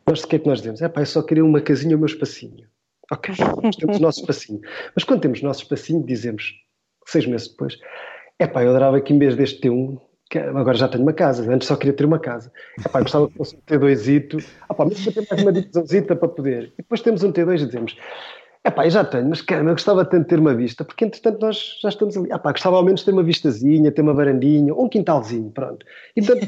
nós 0.05 0.21
o 0.21 0.27
que 0.27 0.35
é 0.35 0.39
que 0.39 0.45
nós 0.45 0.59
dizemos? 0.59 0.81
É 0.81 0.89
pá, 0.89 1.01
eu 1.01 1.05
só 1.05 1.21
queria 1.21 1.45
uma 1.45 1.61
casinha, 1.61 1.95
o 1.95 1.99
meu 1.99 2.05
espacinho. 2.05 2.67
Ok, 3.11 3.33
temos 3.79 3.97
o 3.97 4.01
nosso 4.01 4.19
espacinho. 4.21 4.61
Mas 4.95 5.03
quando 5.03 5.21
temos 5.21 5.41
o 5.41 5.45
nosso 5.45 5.63
espacinho, 5.63 6.05
dizemos, 6.05 6.53
seis 7.05 7.25
meses 7.25 7.47
depois, 7.47 7.77
é 8.37 8.45
pá, 8.45 8.63
eu 8.63 8.69
adorava 8.69 8.99
que 8.99 9.13
em 9.13 9.19
vez 9.19 9.35
deste 9.35 9.61
ter 9.61 9.69
um, 9.69 9.97
agora 10.35 10.77
já 10.77 10.87
tenho 10.87 11.03
uma 11.03 11.13
casa, 11.13 11.49
antes 11.51 11.67
só 11.67 11.75
queria 11.75 11.93
ter 11.93 12.05
uma 12.05 12.19
casa. 12.19 12.51
É 12.85 12.89
pá, 12.89 13.01
gostava 13.01 13.29
que 13.29 13.37
fosse 13.37 13.55
um 13.55 13.59
T2zito, 13.61 14.43
ah 14.67 14.73
pá, 14.73 14.85
mas 14.85 15.03
ter 15.03 15.25
mais 15.29 15.41
uma 15.41 15.53
divisãozita 15.53 16.15
para 16.15 16.27
poder. 16.27 16.73
E 16.73 16.77
depois 16.77 17.01
temos 17.01 17.23
um 17.23 17.31
T2 17.31 17.61
e 17.61 17.65
dizemos, 17.65 17.97
Epá, 18.67 18.85
eu 18.85 18.89
já 18.91 19.05
tenho, 19.05 19.29
mas 19.29 19.41
caramba, 19.41 19.69
eu 19.69 19.75
gostava 19.75 20.03
tanto 20.03 20.23
de 20.23 20.27
ter 20.27 20.39
uma 20.39 20.53
vista, 20.53 20.83
porque 20.83 21.05
entretanto 21.05 21.39
nós 21.39 21.79
já 21.81 21.87
estamos 21.87 22.17
ali. 22.17 22.29
Epá, 22.29 22.51
gostava 22.51 22.75
ao 22.75 22.83
menos 22.83 22.99
de 22.99 23.05
ter 23.05 23.13
uma 23.13 23.23
vistazinha, 23.23 23.93
ter 23.93 24.01
uma 24.01 24.13
varandinha, 24.13 24.73
ou 24.73 24.85
um 24.85 24.89
quintalzinho, 24.89 25.49
pronto. 25.51 25.85
E 26.13 26.21
portanto, 26.21 26.47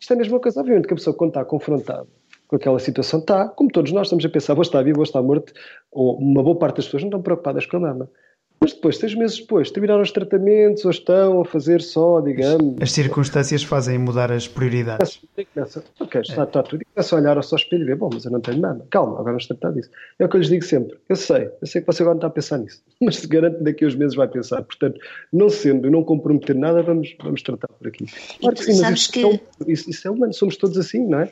isto 0.00 0.12
é 0.12 0.14
a 0.14 0.18
mesma 0.18 0.40
coisa. 0.40 0.58
Obviamente 0.58 0.88
que 0.88 0.92
a 0.92 0.96
pessoa, 0.96 1.14
quando 1.14 1.30
está 1.30 1.44
confrontada 1.44 2.08
com 2.54 2.56
aquela 2.56 2.78
situação, 2.78 3.18
está, 3.20 3.48
como 3.48 3.70
todos 3.70 3.90
nós, 3.90 4.06
estamos 4.06 4.24
a 4.24 4.28
pensar, 4.28 4.54
vou 4.54 4.62
estar 4.62 4.82
vivo, 4.82 4.96
vou 4.96 5.04
estar 5.04 5.20
morto, 5.20 5.52
ou 5.90 6.16
uma 6.18 6.42
boa 6.42 6.56
parte 6.56 6.76
das 6.76 6.84
pessoas 6.84 7.02
não 7.02 7.08
estão 7.08 7.22
preocupadas 7.22 7.66
com 7.66 7.78
a 7.78 7.80
mama. 7.80 8.10
Mas 8.60 8.72
depois, 8.72 8.96
seis 8.96 9.14
meses 9.14 9.40
depois, 9.40 9.70
terminaram 9.70 10.00
os 10.00 10.10
tratamentos 10.10 10.84
ou 10.84 10.90
estão 10.90 11.40
a 11.40 11.44
fazer 11.44 11.82
só, 11.82 12.20
digamos. 12.20 12.76
As 12.80 12.92
circunstâncias 12.92 13.62
fazem 13.62 13.98
mudar 13.98 14.32
as 14.32 14.48
prioridades. 14.48 15.20
Começa, 15.52 15.84
ok, 16.00 16.20
está, 16.22 16.44
está 16.44 16.62
tudo. 16.62 16.80
E 16.80 16.84
começa 16.86 17.14
a 17.14 17.18
olhar 17.18 17.36
ao 17.36 17.42
seu 17.42 17.56
espelho 17.56 17.82
e 17.82 17.86
ver, 17.86 17.96
bom, 17.96 18.08
mas 18.10 18.24
eu 18.24 18.30
não 18.30 18.40
tenho 18.40 18.60
nada. 18.60 18.86
Calma, 18.88 19.14
agora 19.14 19.32
vamos 19.32 19.46
tratar 19.46 19.72
disso. 19.72 19.90
É 20.18 20.24
o 20.24 20.28
que 20.28 20.36
eu 20.36 20.40
lhes 20.40 20.48
digo 20.48 20.64
sempre. 20.64 20.96
Eu 21.08 21.16
sei, 21.16 21.50
eu 21.60 21.66
sei 21.66 21.82
que 21.82 21.86
você 21.86 22.02
agora 22.02 22.14
não 22.14 22.20
está 22.20 22.28
a 22.28 22.30
pensar 22.30 22.58
nisso. 22.58 22.80
Mas 23.02 23.16
se 23.16 23.26
garante 23.26 23.62
daqui 23.62 23.84
a 23.84 23.88
uns 23.88 23.96
meses 23.96 24.14
vai 24.14 24.28
pensar. 24.28 24.62
Portanto, 24.62 24.98
não 25.30 25.50
sendo 25.50 25.88
e 25.88 25.90
não 25.90 26.02
comprometer 26.02 26.54
nada, 26.56 26.82
vamos, 26.82 27.14
vamos 27.22 27.42
tratar 27.42 27.68
por 27.68 27.88
aqui. 27.88 28.06
Claro 28.40 28.56
que 28.56 28.62
sim, 28.62 28.80
mas 28.80 28.98
isso, 28.98 29.12
que... 29.12 29.26
é, 29.26 29.40
isso, 29.66 29.90
isso 29.90 30.08
é 30.08 30.10
humano, 30.10 30.32
somos 30.32 30.56
todos 30.56 30.78
assim, 30.78 31.06
não 31.06 31.20
é? 31.20 31.30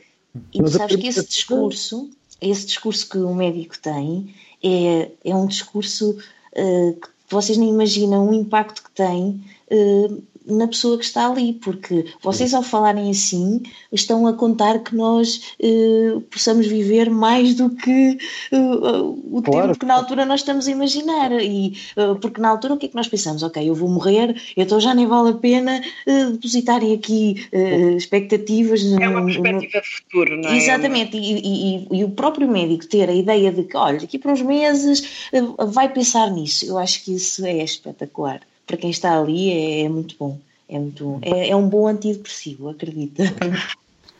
E 0.53 0.61
tu 0.61 0.69
sabes 0.69 0.95
que 0.95 1.07
esse 1.07 1.25
discurso, 1.25 2.09
esse 2.41 2.65
discurso 2.65 3.07
que 3.07 3.17
o 3.17 3.33
médico 3.33 3.77
tem, 3.79 4.33
é, 4.63 5.11
é 5.23 5.35
um 5.35 5.45
discurso 5.45 6.11
uh, 6.11 6.93
que 6.93 7.09
vocês 7.29 7.57
nem 7.57 7.69
imaginam 7.69 8.29
o 8.29 8.33
impacto 8.33 8.83
que 8.83 8.91
tem 8.91 9.43
uh, 9.71 10.23
na 10.45 10.67
pessoa 10.67 10.97
que 10.97 11.05
está 11.05 11.29
ali, 11.29 11.53
porque 11.53 12.05
vocês, 12.21 12.53
ao 12.53 12.63
falarem 12.63 13.09
assim, 13.09 13.61
estão 13.91 14.27
a 14.27 14.33
contar 14.33 14.79
que 14.79 14.95
nós 14.95 15.55
uh, 15.59 16.21
possamos 16.21 16.67
viver 16.67 17.09
mais 17.09 17.55
do 17.55 17.69
que 17.69 18.17
uh, 18.51 19.37
o 19.37 19.41
claro. 19.41 19.67
tempo 19.67 19.79
que 19.79 19.85
na 19.85 19.95
altura 19.95 20.25
nós 20.25 20.41
estamos 20.41 20.67
a 20.67 20.71
imaginar. 20.71 21.31
E, 21.31 21.77
uh, 21.97 22.15
porque 22.17 22.41
na 22.41 22.49
altura 22.49 22.73
o 22.73 22.77
que 22.77 22.87
é 22.87 22.89
que 22.89 22.95
nós 22.95 23.07
pensamos? 23.07 23.43
Ok, 23.43 23.67
eu 23.67 23.75
vou 23.75 23.89
morrer, 23.89 24.35
então 24.57 24.79
já 24.79 24.93
nem 24.93 25.07
vale 25.07 25.31
a 25.31 25.33
pena 25.33 25.81
depositarem 26.05 26.93
aqui 26.93 27.47
expectativas. 27.95 28.83
É 28.83 29.09
uma 29.09 29.25
perspectiva 29.25 29.77
no... 29.77 29.81
de 29.81 29.95
futuro, 29.95 30.41
não 30.41 30.49
é? 30.49 30.57
Exatamente, 30.57 31.17
e, 31.17 31.39
e, 31.39 31.87
e, 31.91 32.03
o 32.03 32.09
próprio 32.09 32.47
médico 32.47 32.85
ter 32.87 33.09
a 33.09 33.13
ideia 33.13 33.51
de 33.51 33.63
que, 33.63 33.77
olha, 33.77 33.99
daqui 33.99 34.17
para 34.17 34.31
uns 34.31 34.41
meses 34.41 35.29
vai 35.69 35.91
pensar 35.91 36.29
nisso, 36.31 36.65
eu 36.65 36.77
acho 36.77 37.03
que 37.03 37.15
isso 37.15 37.45
é 37.45 37.63
espetacular 37.63 38.41
para 38.65 38.77
quem 38.77 38.89
está 38.89 39.19
ali 39.19 39.51
é, 39.51 39.81
é 39.81 39.89
muito 39.89 40.15
bom. 40.17 40.39
É, 40.69 40.79
muito, 40.79 41.19
é, 41.21 41.49
é 41.49 41.55
um 41.55 41.67
bom 41.67 41.87
antidepressivo, 41.87 42.69
acredita. 42.69 43.23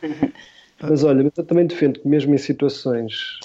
Mas 0.80 1.02
olha, 1.02 1.32
eu 1.36 1.44
também 1.44 1.66
defendo 1.66 2.00
que 2.00 2.06
mesmo 2.06 2.34
em 2.34 2.38
situações, 2.38 3.38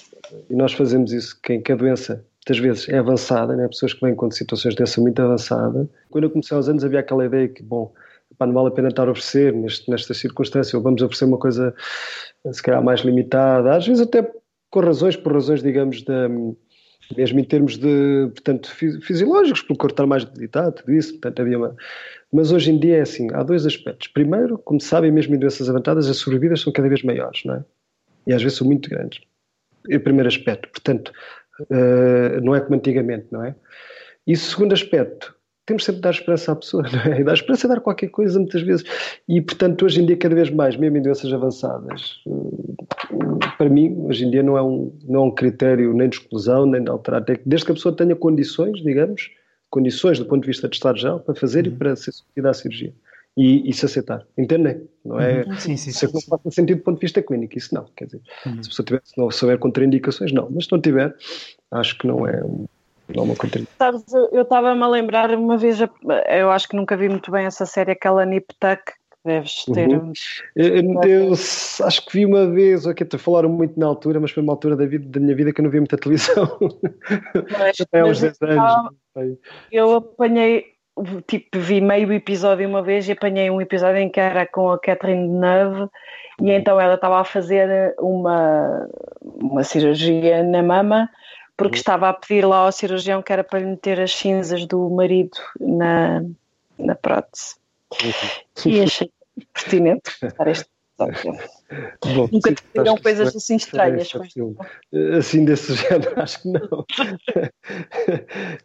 e 0.50 0.56
nós 0.56 0.74
fazemos 0.74 1.14
isso, 1.14 1.39
que, 1.41 1.58
que 1.60 1.72
a 1.72 1.76
doença 1.76 2.24
muitas 2.39 2.60
vezes 2.60 2.89
é 2.89 2.97
avançada, 2.97 3.56
né? 3.56 3.68
pessoas 3.68 3.93
que 3.93 4.02
vêm 4.02 4.16
com 4.16 4.30
situações 4.32 4.74
de 4.74 4.78
doença 4.78 5.00
muito 5.00 5.22
avançada. 5.22 5.88
Quando 6.10 6.26
eu 6.26 6.30
comecei 6.30 6.56
aos 6.56 6.68
anos 6.68 6.84
havia 6.84 7.00
aquela 7.00 7.26
ideia 7.26 7.47
que, 7.47 7.64
bom, 7.64 7.93
pá, 8.38 8.45
não 8.45 8.54
vale 8.54 8.68
a 8.70 8.72
pena 8.72 8.89
estar 8.89 9.08
a 9.08 9.12
oferecer 9.12 9.54
neste, 9.54 9.89
nesta 9.89 10.14
circunstância, 10.14 10.76
ou 10.78 10.84
vamos 10.84 11.02
oferecer 11.02 11.26
uma 11.26 11.38
coisa 11.38 11.74
se 12.52 12.62
calhar 12.62 12.84
mais 12.84 13.02
limitada, 13.02 13.76
às 13.76 13.86
vezes 13.86 14.02
até 14.02 14.30
com 14.70 14.80
razões, 14.80 15.16
por 15.16 15.34
razões, 15.34 15.62
digamos, 15.62 16.04
da 16.04 16.30
mesmo 17.16 17.39
em 17.39 17.43
termos 17.43 17.78
de, 17.78 18.30
portanto, 18.34 18.70
fisiológicos, 19.01 19.62
pelo 19.62 19.78
corpo 19.78 19.93
estar 19.93 20.05
mais 20.05 20.26
debilitado, 20.26 20.74
tudo 20.74 20.93
isso, 20.93 21.14
portanto, 21.14 21.41
havia 21.41 21.57
uma... 21.57 21.76
Mas 22.32 22.51
hoje 22.51 22.72
em 22.72 22.80
dia 22.80 22.97
é 22.97 23.01
assim, 23.01 23.28
há 23.34 23.41
dois 23.41 23.66
aspectos. 23.66 24.07
Primeiro, 24.07 24.57
como 24.60 24.80
sabem, 24.80 25.12
mesmo 25.12 25.34
em 25.34 25.39
doenças 25.39 25.70
avançadas, 25.70 26.07
as 26.07 26.18
sobrevidas 26.18 26.62
são 26.62 26.72
cada 26.72 26.88
vez 26.88 27.01
maiores, 27.01 27.43
não 27.43 27.55
é? 27.55 27.64
E 28.28 28.34
às 28.34 28.41
vezes 28.41 28.57
são 28.57 28.68
muito 28.68 28.89
grandes. 28.89 29.22
É 29.89 29.95
o 29.95 29.99
primeiro 29.99 30.28
aspecto. 30.28 30.70
Portanto, 30.70 31.12
uh, 31.62 32.41
não 32.43 32.53
é 32.53 32.62
como 32.62 32.76
antigamente, 32.76 33.28
não 33.32 33.43
é? 33.43 33.55
E 34.28 34.34
o 34.34 34.38
segundo 34.38 34.74
aspecto, 34.74 35.36
temos 35.66 35.84
sempre 35.84 35.97
de 35.97 36.03
dar 36.03 36.12
esperança 36.12 36.51
à 36.51 36.55
pessoa, 36.55 36.84
não 36.91 37.14
é? 37.14 37.22
E 37.22 37.24
dar 37.24 37.34
esperança 37.34 37.68
é 37.68 37.70
dar 37.70 37.82
qualquer 37.82 38.10
coisa, 38.10 38.39
muitas 38.39 38.62
vezes. 38.62 38.86
E, 39.28 39.41
portanto, 39.41 39.86
hoje 39.86 40.01
em 40.01 40.05
dia, 40.05 40.18
cada 40.18 40.36
vez 40.36 40.49
mais, 40.49 40.76
mesmo 40.76 40.97
em 40.97 41.01
doenças 41.01 41.32
avançadas, 41.34 42.22
eh, 42.28 43.28
para 43.60 43.70
mim, 43.70 43.93
hoje 44.05 44.24
em 44.24 44.32
dia, 44.32 44.41
não 44.41 44.57
é 44.57 44.64
um, 44.64 44.97
não 45.03 45.20
é 45.20 45.24
um 45.26 45.32
critério 45.32 45.93
nem 45.93 46.07
de 46.07 46.16
exclusão, 46.16 46.66
nem 46.66 46.82
de 46.82 46.89
alterar, 46.89 47.22
desde 47.45 47.66
que 47.66 47.72
a 47.74 47.76
pessoa 47.76 47.93
tenha 47.93 48.16
condições, 48.16 48.82
digamos, 48.82 49.32
condições 49.70 50.18
do 50.18 50.26
ponto 50.26 50.43
de 50.43 50.47
vista 50.47 50.70
de 50.70 50.78
estado 50.78 50.97
geral, 50.97 51.20
para 51.20 51.36
fazer 51.36 51.68
uhum. 51.68 51.74
e 51.74 51.76
para 51.76 51.93
ser 51.97 52.14
submetida 52.14 52.49
à 52.49 52.53
cirurgia. 52.53 52.93
E, 53.36 53.70
e, 53.70 53.74
se 53.74 53.86
aceitar. 53.86 54.26
Entendem? 54.38 54.88
Não 55.03 55.20
é? 55.20 55.43
Uhum. 55.43 55.55
Sim, 55.57 55.76
sim, 55.76 55.91
sim, 55.91 56.07
não 56.14 56.22
faz 56.22 56.55
sentido 56.55 56.78
do 56.78 56.84
ponto 56.84 56.95
de 56.95 57.01
vista 57.01 57.22
clínico, 57.22 57.57
isso 57.57 57.76
não. 57.76 57.86
Quer 57.97 58.05
dizer, 58.05 58.22
uhum. 58.45 58.64
se 58.64 58.70
a 58.70 58.70
pessoa 58.70 58.86
tiver, 58.86 59.01
se 59.03 59.18
não 59.18 59.30
souber 59.30 59.60
contraindicações, 59.60 60.32
não. 60.32 60.49
Mas 60.49 60.66
se 60.66 60.72
não 60.72 60.80
tiver, 60.80 61.14
acho 61.70 61.97
que 61.97 62.07
não 62.07 62.26
é 62.26 62.41
um 62.41 62.66
não 63.16 63.26
me 63.26 63.36
Sabes, 63.78 64.03
eu 64.32 64.43
estava-me 64.43 64.84
a 64.84 64.88
lembrar 64.88 65.32
uma 65.32 65.57
vez, 65.57 65.80
eu 65.82 66.51
acho 66.51 66.68
que 66.68 66.76
nunca 66.76 66.95
vi 66.95 67.10
muito 67.10 67.32
bem 67.32 67.45
essa 67.45 67.66
série, 67.66 67.91
aquela 67.91 68.24
Nip 68.24 68.53
Tuck, 68.60 68.93
deves 69.30 69.65
ter. 69.65 69.89
Uhum. 69.89 70.13
Eu, 70.55 71.03
eu, 71.03 71.34
acho 71.34 72.05
que 72.05 72.13
vi 72.13 72.25
uma 72.25 72.47
vez, 72.47 72.86
ok, 72.86 73.05
te 73.05 73.17
falaram 73.17 73.49
muito 73.49 73.80
na 73.80 73.86
altura, 73.86 74.19
mas 74.19 74.32
foi 74.32 74.43
uma 74.43 74.53
altura 74.53 74.75
da, 74.75 74.86
vida, 74.86 75.07
da 75.07 75.19
minha 75.19 75.36
vida 75.36 75.53
que 75.53 75.61
eu 75.61 75.63
não 75.63 75.71
vi 75.71 75.80
muita 75.80 75.97
televisão. 75.97 76.57
Mas, 77.57 77.80
Até 77.80 77.99
aos 78.01 78.19
10 78.19 78.41
anos. 78.41 78.91
Eu 79.71 79.95
apanhei, 79.95 80.65
tipo, 81.27 81.59
vi 81.59 81.82
meio 81.82 82.11
episódio 82.11 82.67
uma 82.67 82.82
vez 82.82 83.07
e 83.07 83.11
apanhei 83.11 83.49
um 83.49 83.61
episódio 83.61 83.97
em 83.99 84.09
que 84.09 84.19
era 84.19 84.45
com 84.45 84.71
a 84.71 84.80
Catherine 84.80 85.27
Deneuve 85.27 85.89
e 86.41 86.51
então 86.51 86.80
ela 86.80 86.95
estava 86.95 87.19
a 87.19 87.23
fazer 87.25 87.93
uma, 87.99 88.88
uma 89.21 89.63
cirurgia 89.63 90.41
na 90.43 90.63
mama 90.63 91.09
porque 91.57 91.75
uhum. 91.75 91.80
estava 91.80 92.07
a 92.07 92.13
pedir 92.13 92.45
lá 92.45 92.59
ao 92.59 92.71
cirurgião 92.71 93.21
que 93.21 93.34
era 93.34 93.43
para 93.43 93.59
lhe 93.59 93.65
meter 93.65 93.99
as 93.99 94.15
cinzas 94.15 94.65
do 94.65 94.89
marido 94.89 95.38
na, 95.59 96.23
na 96.77 96.95
prótese. 96.95 97.55
Uhum. 98.01 98.71
E 98.71 98.82
achei 98.82 99.11
pertinente 99.53 100.11
estar 100.23 100.47
este 100.47 100.69
Bom, 100.99 102.27
Nunca 102.31 102.53
te 102.53 102.61
pediram 102.73 102.97
coisas 102.97 103.33
assim 103.33 103.55
estranhas. 103.55 104.11
Assim 105.17 105.45
desse 105.45 105.73
género, 105.75 106.11
acho 106.19 106.41
que 106.41 106.49
não. 106.49 106.85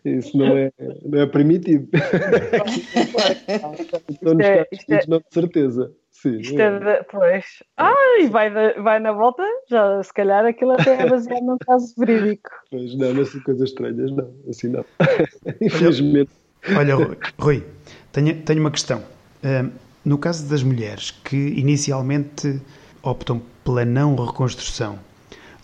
Isso 0.05 0.37
não 0.37 0.57
é, 0.57 0.73
não 1.05 1.21
é 1.21 1.27
permitido. 1.27 1.89
Estou 4.11 4.35
nos 4.35 4.47
Estados 4.47 4.85
Unidos, 4.89 5.07
não, 5.07 5.19
de 5.19 5.25
certeza. 5.31 5.93
Sim, 6.11 6.39
Isto 6.39 6.61
é, 6.61 6.79
de, 6.79 7.05
pois. 7.05 7.45
Ah, 7.77 8.19
e 8.21 8.27
vai, 8.29 8.49
de, 8.49 8.81
vai 8.81 8.99
na 8.99 9.13
volta, 9.13 9.43
já 9.69 10.03
se 10.03 10.13
calhar 10.13 10.45
aquilo 10.47 10.73
até 10.73 11.03
é 11.03 11.09
baseado 11.09 11.45
num 11.45 11.59
caso 11.59 11.93
verídico. 11.99 12.51
Pois 12.71 12.97
não, 12.97 13.13
nessas 13.13 13.43
coisas 13.43 13.69
estranhas, 13.69 14.11
não, 14.11 14.35
assim 14.49 14.69
não. 14.69 14.85
Infelizmente. 15.61 16.31
Olha, 16.77 16.95
Rui, 17.39 17.63
tenho, 18.11 18.43
tenho 18.43 18.61
uma 18.61 18.71
questão. 18.71 19.03
Uh, 19.45 19.71
no 20.05 20.19
caso 20.19 20.47
das 20.49 20.63
mulheres 20.63 21.11
que 21.11 21.37
inicialmente 21.37 22.61
optam 23.03 23.41
pela 23.65 23.85
não 23.85 24.15
reconstrução, 24.17 24.99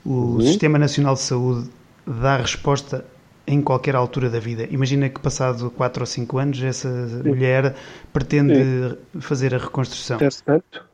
o 0.04 0.10
uhum. 0.10 0.40
Sistema 0.40 0.78
Nacional 0.78 1.14
de 1.14 1.20
Saúde 1.20 1.68
dá 2.06 2.36
resposta 2.38 3.04
em 3.46 3.60
qualquer 3.60 3.94
altura 3.96 4.30
da 4.30 4.38
vida. 4.38 4.66
Imagina 4.70 5.08
que 5.08 5.20
passado 5.20 5.70
4 5.70 6.02
ou 6.02 6.06
5 6.06 6.38
anos 6.38 6.62
essa 6.62 7.08
sim. 7.08 7.28
mulher 7.28 7.74
pretende 8.12 8.54
sim. 8.54 9.20
fazer 9.20 9.54
a 9.54 9.58
reconstrução. 9.58 10.18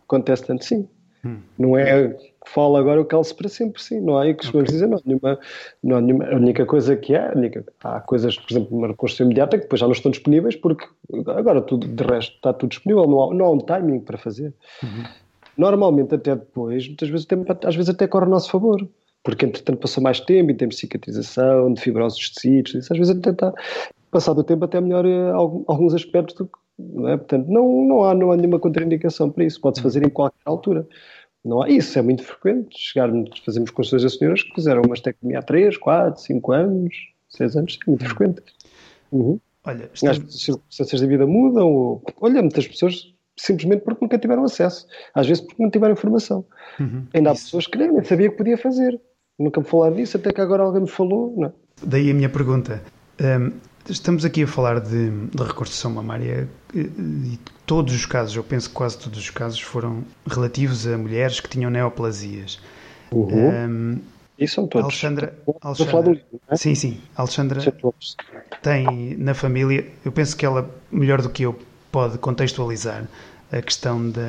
Acontece 0.04 0.46
tanto, 0.46 0.64
sim. 0.64 0.88
Hum. 1.24 1.38
Não 1.58 1.76
é 1.76 2.16
que 2.46 2.52
fala 2.52 2.78
agora 2.78 3.00
o 3.00 3.04
calço 3.04 3.34
para 3.34 3.48
sempre, 3.48 3.82
sim. 3.82 4.00
Não 4.00 4.16
há 4.16 4.22
aí 4.22 4.34
que 4.34 4.48
okay. 4.48 4.62
dizer, 4.62 4.86
não, 4.86 5.00
nenhuma, 5.04 5.38
não 5.82 5.96
há 5.96 6.00
nenhuma. 6.00 6.24
A 6.26 6.36
única 6.36 6.64
coisa 6.64 6.96
que 6.96 7.14
há, 7.14 7.32
única, 7.34 7.64
há 7.82 8.00
coisas, 8.00 8.38
por 8.38 8.50
exemplo, 8.50 8.78
uma 8.78 8.86
reconstrução 8.86 9.26
imediata 9.26 9.58
que 9.58 9.64
depois 9.64 9.80
já 9.80 9.86
não 9.86 9.92
estão 9.92 10.10
disponíveis 10.10 10.54
porque 10.54 10.86
agora 11.26 11.60
tudo, 11.60 11.88
de 11.88 12.04
resto, 12.04 12.36
está 12.36 12.52
tudo 12.52 12.70
disponível, 12.70 13.06
não 13.06 13.22
há, 13.22 13.34
não 13.34 13.44
há 13.46 13.50
um 13.50 13.58
timing 13.58 14.00
para 14.00 14.16
fazer. 14.16 14.54
Uhum. 14.82 15.04
Normalmente, 15.58 16.14
até 16.14 16.36
depois, 16.36 16.86
muitas 16.86 17.08
vezes, 17.08 17.26
às 17.64 17.74
vezes 17.74 17.90
até 17.90 18.06
corre 18.06 18.26
a 18.26 18.28
nosso 18.28 18.50
favor 18.50 18.88
porque 19.26 19.44
entretanto 19.44 19.80
passou 19.80 20.00
mais 20.00 20.20
tempo 20.20 20.52
em 20.52 20.54
termos 20.54 20.76
de 20.76 20.82
cicatrização, 20.82 21.74
de 21.74 21.80
fibrose 21.80 22.14
dos 22.14 22.30
tecidos, 22.30 22.74
isso 22.76 22.92
às 22.92 22.96
vezes 22.96 23.16
até 23.16 23.30
está, 23.30 23.52
passado 24.08 24.38
o 24.38 24.44
tempo 24.44 24.64
até 24.64 24.80
melhora 24.80 25.08
eh, 25.08 25.30
alguns 25.32 25.94
aspectos 25.94 26.36
do 26.36 26.46
que, 26.46 26.52
não 26.78 27.08
é? 27.08 27.16
Portanto, 27.16 27.48
não, 27.48 27.86
não, 27.88 28.04
há, 28.04 28.14
não 28.14 28.30
há 28.30 28.36
nenhuma 28.36 28.60
contraindicação 28.60 29.28
para 29.28 29.42
isso, 29.44 29.60
pode-se 29.60 29.82
fazer 29.82 30.06
em 30.06 30.08
qualquer 30.08 30.38
altura. 30.44 30.86
Não 31.46 31.62
há, 31.62 31.68
isso 31.68 31.96
é 31.96 32.02
muito 32.02 32.24
frequente, 32.24 32.76
chegarmos, 32.76 33.38
fazemos 33.44 33.70
consultas 33.70 34.04
a 34.04 34.18
senhoras 34.18 34.42
que 34.42 34.52
fizeram 34.52 34.82
uma 34.82 34.88
mastectomia 34.88 35.38
há 35.38 35.42
3, 35.42 35.76
4, 35.76 36.20
5 36.20 36.52
anos, 36.52 36.94
6 37.28 37.56
anos, 37.56 37.78
é 37.86 37.90
muito 37.90 38.04
frequente. 38.04 38.42
Uhum. 39.12 39.38
Olha, 39.64 39.88
estamos... 39.94 40.18
As 40.18 40.42
circunstâncias 40.42 41.00
da 41.00 41.06
vida 41.06 41.26
mudam, 41.26 41.72
ou, 41.72 42.02
olha, 42.20 42.42
muitas 42.42 42.66
pessoas 42.66 43.14
simplesmente 43.36 43.82
porque 43.82 44.04
nunca 44.04 44.18
tiveram 44.18 44.42
acesso, 44.42 44.86
às 45.14 45.26
vezes 45.28 45.44
porque 45.44 45.62
não 45.62 45.70
tiveram 45.70 45.92
informação. 45.92 46.44
Uhum. 46.80 47.06
Ainda 47.14 47.30
há 47.30 47.34
pessoas 47.34 47.66
que 47.66 47.78
nem 47.78 48.02
sabia 48.02 48.30
que 48.30 48.36
podia 48.36 48.58
fazer. 48.58 49.00
Nunca 49.38 49.60
me 49.60 49.66
falaram 49.66 49.94
disso, 49.94 50.16
até 50.16 50.32
que 50.32 50.40
agora 50.40 50.62
alguém 50.62 50.82
me 50.82 50.88
falou. 50.88 51.34
Não. 51.36 51.52
Daí 51.82 52.10
a 52.10 52.14
minha 52.14 52.28
pergunta. 52.28 52.82
Um, 53.20 53.52
estamos 53.88 54.24
aqui 54.24 54.42
a 54.42 54.46
falar 54.46 54.80
de, 54.80 55.10
de 55.10 55.42
reconstrução 55.42 55.90
mamária 55.90 56.48
e 56.74 57.38
todos 57.64 57.94
os 57.94 58.06
casos, 58.06 58.36
eu 58.36 58.44
penso 58.44 58.68
que 58.68 58.74
quase 58.74 58.98
todos 58.98 59.18
os 59.18 59.30
casos, 59.30 59.60
foram 59.60 60.04
relativos 60.26 60.86
a 60.86 60.96
mulheres 60.96 61.40
que 61.40 61.48
tinham 61.48 61.70
neoplasias. 61.70 62.60
Uhum. 63.10 63.50
Um, 63.50 64.00
e 64.38 64.46
são 64.46 64.66
todos. 64.66 64.84
Alexandra, 64.84 65.36
Alexandra 65.62 66.12
livro, 66.12 66.40
é? 66.48 66.56
sim, 66.56 66.74
sim. 66.74 67.00
Alexandra 67.16 67.60
tem 68.62 69.16
na 69.16 69.34
família, 69.34 69.86
eu 70.04 70.12
penso 70.12 70.36
que 70.36 70.44
ela, 70.44 70.68
melhor 70.90 71.22
do 71.22 71.30
que 71.30 71.44
eu, 71.44 71.58
pode 71.90 72.18
contextualizar 72.18 73.04
a 73.50 73.62
questão 73.62 74.10
da, 74.10 74.20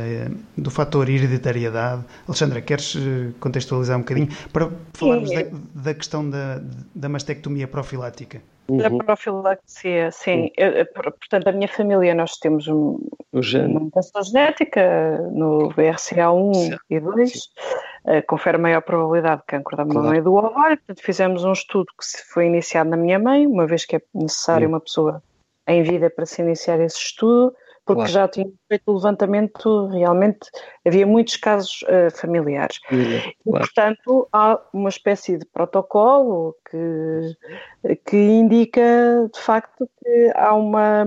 do 0.55 0.69
fator 0.69 1.09
hereditariedade. 1.09 2.03
Alexandra, 2.27 2.61
queres 2.61 2.95
eh, 2.95 3.31
contextualizar 3.39 3.97
um 3.97 4.01
bocadinho 4.01 4.29
para 4.53 4.69
falarmos 4.93 5.31
da, 5.31 5.43
da, 5.73 5.93
questão 5.93 6.29
da, 6.29 6.61
da 6.93 7.09
mastectomia 7.09 7.67
profilática? 7.67 8.41
Uhum. 8.69 8.77
Da 8.77 8.89
profilaxia, 8.89 10.11
sim. 10.11 10.51
Eu, 10.57 10.85
portanto, 10.87 11.47
a 11.47 11.51
minha 11.53 11.69
família, 11.69 12.13
nós 12.13 12.33
temos 12.33 12.67
um, 12.67 12.99
uma 13.31 13.79
mutação 13.79 14.21
genética 14.23 15.17
no 15.31 15.69
BRCA1 15.69 16.53
sim. 16.53 16.75
e 16.89 16.99
2, 16.99 17.33
uh, 17.33 18.27
confere 18.27 18.57
maior 18.57 18.81
probabilidade 18.81 19.41
de 19.41 19.47
câncer 19.47 19.77
da 19.77 19.85
mama 19.85 20.01
claro. 20.01 20.17
e 20.17 20.21
do 20.21 20.33
ovário. 20.33 20.77
Portanto, 20.77 21.01
fizemos 21.01 21.45
um 21.45 21.53
estudo 21.53 21.85
que 21.97 22.05
foi 22.33 22.47
iniciado 22.47 22.89
na 22.89 22.97
minha 22.97 23.17
mãe, 23.17 23.47
uma 23.47 23.65
vez 23.65 23.85
que 23.85 23.95
é 23.95 24.01
necessário 24.13 24.67
sim. 24.67 24.73
uma 24.73 24.81
pessoa 24.81 25.23
em 25.65 25.83
vida 25.83 26.09
para 26.09 26.25
se 26.25 26.41
iniciar 26.41 26.79
esse 26.81 26.97
estudo 26.97 27.53
porque 27.87 28.01
claro. 28.01 28.11
já 28.11 28.27
tinha 28.27 28.47
feito 28.67 28.83
o 28.87 28.95
levantamento, 28.95 29.87
realmente 29.87 30.49
havia 30.85 31.07
muitos 31.07 31.37
casos 31.37 31.83
uh, 31.83 32.11
familiares. 32.15 32.79
claro. 32.79 33.33
E, 33.45 33.51
portanto, 33.51 34.27
há 34.33 34.59
uma 34.73 34.89
espécie 34.89 35.37
de 35.37 35.45
protocolo 35.45 36.53
que, 36.69 37.97
que 38.05 38.17
indica, 38.17 39.29
de 39.33 39.39
facto, 39.39 39.89
que 40.03 40.31
há 40.35 40.53
uma, 40.53 41.05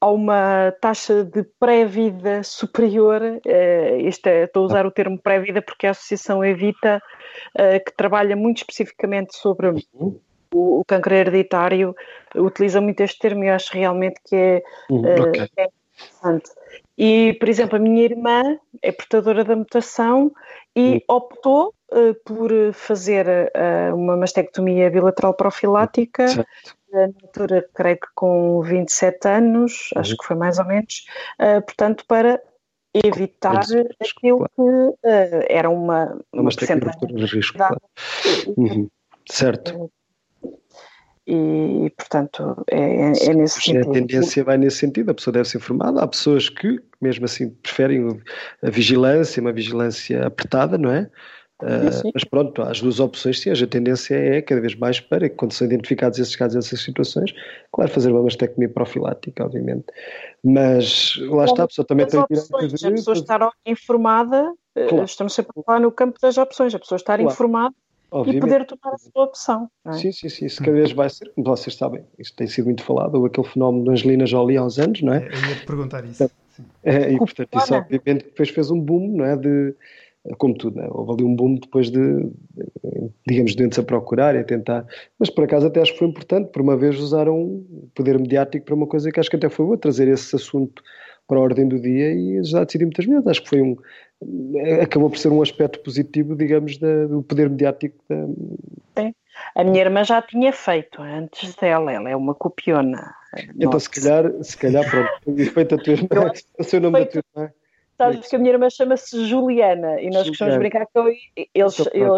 há 0.00 0.10
uma 0.10 0.74
taxa 0.80 1.22
de 1.22 1.44
pré-vida 1.60 2.42
superior, 2.42 3.20
uh, 3.20 3.40
é, 3.46 3.98
estou 4.00 4.62
a 4.62 4.66
usar 4.66 4.86
o 4.86 4.90
termo 4.90 5.18
pré-vida 5.18 5.60
porque 5.60 5.86
a 5.86 5.90
associação 5.90 6.42
Evita, 6.42 7.02
uh, 7.54 7.84
que 7.84 7.94
trabalha 7.94 8.34
muito 8.34 8.58
especificamente 8.58 9.36
sobre 9.36 9.68
uhum. 9.68 10.18
O, 10.54 10.80
o 10.80 10.84
cancro 10.84 11.14
hereditário, 11.14 11.94
utiliza 12.34 12.80
muito 12.80 13.00
este 13.00 13.18
termo 13.18 13.44
e 13.44 13.48
eu 13.48 13.54
acho 13.54 13.72
realmente 13.72 14.20
que 14.24 14.36
é, 14.36 14.62
uhum, 14.90 15.00
okay. 15.00 15.48
é 15.56 15.68
interessante. 15.94 16.50
E, 16.96 17.36
por 17.38 17.48
exemplo, 17.48 17.76
a 17.76 17.78
minha 17.78 18.02
irmã 18.02 18.58
é 18.82 18.92
portadora 18.92 19.44
da 19.44 19.56
mutação 19.56 20.32
e 20.74 20.94
uhum. 20.94 21.00
optou 21.08 21.74
uh, 21.92 22.14
por 22.24 22.50
fazer 22.72 23.26
uh, 23.26 23.94
uma 23.94 24.16
mastectomia 24.16 24.90
bilateral 24.90 25.34
profilática 25.34 26.26
na 26.92 27.04
altura, 27.22 27.68
creio 27.74 27.96
que 27.96 28.08
com 28.14 28.62
27 28.62 29.28
anos, 29.28 29.90
acho 29.94 30.16
que 30.16 30.24
foi 30.24 30.36
mais 30.36 30.58
ou 30.58 30.64
menos, 30.64 31.04
uh, 31.40 31.62
portanto, 31.62 32.04
para 32.06 32.40
evitar 32.94 33.62
aquilo 34.00 34.48
que 34.48 34.62
uh, 34.62 34.96
era 35.48 35.68
uma, 35.68 36.18
uma 36.32 36.44
porcentagem 36.44 37.14
de 37.14 37.24
risco. 37.26 37.58
Claro. 37.58 37.80
Uhum. 38.56 38.88
Certo. 39.28 39.90
E, 41.30 41.90
portanto, 41.90 42.64
é, 42.70 43.12
é 43.12 43.34
nesse 43.34 43.60
sentido. 43.60 43.90
A 43.90 43.92
tendência 43.92 44.42
vai 44.42 44.56
nesse 44.56 44.78
sentido, 44.78 45.10
a 45.10 45.14
pessoa 45.14 45.32
deve 45.34 45.46
ser 45.46 45.58
informada. 45.58 46.02
Há 46.02 46.08
pessoas 46.08 46.48
que, 46.48 46.80
mesmo 47.02 47.26
assim, 47.26 47.50
preferem 47.50 48.18
a 48.62 48.70
vigilância, 48.70 49.38
uma 49.38 49.52
vigilância 49.52 50.26
apertada, 50.26 50.78
não 50.78 50.90
é? 50.90 51.10
Uh, 51.62 52.12
mas 52.14 52.24
pronto, 52.24 52.62
as 52.62 52.80
duas 52.80 52.98
opções, 52.98 53.40
sim, 53.40 53.50
a 53.50 53.66
tendência 53.66 54.14
é 54.14 54.40
cada 54.40 54.60
vez 54.60 54.74
mais 54.76 55.00
para 55.00 55.28
que, 55.28 55.34
quando 55.34 55.52
são 55.52 55.66
identificados 55.66 56.18
esses 56.18 56.34
casos, 56.34 56.64
essas 56.64 56.80
situações, 56.80 57.34
claro, 57.72 57.90
fazer 57.90 58.10
uma 58.10 58.22
mastectomia 58.22 58.68
profilática, 58.70 59.44
obviamente. 59.44 59.84
Mas 60.42 61.16
lá 61.28 61.44
está, 61.44 61.64
a 61.64 61.68
pessoa 61.68 61.84
também 61.84 62.06
tem 62.06 62.24
direito 62.30 62.74
de. 62.74 62.86
A 62.86 62.90
pessoa 62.92 63.14
estar 63.14 63.50
informada, 63.66 64.50
eh, 64.76 64.86
claro. 64.86 65.04
estamos 65.04 65.34
sempre 65.34 65.52
lá 65.66 65.78
no 65.78 65.92
campo 65.92 66.18
das 66.22 66.38
opções, 66.38 66.74
a 66.74 66.78
pessoa 66.78 66.96
estar 66.96 67.18
claro. 67.18 67.30
informada 67.30 67.74
Obviamente. 68.10 68.38
e 68.38 68.40
poder 68.40 68.66
tomar 68.66 68.94
a 68.94 68.98
sua 68.98 69.24
opção. 69.24 69.70
É? 69.86 69.92
Sim, 69.92 70.12
sim, 70.12 70.28
sim, 70.28 70.46
isso 70.46 70.62
cada 70.62 70.72
vez 70.72 70.92
vai 70.92 71.10
ser, 71.10 71.30
como 71.34 71.46
vocês 71.46 71.76
sabem, 71.76 72.04
isso 72.18 72.34
tem 72.34 72.46
sido 72.46 72.66
muito 72.66 72.82
falado, 72.82 73.16
ou 73.16 73.26
aquele 73.26 73.46
fenómeno 73.46 73.84
da 73.84 73.92
Angelina 73.92 74.26
Jolie 74.26 74.56
há 74.56 74.64
uns 74.64 74.78
anos, 74.78 75.02
não 75.02 75.12
é? 75.12 75.26
Eu 75.26 75.48
ia 75.48 75.56
te 75.56 75.66
perguntar 75.66 76.04
isso. 76.04 76.30
É, 76.82 77.12
e 77.12 77.18
portanto, 77.18 77.56
isso 77.56 77.74
obviamente 77.74 78.24
depois 78.24 78.48
fez 78.48 78.70
um 78.70 78.80
boom, 78.80 79.16
não 79.16 79.24
é? 79.24 79.36
De 79.36 79.74
como 80.36 80.54
tudo, 80.54 80.76
né? 80.76 80.86
houve 80.90 81.12
ali 81.12 81.24
um 81.24 81.34
boom 81.34 81.54
depois 81.54 81.90
de, 81.90 82.30
digamos, 83.26 83.54
doentes 83.54 83.78
a 83.78 83.82
procurar 83.82 84.34
e 84.34 84.38
a 84.38 84.44
tentar, 84.44 84.86
mas 85.18 85.30
por 85.30 85.44
acaso 85.44 85.66
até 85.66 85.80
acho 85.80 85.92
que 85.92 85.98
foi 85.98 86.08
importante, 86.08 86.50
por 86.50 86.60
uma 86.60 86.76
vez 86.76 86.98
usaram 86.98 87.40
o 87.40 87.88
poder 87.94 88.18
mediático 88.18 88.66
para 88.66 88.74
uma 88.74 88.86
coisa 88.86 89.10
que 89.10 89.18
acho 89.18 89.30
que 89.30 89.36
até 89.36 89.48
foi 89.48 89.64
boa, 89.64 89.78
trazer 89.78 90.08
esse 90.08 90.34
assunto 90.34 90.82
para 91.28 91.38
a 91.38 91.42
ordem 91.42 91.68
do 91.68 91.78
dia 91.78 92.12
e 92.12 92.42
já 92.42 92.64
decidi 92.64 92.84
muitas 92.84 93.04
vezes, 93.04 93.26
acho 93.26 93.42
que 93.42 93.48
foi 93.50 93.62
um, 93.62 93.76
acabou 94.82 95.10
por 95.10 95.18
ser 95.18 95.28
um 95.28 95.42
aspecto 95.42 95.78
positivo, 95.80 96.34
digamos, 96.34 96.78
da, 96.78 97.06
do 97.06 97.22
poder 97.22 97.48
mediático. 97.50 97.96
Da... 98.08 98.26
Sim. 99.00 99.14
A 99.54 99.62
minha 99.62 99.82
irmã 99.82 100.02
já 100.02 100.20
tinha 100.20 100.52
feito 100.52 101.00
antes 101.00 101.54
dela, 101.54 101.92
ela 101.92 102.10
é 102.10 102.16
uma 102.16 102.34
copiona. 102.34 103.14
Então, 103.54 103.70
Nossa. 103.70 103.80
se 103.80 104.00
calhar, 104.00 104.32
se 104.42 104.56
calhar, 104.56 104.90
pronto, 104.90 105.52
feito 105.52 105.74
a 105.74 105.78
tua 105.78 105.92
irmã, 105.92 106.32
o 106.58 106.64
seu 106.64 106.80
nome 106.80 106.96
feito, 106.98 107.14
da 107.14 107.22
tua 107.22 107.42
irmã. 107.42 107.52
Sabes 107.98 108.28
que 108.28 108.36
a 108.36 108.38
minha 108.38 108.52
irmã 108.52 108.70
chama-se 108.70 109.26
Juliana 109.26 110.00
e 110.00 110.08
nós 110.08 110.28
gostamos 110.28 110.54
de 110.54 110.60
brincar 110.60 110.86
com 110.86 111.08
eles. 111.08 111.20
Então, 111.54 111.70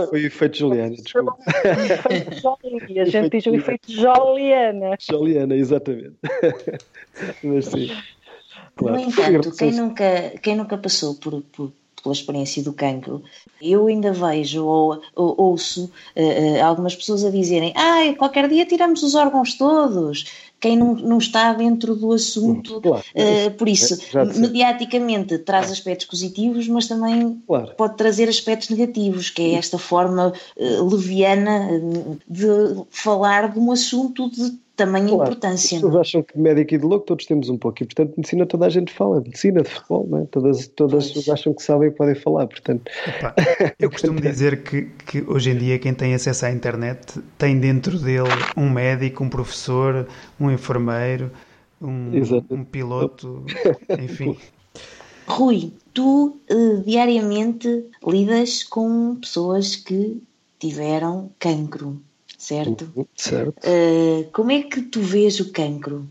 foi 0.09 0.23
o 0.23 0.27
efeito 0.27 0.59
Juliana, 0.59 0.95
desculpa. 0.95 1.37
a 3.01 3.05
gente 3.05 3.31
diz 3.31 3.47
o 3.47 3.55
efeito 3.55 3.91
Juliana. 3.91 4.97
Juliana, 5.01 5.57
exatamente. 5.57 6.17
Mas 7.43 7.65
sim. 7.65 7.91
Claro. 8.77 8.97
No 8.97 9.03
entanto, 9.03 9.57
quem 9.57 9.73
nunca, 9.73 10.33
quem 10.43 10.57
nunca 10.57 10.79
passou 10.79 11.15
por, 11.15 11.43
por, 11.53 11.73
pela 12.03 12.15
experiência 12.15 12.63
do 12.63 12.73
cancro, 12.73 13.23
eu 13.61 13.87
ainda 13.87 14.13
vejo 14.13 14.65
ou, 14.65 15.01
ou 15.15 15.35
ouço 15.39 15.91
uh, 16.17 16.65
algumas 16.65 16.97
pessoas 16.97 17.25
a 17.25 17.31
dizerem: 17.31 17.73
ah, 17.77 18.15
qualquer 18.17 18.49
dia 18.49 18.67
tiramos 18.67 19.03
os 19.03 19.15
órgãos 19.15 19.55
todos. 19.55 20.25
Quem 20.59 20.77
não, 20.77 20.95
não 20.95 21.17
está 21.17 21.55
dentro 21.55 21.97
do 21.97 22.13
assunto. 22.13 22.83
Claro, 22.83 23.03
uh, 23.15 23.51
por 23.53 23.67
isso, 23.67 23.97
mediaticamente 24.37 25.39
traz 25.39 25.71
aspectos 25.71 26.07
positivos, 26.07 26.69
mas 26.69 26.87
também 26.87 27.43
claro. 27.47 27.73
pode 27.77 27.97
trazer 27.97 28.29
aspectos 28.29 28.69
negativos, 28.69 29.31
que 29.31 29.41
é 29.41 29.55
esta 29.55 29.79
forma 29.79 30.35
uh, 30.57 30.85
leviana 30.85 31.81
de 32.29 32.47
falar 32.91 33.51
de 33.51 33.59
um 33.59 33.73
assunto 33.73 34.31
de 34.31 34.53
tamanha 34.85 35.09
claro. 35.09 35.23
importância. 35.25 35.77
As 35.77 35.83
pessoas 35.83 35.95
é? 35.95 36.01
acham 36.01 36.23
que 36.23 36.39
médico 36.39 36.75
e 36.75 36.79
de 36.79 36.85
louco 36.85 37.07
todos 37.07 37.27
temos 37.27 37.49
um 37.49 37.59
pouco, 37.59 37.83
e 37.83 37.87
portanto, 37.87 38.15
medicina 38.17 38.47
toda 38.47 38.67
a 38.67 38.69
gente 38.69 38.93
fala, 38.93 39.21
medicina 39.21 39.63
de 39.63 39.69
futebol, 39.69 40.07
não 40.09 40.19
é? 40.19 40.25
todas, 40.27 40.69
todas 40.69 41.05
as 41.05 41.09
pessoas 41.09 41.29
acham 41.29 41.55
que 41.55 41.63
sabem 41.63 41.89
e 41.89 41.91
podem 41.91 42.15
falar, 42.15 42.47
portanto. 42.47 42.91
Opa, 43.09 43.35
eu 43.79 43.91
costumo 43.93 44.21
dizer 44.21 44.63
que, 44.63 44.83
que 45.07 45.23
hoje 45.27 45.51
em 45.51 45.59
dia 45.59 45.79
quem 45.79 45.93
tem 45.93 46.15
acesso 46.15 46.47
à 46.47 46.51
internet 46.51 47.21
tem 47.37 47.59
dentro 47.59 47.99
dele 47.99 48.29
um 48.57 48.71
médico, 48.71 49.23
um 49.23 49.29
professor, 49.29 50.07
um 50.39 50.51
enfermeiro, 50.51 51.31
um, 51.81 52.11
um 52.51 52.65
piloto, 52.65 53.45
enfim. 53.99 54.37
Rui, 55.27 55.73
tu 55.95 56.39
uh, 56.51 56.83
diariamente 56.85 57.87
lidas 58.07 58.65
com 58.65 59.17
pessoas 59.17 59.77
que 59.77 60.21
tiveram 60.59 61.31
cancro 61.39 62.01
certo? 62.41 62.91
Uhum, 62.97 63.07
certo. 63.15 63.55
Uh, 63.67 64.25
como 64.33 64.51
é 64.51 64.63
que 64.63 64.81
tu 64.81 65.01
vês 65.01 65.39
o 65.41 65.53
cancro? 65.53 66.11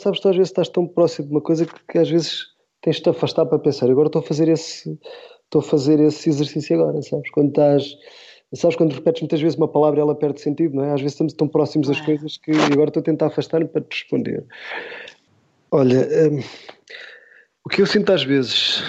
Sabes, 0.00 0.20
tu 0.20 0.28
às 0.28 0.36
vezes 0.36 0.50
estás 0.50 0.68
tão 0.68 0.86
próximo 0.86 1.26
de 1.26 1.34
uma 1.34 1.40
coisa 1.40 1.66
que, 1.66 1.74
que 1.90 1.98
às 1.98 2.08
vezes 2.08 2.46
tens 2.80 2.96
de 2.96 3.02
te 3.02 3.10
afastar 3.10 3.44
para 3.46 3.58
pensar. 3.58 3.90
Agora 3.90 4.06
estou 4.06 4.22
a 4.22 4.24
fazer 4.24 4.48
esse, 4.48 4.96
estou 5.44 5.60
a 5.60 5.62
fazer 5.62 5.98
esse 5.98 6.28
exercício 6.28 6.80
agora, 6.80 7.02
sabes? 7.02 7.28
Quando 7.32 7.48
estás, 7.48 7.96
sabes, 8.54 8.76
quando 8.76 8.92
repetes 8.92 9.22
muitas 9.22 9.40
vezes 9.40 9.58
uma 9.58 9.66
palavra 9.66 10.00
ela 10.00 10.14
perde 10.14 10.40
sentido, 10.40 10.76
não 10.76 10.84
é? 10.84 10.92
Às 10.92 11.00
vezes 11.00 11.14
estamos 11.14 11.32
tão 11.32 11.48
próximos 11.48 11.88
das 11.88 12.00
coisas 12.00 12.36
que 12.36 12.52
agora 12.72 12.90
estou 12.90 13.00
a 13.00 13.04
tentar 13.04 13.26
afastar-me 13.26 13.66
para 13.66 13.82
te 13.82 13.92
responder. 13.92 14.44
Olha, 15.72 16.08
um, 16.30 16.40
o 17.64 17.68
que 17.68 17.82
eu 17.82 17.86
sinto 17.86 18.12
às 18.12 18.22
vezes, 18.22 18.84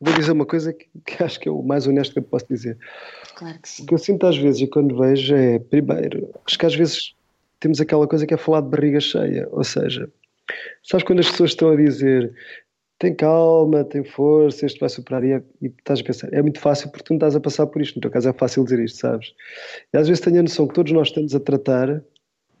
vou 0.00 0.14
dizer 0.14 0.30
uma 0.30 0.46
coisa 0.46 0.72
que, 0.72 0.86
que 1.04 1.22
acho 1.24 1.40
que 1.40 1.48
é 1.48 1.52
o 1.52 1.60
mais 1.60 1.88
honesto 1.88 2.12
que 2.12 2.20
eu 2.20 2.22
posso 2.22 2.46
dizer. 2.48 2.78
Claro 3.42 3.58
que 3.60 3.68
sim. 3.68 3.82
O 3.82 3.86
que 3.86 3.94
eu 3.94 3.98
sinto 3.98 4.24
às 4.24 4.36
vezes 4.36 4.60
e 4.60 4.68
quando 4.68 4.96
vejo 4.96 5.34
é, 5.34 5.58
primeiro, 5.58 6.32
acho 6.46 6.56
que 6.56 6.64
às 6.64 6.74
vezes 6.76 7.12
temos 7.58 7.80
aquela 7.80 8.06
coisa 8.06 8.24
que 8.24 8.32
é 8.32 8.36
falar 8.36 8.60
de 8.60 8.68
barriga 8.68 9.00
cheia, 9.00 9.48
ou 9.50 9.64
seja, 9.64 10.08
sabes 10.84 11.04
quando 11.04 11.18
as 11.18 11.30
pessoas 11.30 11.50
estão 11.50 11.70
a 11.70 11.76
dizer 11.76 12.32
tem 13.00 13.12
calma, 13.16 13.82
tem 13.82 14.04
força, 14.04 14.64
isto 14.64 14.78
vai 14.78 14.88
superar 14.88 15.24
e, 15.24 15.32
é, 15.32 15.42
e 15.60 15.66
estás 15.66 15.98
a 15.98 16.04
pensar, 16.04 16.32
é 16.32 16.40
muito 16.40 16.60
fácil 16.60 16.88
porque 16.88 17.02
tu 17.02 17.10
não 17.10 17.16
estás 17.16 17.34
a 17.34 17.40
passar 17.40 17.66
por 17.66 17.82
isto, 17.82 17.96
no 17.96 18.02
teu 18.02 18.12
caso 18.12 18.28
é 18.28 18.32
fácil 18.32 18.62
dizer 18.62 18.78
isto, 18.78 18.98
sabes? 18.98 19.34
E 19.92 19.98
às 19.98 20.06
vezes 20.06 20.22
tenho 20.22 20.38
a 20.38 20.42
noção 20.42 20.68
que 20.68 20.74
todos 20.74 20.92
nós 20.92 21.08
estamos 21.08 21.34
a 21.34 21.40
tratar, 21.40 22.00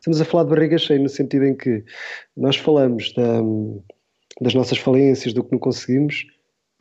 estamos 0.00 0.20
a 0.20 0.24
falar 0.24 0.44
de 0.44 0.50
barriga 0.50 0.78
cheia 0.78 0.98
no 0.98 1.08
sentido 1.08 1.44
em 1.44 1.54
que 1.54 1.84
nós 2.36 2.56
falamos 2.56 3.12
da, 3.12 3.40
das 4.40 4.52
nossas 4.52 4.78
falências, 4.78 5.32
do 5.32 5.44
que 5.44 5.52
não 5.52 5.60
conseguimos, 5.60 6.26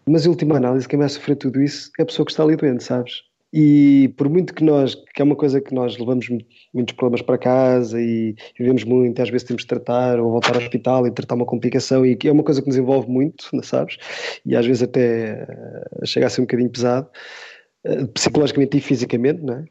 mas 0.07 0.25
em 0.25 0.29
última 0.29 0.57
análise 0.57 0.87
quem 0.87 0.97
vai 0.97 1.07
sofrer 1.07 1.35
tudo 1.35 1.61
isso 1.61 1.91
é 1.99 2.01
a 2.01 2.05
pessoa 2.07 2.25
que 2.25 2.31
está 2.31 2.41
ali 2.41 2.55
doente, 2.55 2.83
sabes? 2.83 3.21
E 3.53 4.07
por 4.15 4.29
muito 4.29 4.53
que 4.53 4.63
nós, 4.63 4.95
que 4.95 5.21
é 5.21 5.25
uma 5.25 5.35
coisa 5.35 5.59
que 5.59 5.73
nós 5.73 5.97
levamos 5.97 6.29
muitos 6.73 6.95
problemas 6.95 7.21
para 7.21 7.37
casa 7.37 8.01
e 8.01 8.33
vivemos 8.57 8.85
muito, 8.85 9.21
às 9.21 9.29
vezes 9.29 9.45
temos 9.45 9.63
de 9.63 9.67
tratar 9.67 10.19
ou 10.19 10.31
voltar 10.31 10.55
ao 10.55 10.61
hospital 10.61 11.05
e 11.05 11.11
tratar 11.11 11.35
uma 11.35 11.45
complicação, 11.45 12.05
e 12.05 12.15
que 12.15 12.29
é 12.29 12.31
uma 12.31 12.43
coisa 12.43 12.61
que 12.61 12.67
nos 12.67 12.77
envolve 12.77 13.09
muito, 13.09 13.49
sabes? 13.63 13.97
E 14.45 14.55
às 14.55 14.65
vezes 14.65 14.83
até 14.83 15.43
uh, 16.01 16.05
chega 16.05 16.27
a 16.27 16.29
ser 16.29 16.41
um 16.41 16.45
bocadinho 16.45 16.69
pesado, 16.69 17.09
uh, 17.85 18.07
psicologicamente 18.07 18.77
e 18.77 18.81
fisicamente, 18.81 19.41
não 19.41 19.55
é? 19.55 19.65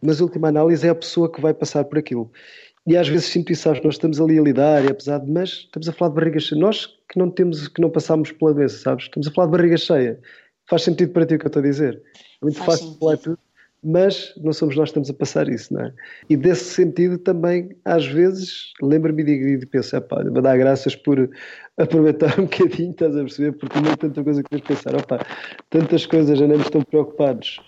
Mas 0.00 0.20
a 0.20 0.24
última 0.24 0.48
análise 0.48 0.86
é 0.86 0.90
a 0.90 0.94
pessoa 0.94 1.30
que 1.30 1.40
vai 1.40 1.52
passar 1.52 1.84
por 1.84 1.98
aquilo. 1.98 2.30
E 2.86 2.96
às 2.96 3.08
vezes 3.08 3.26
sinto 3.26 3.52
isso, 3.52 3.62
sabes? 3.62 3.82
Nós 3.82 3.94
estamos 3.94 4.20
ali 4.20 4.38
a 4.38 4.42
lidar, 4.42 4.84
e 4.84 4.88
apesar 4.88 5.18
de, 5.18 5.30
mas 5.30 5.50
estamos 5.50 5.88
a 5.88 5.92
falar 5.92 6.10
de 6.10 6.14
barriga 6.16 6.38
cheia. 6.38 6.60
Nós 6.60 6.86
que 7.10 7.18
não 7.18 7.30
temos, 7.30 7.68
que 7.68 7.82
não 7.82 7.90
passamos 7.90 8.30
pela 8.32 8.54
doença, 8.54 8.78
sabes? 8.78 9.04
Estamos 9.04 9.26
a 9.26 9.30
falar 9.32 9.48
de 9.48 9.52
barriga 9.52 9.76
cheia. 9.76 10.20
Faz 10.68 10.82
sentido 10.82 11.12
para 11.12 11.26
ti 11.26 11.34
o 11.34 11.38
que 11.38 11.46
eu 11.46 11.48
estou 11.48 11.60
a 11.60 11.64
dizer? 11.64 12.02
É 12.14 12.44
muito 12.44 12.58
Faz 12.58 12.80
fácil 12.80 12.98
falar 12.98 13.16
tudo, 13.18 13.38
mas 13.82 14.34
não 14.36 14.52
somos 14.52 14.74
nós 14.76 14.84
que 14.84 14.90
estamos 14.90 15.10
a 15.10 15.14
passar 15.14 15.48
isso, 15.48 15.72
não 15.72 15.82
é? 15.82 15.92
E 16.28 16.36
desse 16.36 16.64
sentido 16.64 17.18
também, 17.18 17.76
às 17.84 18.06
vezes, 18.06 18.72
lembro-me 18.82 19.22
de, 19.22 19.58
de 19.58 19.66
pensar, 19.66 20.00
pá, 20.00 20.24
me 20.24 20.40
dá 20.40 20.56
graças 20.56 20.96
por 20.96 21.30
aproveitar 21.76 22.34
um 22.40 22.44
bocadinho, 22.44 22.90
estás 22.90 23.16
a 23.16 23.20
perceber? 23.20 23.52
Porque 23.52 23.80
não 23.80 23.92
é 23.92 23.96
tanta 23.96 24.24
coisa 24.24 24.42
que 24.42 24.50
tens 24.50 24.62
de 24.62 24.68
pensar, 24.68 24.96
opá, 24.96 25.24
tantas 25.70 26.04
coisas, 26.04 26.40
andamos 26.40 26.68
tão 26.68 26.82
preocupados 26.82 27.60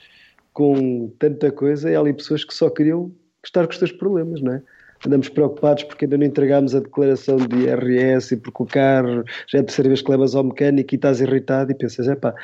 com 0.53 1.09
tanta 1.20 1.53
coisa, 1.53 1.88
e 1.88 1.94
há 1.94 2.01
ali 2.01 2.12
pessoas 2.12 2.44
que 2.44 2.53
só 2.53 2.68
queriam 2.68 3.12
estar 3.44 3.64
com 3.64 3.72
os 3.72 3.78
teus 3.78 3.92
problemas, 3.92 4.40
não 4.40 4.55
é? 4.55 4.62
andamos 5.07 5.28
preocupados 5.28 5.84
porque 5.84 6.05
ainda 6.05 6.18
não 6.18 6.26
entregámos 6.26 6.74
a 6.74 6.80
declaração 6.80 7.36
de 7.36 7.57
IRS 7.57 8.34
e 8.34 8.36
porque 8.36 8.62
o 8.62 8.66
carro 8.66 9.24
já 9.46 9.59
é 9.59 9.61
a 9.61 9.64
terceira 9.64 9.88
vez 9.88 10.03
que 10.03 10.11
levas 10.11 10.34
ao 10.34 10.42
mecânico 10.42 10.92
e 10.92 10.96
estás 10.96 11.20
irritado 11.20 11.70
e 11.70 11.74
pensas, 11.74 12.09
é 12.09 12.16
pá, 12.16 12.34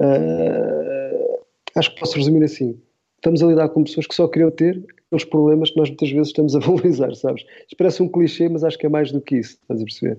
Uh, 0.00 1.38
acho 1.74 1.94
que 1.94 2.00
posso 2.00 2.16
resumir 2.16 2.44
assim. 2.44 2.80
Estamos 3.16 3.42
a 3.42 3.46
lidar 3.46 3.68
com 3.70 3.84
pessoas 3.84 4.06
que 4.06 4.14
só 4.14 4.28
queriam 4.28 4.50
ter 4.50 4.84
aqueles 5.06 5.24
problemas 5.24 5.70
que 5.70 5.76
nós 5.78 5.88
muitas 5.88 6.10
vezes 6.10 6.28
estamos 6.28 6.54
a 6.54 6.58
valorizar, 6.60 7.14
sabes? 7.14 7.44
Parece 7.76 8.02
um 8.02 8.08
clichê, 8.08 8.48
mas 8.48 8.64
acho 8.64 8.78
que 8.78 8.86
é 8.86 8.88
mais 8.88 9.12
do 9.12 9.20
que 9.20 9.36
isso, 9.36 9.58
estás 9.62 9.80
a 9.80 9.84
perceber? 9.84 10.18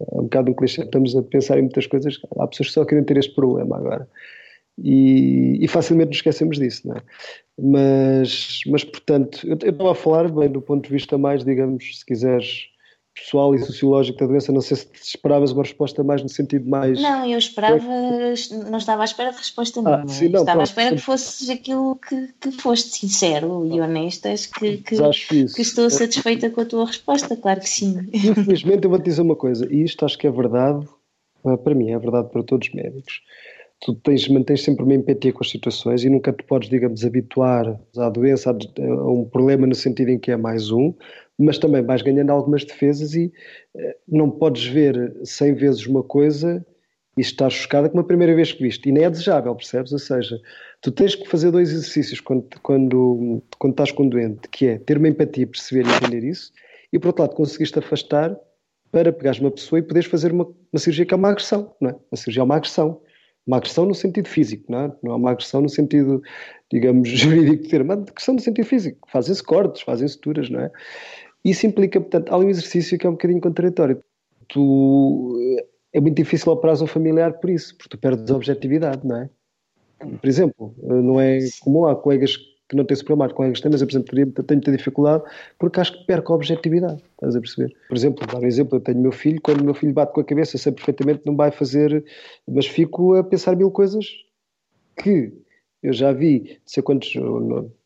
É 0.00 0.18
um 0.18 0.24
bocado 0.24 0.50
um 0.50 0.54
clichê, 0.54 0.82
estamos 0.82 1.16
a 1.16 1.22
pensar 1.22 1.58
em 1.58 1.62
muitas 1.62 1.86
coisas, 1.86 2.18
há 2.38 2.46
pessoas 2.46 2.68
que 2.68 2.74
só 2.74 2.84
querem 2.84 3.04
ter 3.04 3.16
este 3.16 3.34
problema 3.34 3.76
agora. 3.76 4.08
E, 4.82 5.58
e 5.62 5.68
facilmente 5.68 6.08
nos 6.08 6.16
esquecemos 6.16 6.58
disso, 6.58 6.88
não 6.88 6.96
é? 6.96 7.02
Mas, 7.58 8.60
mas 8.66 8.82
portanto, 8.82 9.46
eu, 9.46 9.58
eu 9.62 9.70
estava 9.70 9.92
a 9.92 9.94
falar 9.94 10.30
bem 10.30 10.48
do 10.48 10.62
ponto 10.62 10.86
de 10.86 10.92
vista 10.92 11.18
mais, 11.18 11.44
digamos, 11.44 11.98
se 11.98 12.06
quiseres, 12.06 12.68
pessoal 13.14 13.54
e 13.54 13.58
sociológico 13.58 14.18
da 14.18 14.26
doença, 14.26 14.52
não 14.52 14.60
sei 14.60 14.76
se 14.76 14.88
esperavas 15.02 15.52
uma 15.52 15.62
resposta 15.62 16.02
mais 16.02 16.22
no 16.22 16.28
sentido 16.28 16.68
mais. 16.68 17.00
Não, 17.00 17.26
eu 17.26 17.38
esperava, 17.38 17.84
não 18.70 18.78
estava 18.78 19.02
à 19.02 19.04
espera 19.04 19.30
de 19.30 19.38
resposta 19.38 19.80
ah, 19.80 19.82
nenhuma. 19.82 20.08
sim, 20.08 20.28
não, 20.28 20.40
estava 20.40 20.44
pronto. 20.44 20.60
à 20.60 20.62
espera 20.62 20.96
que 20.96 21.02
fosses 21.02 21.50
aquilo 21.50 21.96
que, 21.96 22.28
que 22.40 22.50
foste 22.52 22.88
sincero 22.90 23.66
e 23.66 23.80
honesto, 23.80 24.28
que, 24.58 24.78
que, 24.78 24.96
que, 24.96 25.62
estou 25.62 25.90
satisfeita 25.90 26.48
com 26.50 26.62
a 26.62 26.64
tua 26.64 26.86
resposta, 26.86 27.36
claro 27.36 27.60
que 27.60 27.68
sim. 27.68 28.08
Infelizmente, 28.12 28.84
eu 28.84 28.90
vou 28.90 28.98
te 28.98 29.04
dizer 29.04 29.22
uma 29.22 29.36
coisa, 29.36 29.66
e 29.70 29.82
isto 29.82 30.04
acho 30.04 30.16
que 30.16 30.26
é 30.26 30.30
verdade, 30.30 30.86
é 31.44 31.56
para 31.56 31.74
mim, 31.74 31.90
é 31.90 31.98
verdade 31.98 32.30
para 32.30 32.42
todos 32.42 32.68
os 32.68 32.74
médicos. 32.74 33.20
Tu 33.84 33.94
tens, 33.96 34.28
mantens 34.28 34.62
sempre 34.62 34.84
uma 34.84 34.94
empatia 34.94 35.32
com 35.32 35.42
as 35.42 35.50
situações 35.50 36.04
e 36.04 36.08
nunca 36.08 36.32
te 36.32 36.44
podes, 36.44 36.70
digamos, 36.70 37.04
habituar 37.04 37.80
à 37.98 38.08
doença, 38.08 38.50
a 38.50 39.10
um 39.10 39.24
problema 39.24 39.66
no 39.66 39.74
sentido 39.74 40.10
em 40.10 40.20
que 40.20 40.30
é 40.30 40.36
mais 40.36 40.70
um, 40.70 40.94
mas 41.38 41.58
também 41.58 41.82
vais 41.82 42.02
ganhando 42.02 42.30
algumas 42.30 42.64
defesas 42.64 43.14
e 43.14 43.32
uh, 43.74 43.94
não 44.08 44.30
podes 44.30 44.64
ver 44.66 45.16
100 45.24 45.54
vezes 45.54 45.86
uma 45.86 46.02
coisa 46.02 46.64
e 47.16 47.20
estar 47.20 47.50
chocada 47.50 47.88
como 47.88 48.00
a 48.00 48.06
primeira 48.06 48.34
vez 48.34 48.52
que 48.52 48.62
viste. 48.62 48.88
E 48.88 48.92
nem 48.92 49.04
é 49.04 49.10
desejável, 49.10 49.54
percebes? 49.54 49.92
Ou 49.92 49.98
seja, 49.98 50.40
tu 50.80 50.90
tens 50.90 51.14
que 51.14 51.28
fazer 51.28 51.50
dois 51.50 51.70
exercícios 51.70 52.20
quando, 52.20 52.48
quando, 52.62 53.42
quando 53.58 53.72
estás 53.72 53.92
com 53.92 54.04
um 54.04 54.08
doente, 54.08 54.48
que 54.48 54.66
é 54.66 54.78
ter 54.78 54.96
uma 54.96 55.08
empatia, 55.08 55.46
perceber 55.46 55.86
e 55.86 55.92
entender 55.92 56.26
isso, 56.26 56.52
e 56.92 56.98
por 56.98 57.08
outro 57.08 57.22
lado 57.22 57.34
conseguiste 57.34 57.78
afastar 57.78 58.36
para 58.90 59.12
pegares 59.12 59.40
uma 59.40 59.50
pessoa 59.50 59.78
e 59.78 59.82
poderes 59.82 60.08
fazer 60.08 60.32
uma, 60.32 60.44
uma 60.44 60.78
cirurgia 60.78 61.06
que 61.06 61.14
é 61.14 61.16
uma 61.16 61.30
agressão, 61.30 61.74
não 61.80 61.90
é? 61.90 61.92
Uma 61.92 62.16
cirurgia 62.16 62.42
é 62.42 62.44
uma 62.44 62.56
agressão. 62.56 63.00
Uma 63.46 63.56
agressão 63.56 63.86
no 63.86 63.94
sentido 63.94 64.28
físico, 64.28 64.70
não 64.70 64.78
é? 64.78 64.92
Não 65.02 65.12
é 65.12 65.16
uma 65.16 65.30
agressão 65.32 65.60
no 65.60 65.68
sentido, 65.68 66.22
digamos, 66.70 67.08
jurídico 67.10 67.64
de 67.64 67.68
ter, 67.68 67.84
mas 67.84 67.98
agressão 67.98 68.34
no 68.34 68.40
sentido 68.40 68.66
físico. 68.66 69.08
Fazem-se 69.10 69.42
cortes, 69.42 69.82
fazem 69.82 70.06
suturas, 70.06 70.48
não 70.48 70.60
é? 70.60 70.70
Isso 71.44 71.66
implica, 71.66 72.00
portanto, 72.00 72.32
há 72.32 72.38
um 72.38 72.48
exercício 72.48 72.96
que 72.96 73.06
é 73.06 73.10
um 73.10 73.14
bocadinho 73.14 73.40
contraditório. 73.40 74.02
Tu, 74.48 75.58
é 75.92 76.00
muito 76.00 76.16
difícil 76.16 76.52
operar 76.52 76.80
um 76.82 76.86
familiar 76.86 77.32
por 77.34 77.50
isso, 77.50 77.76
porque 77.76 77.90
tu 77.90 77.98
perdes 77.98 78.30
a 78.30 78.36
objetividade, 78.36 79.06
não 79.06 79.16
é? 79.16 79.30
Por 79.98 80.28
exemplo, 80.28 80.74
não 80.82 81.20
é 81.20 81.38
como 81.62 81.86
há 81.86 81.96
colegas 81.96 82.36
que 82.36 82.51
não 82.76 82.84
têm 82.84 82.94
esse 82.94 83.04
problema, 83.04 83.32
colegas 83.32 83.60
têm, 83.60 83.70
mas 83.70 83.80
eu, 83.80 83.86
por 83.86 83.92
exemplo, 83.92 84.44
tenho 84.44 84.58
muita 84.58 84.72
dificuldade 84.72 85.24
porque 85.58 85.80
acho 85.80 85.92
que 85.98 86.06
perco 86.06 86.32
a 86.32 86.36
objetividade, 86.36 87.02
estás 87.12 87.36
a 87.36 87.40
perceber? 87.40 87.74
Por 87.88 87.96
exemplo, 87.96 88.26
dar 88.26 88.38
um 88.38 88.46
exemplo, 88.46 88.76
eu 88.76 88.80
tenho 88.80 89.00
meu 89.00 89.12
filho, 89.12 89.40
quando 89.42 89.60
o 89.60 89.64
meu 89.64 89.74
filho 89.74 89.92
bate 89.92 90.12
com 90.12 90.20
a 90.20 90.24
cabeça, 90.24 90.58
sei 90.58 90.72
perfeitamente 90.72 91.22
não 91.24 91.36
vai 91.36 91.50
fazer, 91.50 92.04
mas 92.48 92.66
fico 92.66 93.14
a 93.14 93.24
pensar 93.24 93.56
mil 93.56 93.70
coisas 93.70 94.06
que 95.02 95.32
eu 95.82 95.92
já 95.92 96.12
vi, 96.12 96.40
não 96.40 96.56
sei 96.66 96.82
quantos, 96.82 97.14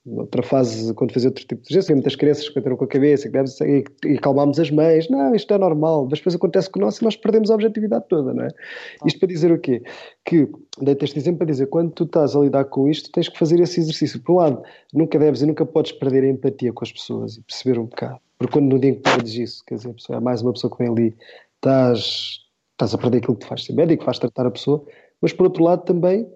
noutra 0.07 0.43
fase, 0.43 0.95
quando 0.95 1.13
fazia 1.13 1.29
outro 1.29 1.45
tipo 1.45 1.61
de 1.63 1.73
exercício, 1.73 1.97
muitas 1.97 2.15
crianças 2.15 2.49
que 2.49 2.59
entraram 2.59 2.77
com 2.77 2.85
a 2.85 2.89
cabeça 2.89 3.29
e, 3.67 3.85
e 4.05 4.19
calmámos 4.19 4.61
as 4.61 4.71
mães, 4.71 5.09
não, 5.11 5.35
isto 5.35 5.53
é 5.53 5.59
normal, 5.59 6.07
mas 6.09 6.21
depois 6.21 6.37
acontece 6.37 6.71
com 6.71 6.79
nós 6.79 6.99
e 6.99 7.05
nós 7.05 7.17
perdemos 7.17 7.51
a 7.51 7.55
objetividade 7.55 8.05
toda, 8.09 8.33
não 8.33 8.45
é? 8.45 8.49
Ah. 8.49 9.07
Isto 9.07 9.19
para 9.19 9.29
dizer 9.29 9.51
o 9.51 9.59
quê? 9.59 9.83
Que, 10.25 10.49
dei-te 10.81 11.05
este 11.05 11.19
exemplo 11.19 11.39
para 11.39 11.49
dizer, 11.49 11.67
quando 11.67 11.91
tu 11.91 12.05
estás 12.05 12.37
a 12.37 12.41
lidar 12.41 12.67
com 12.67 12.89
isto, 12.89 13.11
tens 13.11 13.29
que 13.29 13.37
fazer 13.37 13.59
esse 13.59 13.81
exercício. 13.81 14.21
Por 14.23 14.35
um 14.35 14.37
lado, 14.37 14.63
nunca 14.95 15.19
deves 15.19 15.43
e 15.43 15.47
nunca 15.47 15.67
podes 15.67 15.91
perder 15.93 16.23
a 16.23 16.29
empatia 16.29 16.73
com 16.73 16.85
as 16.85 16.93
pessoas 16.93 17.37
e 17.37 17.43
perceber 17.43 17.79
um 17.79 17.87
bocado. 17.87 18.21
Porque 18.39 18.53
quando 18.53 18.71
no 18.71 18.79
dia 18.79 18.95
que 18.95 19.01
perdes 19.01 19.35
isso, 19.35 19.65
quer 19.67 19.75
dizer, 19.75 19.91
a 19.91 19.95
pessoa 19.95 20.19
é 20.19 20.21
mais 20.21 20.41
uma 20.41 20.53
pessoa 20.53 20.71
que 20.71 20.79
vem 20.79 20.89
ali, 20.93 21.17
estás, 21.57 22.41
estás 22.73 22.95
a 22.95 22.99
perder 22.99 23.19
aquilo 23.19 23.35
que 23.35 23.45
te 23.45 23.49
faz 23.49 23.65
ser 23.65 23.73
médico, 23.73 24.05
faz 24.05 24.19
tratar 24.19 24.47
a 24.47 24.51
pessoa, 24.51 24.85
mas 25.21 25.33
por 25.33 25.45
outro 25.45 25.65
lado 25.65 25.85
também 25.85 26.29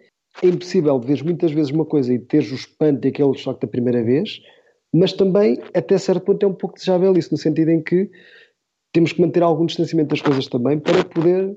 é 0.42 0.46
impossível 0.46 0.98
veres 1.00 1.22
muitas 1.22 1.52
vezes 1.52 1.70
uma 1.70 1.84
coisa 1.84 2.12
e 2.12 2.18
teres 2.18 2.50
o 2.50 2.54
espanto 2.54 3.06
e 3.06 3.10
aquele 3.10 3.34
choque 3.34 3.60
da 3.60 3.68
primeira 3.68 4.02
vez, 4.02 4.40
mas 4.92 5.12
também, 5.12 5.58
até 5.74 5.96
certo 5.98 6.24
ponto, 6.24 6.44
é 6.44 6.48
um 6.48 6.54
pouco 6.54 6.76
desejável 6.76 7.12
isso, 7.16 7.32
no 7.32 7.38
sentido 7.38 7.70
em 7.70 7.82
que 7.82 8.10
temos 8.92 9.12
que 9.12 9.20
manter 9.20 9.42
algum 9.42 9.66
distanciamento 9.66 10.10
das 10.10 10.20
coisas 10.20 10.46
também 10.48 10.78
para 10.78 11.04
poder 11.04 11.56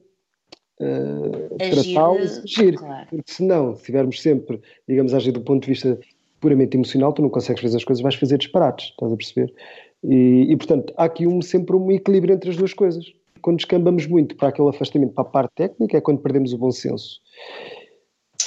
uh, 0.80 1.58
tratá-las 1.58 2.38
e 2.38 2.42
agir. 2.42 2.76
Claro. 2.76 3.08
Porque 3.10 3.32
senão, 3.32 3.74
se 3.74 3.82
estivermos 3.82 4.22
sempre, 4.22 4.62
digamos, 4.88 5.14
a 5.14 5.18
agir 5.18 5.32
do 5.32 5.42
ponto 5.42 5.64
de 5.64 5.70
vista 5.70 6.00
puramente 6.40 6.78
emocional, 6.78 7.14
tu 7.14 7.22
não 7.22 7.30
consegues 7.30 7.62
fazer 7.62 7.78
as 7.78 7.84
coisas, 7.84 8.04
vais 8.04 8.16
fazer 8.16 8.38
disparates, 8.38 8.90
estás 8.90 9.12
a 9.12 9.16
perceber? 9.16 9.54
E, 10.04 10.52
e 10.52 10.58
portanto, 10.58 10.94
há 10.98 11.06
aqui 11.06 11.26
um, 11.26 11.42
sempre 11.42 11.76
um 11.76 11.92
equilíbrio 11.92 12.36
entre 12.36 12.50
as 12.52 12.58
duas 12.58 12.74
coisas. 12.74 13.06
Quando 13.42 13.58
descambamos 13.58 14.06
muito 14.06 14.36
para 14.36 14.50
aquele 14.50 14.70
afastamento 14.70 15.14
para 15.14 15.24
a 15.24 15.28
parte 15.28 15.52
técnica, 15.56 15.98
é 15.98 16.02
quando 16.02 16.20
perdemos 16.20 16.54
o 16.54 16.58
bom 16.58 16.72
senso 16.72 17.20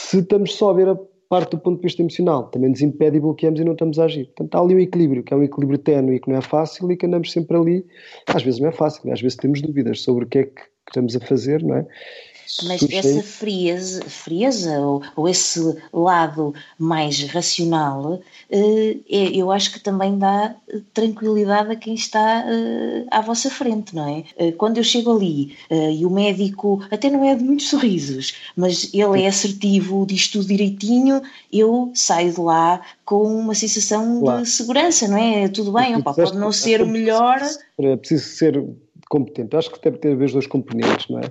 se 0.07 0.21
estamos 0.21 0.55
só 0.55 0.71
a 0.71 0.73
ver 0.73 0.89
a 0.89 0.97
parte 1.29 1.51
do 1.51 1.59
ponto 1.59 1.79
de 1.79 1.83
vista 1.83 2.01
emocional, 2.01 2.45
também 2.45 2.71
nos 2.71 2.81
impede 2.81 3.17
e 3.17 3.21
bloqueamos 3.21 3.59
e 3.59 3.65
não 3.65 3.73
estamos 3.73 3.99
a 3.99 4.05
agir. 4.05 4.27
Portanto, 4.27 4.55
há 4.55 4.61
ali 4.61 4.77
um 4.77 4.79
equilíbrio, 4.79 5.25
que 5.25 5.35
é 5.35 5.37
um 5.37 5.43
equilíbrio 5.43 5.79
ténue 5.79 6.15
e 6.15 6.21
que 6.21 6.31
não 6.31 6.37
é 6.37 6.41
fácil 6.41 6.91
e 6.93 6.97
que 6.97 7.07
andamos 7.07 7.33
sempre 7.33 7.57
ali. 7.57 7.85
Às 8.29 8.45
vezes 8.45 8.61
não 8.61 8.69
é 8.69 8.73
fácil, 8.73 9.13
às 9.13 9.21
vezes 9.21 9.37
temos 9.37 9.61
dúvidas 9.61 10.03
sobre 10.03 10.25
o 10.25 10.29
que 10.29 10.39
é 10.39 10.45
que 10.45 10.63
estamos 10.87 11.17
a 11.17 11.21
fazer, 11.21 11.61
não 11.65 11.75
é? 11.75 11.87
Mas 12.65 12.83
essa 12.91 13.23
frieza, 13.23 14.03
frieza 14.05 14.79
ou, 14.81 15.03
ou, 15.15 15.29
esse 15.29 15.61
lado 15.93 16.55
mais 16.79 17.23
racional, 17.25 18.21
eh, 18.51 18.97
é, 19.09 19.37
eu 19.37 19.51
acho 19.51 19.73
que 19.73 19.81
também 19.81 20.19
dá 20.19 20.55
tranquilidade 20.95 21.73
a 21.73 21.77
quem 21.77 21.95
está 21.95 22.45
eh, 22.47 23.05
à 23.11 23.21
vossa 23.21 23.51
frente, 23.51 23.95
não 23.95 24.09
é? 24.09 24.25
Eh, 24.37 24.53
quando 24.53 24.79
eu 24.79 24.85
chego 24.85 25.17
ali 25.17 25.57
e 25.71 26.07
o 26.07 26.11
médico 26.11 26.81
até 26.91 27.11
não 27.11 27.25
é 27.25 27.35
de 27.35 27.45
muitos 27.45 27.69
sorrisos, 27.71 28.35
mas 28.57 28.93
ele 28.95 29.23
é 29.23 29.27
assertivo, 29.27 30.07
diz 30.07 30.29
tudo 30.29 30.47
direitinho, 30.47 31.21
eu 31.53 31.91
saio 31.95 32.33
de 32.33 32.41
lá 32.41 32.81
com 33.05 33.23
uma 33.23 33.55
sensação 33.55 34.21
claro. 34.21 34.43
de 34.43 34.49
segurança, 34.49 35.09
não 35.09 35.19
é? 35.19 35.49
Tudo 35.49 35.73
bem, 35.73 35.97
opa, 35.97 36.15
pode 36.15 36.37
não 36.37 36.53
ser 36.53 36.83
o 36.83 36.87
melhor. 36.87 37.41
É 37.79 37.97
preciso 37.97 38.25
ser 38.25 38.65
competente. 39.09 39.57
Acho 39.57 39.71
que 39.71 39.81
deve 39.83 39.99
ter 39.99 40.13
a 40.13 40.17
ver 40.17 40.25
os 40.27 40.33
dois 40.33 40.47
componentes, 40.47 41.09
não 41.09 41.19
é? 41.19 41.29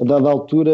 A 0.00 0.04
dada 0.04 0.30
altura 0.30 0.72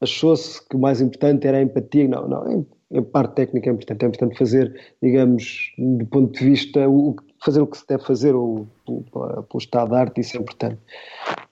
achou-se 0.00 0.66
que 0.68 0.76
o 0.76 0.78
mais 0.78 1.00
importante 1.00 1.46
era 1.46 1.58
a 1.58 1.62
empatia. 1.62 2.08
Não, 2.08 2.28
não, 2.28 2.66
a 2.94 3.02
parte 3.02 3.34
técnica 3.34 3.70
é 3.70 3.72
importante. 3.72 4.04
É 4.04 4.08
importante 4.08 4.38
fazer, 4.38 4.80
digamos, 5.02 5.72
do 5.78 6.06
ponto 6.06 6.38
de 6.38 6.44
vista, 6.44 6.88
o, 6.88 7.16
fazer 7.44 7.60
o 7.60 7.66
que 7.66 7.78
se 7.78 7.86
deve 7.86 8.04
fazer, 8.04 8.34
ou 8.34 8.66
pelo 8.84 9.58
estado 9.58 9.90
de 9.90 9.96
arte, 9.96 10.20
isso 10.20 10.36
é 10.36 10.40
importante. 10.40 10.78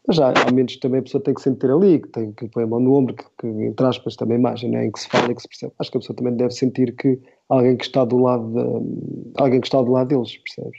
Mas 0.07 0.17
já, 0.17 0.29
ao 0.29 0.53
menos 0.53 0.77
também 0.77 1.01
a 1.01 1.03
pessoa 1.03 1.23
tem 1.23 1.35
que 1.35 1.41
sentir 1.41 1.71
ali, 1.71 1.99
que 1.99 2.09
tem 2.09 2.33
que 2.33 2.49
pôr 2.49 2.63
a 2.63 2.67
mão 2.67 2.79
no 2.79 2.95
ombro, 2.95 3.15
que, 3.15 3.25
que 3.39 3.47
entre 3.47 3.87
aspas 3.87 4.17
também 4.17 4.39
imagem, 4.39 4.71
né, 4.71 4.87
em 4.87 4.93
que 4.93 5.01
se 5.01 5.09
fala 5.09 5.33
e 5.33 5.35
que 5.35 5.43
se 5.43 5.49
percebe. 5.49 5.73
Acho 5.79 5.91
que 5.91 5.97
a 5.97 6.01
pessoa 6.01 6.17
também 6.17 6.37
deve 6.37 6.53
sentir 6.53 6.95
que 6.95 7.19
alguém 7.49 7.77
que 7.77 7.85
está 7.85 8.05
do 8.05 8.19
lado, 8.19 8.47
de, 8.53 9.33
alguém 9.37 9.61
que 9.61 9.67
está 9.67 9.81
do 9.81 9.91
lado 9.91 10.09
deles, 10.09 10.37
percebes? 10.37 10.79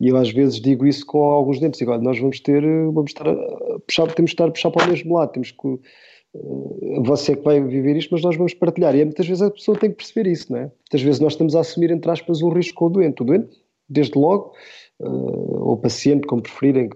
E 0.00 0.08
eu 0.08 0.16
às 0.16 0.30
vezes 0.30 0.60
digo 0.60 0.86
isso 0.86 1.06
com 1.06 1.22
alguns 1.22 1.60
dentes, 1.60 1.80
olha, 1.86 2.00
nós 2.00 2.18
vamos 2.18 2.40
ter, 2.40 2.62
vamos 2.62 3.10
estar 3.10 3.28
a 3.28 3.78
puxar, 3.86 4.12
temos 4.12 4.30
que 4.30 4.34
estar 4.34 4.46
a 4.46 4.50
puxar 4.50 4.70
para 4.70 4.86
o 4.86 4.90
mesmo 4.90 5.14
lado, 5.14 5.32
temos 5.32 5.50
que, 5.52 5.68
uh, 5.68 7.02
você 7.04 7.32
é 7.32 7.36
que 7.36 7.42
vai 7.42 7.60
viver 7.60 7.96
isto, 7.96 8.10
mas 8.12 8.22
nós 8.22 8.36
vamos 8.36 8.54
partilhar. 8.54 8.94
E 8.94 9.00
é, 9.00 9.04
muitas 9.04 9.26
vezes 9.26 9.42
a 9.42 9.50
pessoa 9.50 9.78
tem 9.78 9.90
que 9.90 9.96
perceber 9.96 10.28
isso, 10.28 10.52
não 10.52 10.58
é? 10.58 10.62
Muitas 10.62 11.02
vezes 11.02 11.20
nós 11.20 11.32
estamos 11.32 11.54
a 11.54 11.60
assumir, 11.60 11.90
entre 11.90 12.10
aspas, 12.10 12.42
o 12.42 12.48
risco 12.48 12.74
com 12.74 12.86
o 12.86 12.90
doente. 12.90 13.22
O 13.22 13.24
doente, 13.24 13.56
desde 13.88 14.18
logo, 14.18 14.52
uh, 15.00 15.68
ou 15.68 15.76
paciente, 15.76 16.26
como 16.26 16.42
preferirem, 16.42 16.90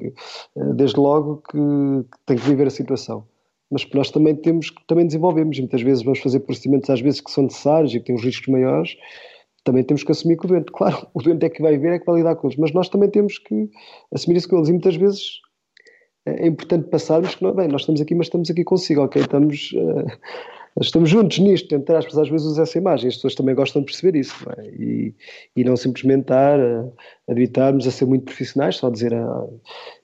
desde 0.74 0.98
logo 0.98 1.42
que, 1.50 1.58
que 1.58 2.18
tem 2.26 2.36
que 2.36 2.44
viver 2.44 2.66
a 2.66 2.70
situação 2.70 3.26
mas 3.70 3.86
nós 3.92 4.10
também 4.10 4.34
temos 4.34 4.72
também 4.86 5.06
desenvolvemos. 5.06 5.58
Muitas 5.58 5.82
vezes 5.82 6.02
vamos 6.02 6.20
fazer 6.20 6.40
procedimentos 6.40 6.88
às 6.90 7.00
vezes 7.00 7.20
que 7.20 7.30
são 7.30 7.44
necessários 7.44 7.94
e 7.94 8.00
que 8.00 8.06
têm 8.06 8.16
os 8.16 8.24
riscos 8.24 8.48
maiores, 8.48 8.96
também 9.68 9.84
temos 9.84 10.02
que 10.02 10.10
assumir 10.10 10.38
que 10.38 10.46
o 10.46 10.48
doente, 10.48 10.72
claro, 10.72 11.06
o 11.12 11.22
doente 11.22 11.44
é 11.44 11.50
que 11.50 11.60
vai 11.60 11.76
ver, 11.76 11.92
é 11.92 11.98
que 11.98 12.06
vai 12.06 12.16
lidar 12.16 12.36
com 12.36 12.46
eles, 12.46 12.58
mas 12.58 12.72
nós 12.72 12.88
também 12.88 13.10
temos 13.10 13.36
que 13.36 13.68
assumir 14.14 14.38
isso 14.38 14.48
com 14.48 14.56
eles 14.56 14.70
e 14.70 14.72
muitas 14.72 14.96
vezes 14.96 15.40
é 16.24 16.46
importante 16.46 16.88
passarmos 16.88 17.34
que, 17.34 17.42
não, 17.42 17.54
bem, 17.54 17.68
nós 17.68 17.82
estamos 17.82 18.00
aqui, 18.00 18.14
mas 18.14 18.28
estamos 18.28 18.50
aqui 18.50 18.64
consigo, 18.64 19.02
ok, 19.02 19.20
estamos, 19.20 19.72
uh, 19.72 20.80
estamos 20.80 21.10
juntos 21.10 21.38
nisto, 21.38 21.74
entre 21.74 21.94
aspas, 21.96 22.16
às 22.16 22.30
vezes 22.30 22.46
uso 22.46 22.62
essa 22.62 22.78
imagem, 22.78 23.08
as 23.08 23.16
pessoas 23.16 23.34
também 23.34 23.54
gostam 23.54 23.82
de 23.82 23.86
perceber 23.86 24.18
isso, 24.18 24.34
não 24.46 24.52
é? 24.52 24.66
e, 24.68 25.14
e 25.54 25.64
não 25.64 25.76
simplesmente 25.76 26.22
estar 26.22 26.58
a, 26.58 26.80
a 27.28 27.32
habitarmos 27.32 27.86
a 27.86 27.90
ser 27.90 28.06
muito 28.06 28.24
profissionais, 28.24 28.76
só 28.76 28.88
dizer 28.88 29.12
a 29.14 29.44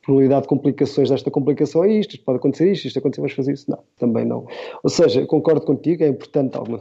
probabilidade 0.04 0.42
de 0.42 0.48
complicações 0.48 1.10
desta 1.10 1.30
complicação 1.30 1.84
é 1.84 1.92
isto, 1.92 2.14
isto 2.14 2.24
pode 2.24 2.38
acontecer 2.38 2.70
isto, 2.70 2.86
isto 2.86 2.98
acontecer, 2.98 3.20
vamos 3.20 3.34
fazer 3.34 3.52
isso, 3.52 3.70
não, 3.70 3.78
também 3.98 4.24
não. 4.24 4.46
Ou 4.82 4.90
seja, 4.90 5.26
concordo 5.26 5.62
contigo, 5.62 6.04
é 6.04 6.08
importante, 6.08 6.56
alguma, 6.56 6.80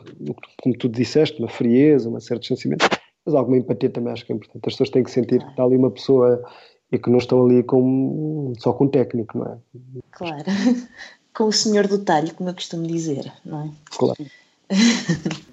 como 0.62 0.78
tu 0.78 0.90
disseste, 0.90 1.40
uma 1.40 1.50
frieza, 1.50 2.10
um 2.10 2.20
certo 2.20 2.42
distanciamento, 2.42 2.88
mas 3.26 3.36
alguma 3.36 3.58
empatia 3.58 3.90
também 3.90 4.14
acho 4.14 4.26
que 4.26 4.32
é 4.32 4.36
importante, 4.36 4.62
as 4.66 4.74
pessoas 4.74 4.90
têm 4.90 5.04
que 5.04 5.12
sentir 5.12 5.40
que 5.44 5.50
está 5.50 5.64
ali 5.64 5.78
uma 5.78 5.92
pessoa 5.92 6.44
e 6.92 7.00
que 7.00 7.10
não 7.10 7.18
estão 7.18 7.46
ali 7.46 7.64
com, 7.64 8.54
só 8.60 8.74
com 8.74 8.86
um 8.86 8.90
técnico, 8.90 9.38
não 9.38 9.46
é? 9.46 9.58
Claro 10.12 10.44
com 11.34 11.46
o 11.46 11.52
senhor 11.52 11.88
do 11.88 12.00
talho, 12.00 12.34
como 12.36 12.50
eu 12.50 12.54
costumo 12.54 12.86
dizer, 12.86 13.32
não 13.44 13.62
é? 13.66 13.70
Claro. 13.98 14.26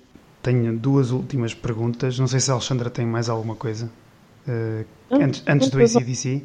Tenho 0.42 0.76
duas 0.78 1.10
últimas 1.10 1.54
perguntas. 1.54 2.18
Não 2.18 2.26
sei 2.26 2.40
se 2.40 2.50
a 2.50 2.54
Alexandra 2.54 2.90
tem 2.90 3.04
mais 3.04 3.28
alguma 3.28 3.54
coisa. 3.54 3.90
Uh, 4.46 4.86
antes, 5.10 5.42
antes 5.46 5.68
do 5.68 5.82
ACDC. 5.82 6.42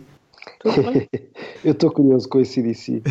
eu 1.63 1.71
estou 1.71 1.91
curioso 1.91 2.27
com 2.29 2.39
esse 2.39 2.53
CDC. 2.53 3.01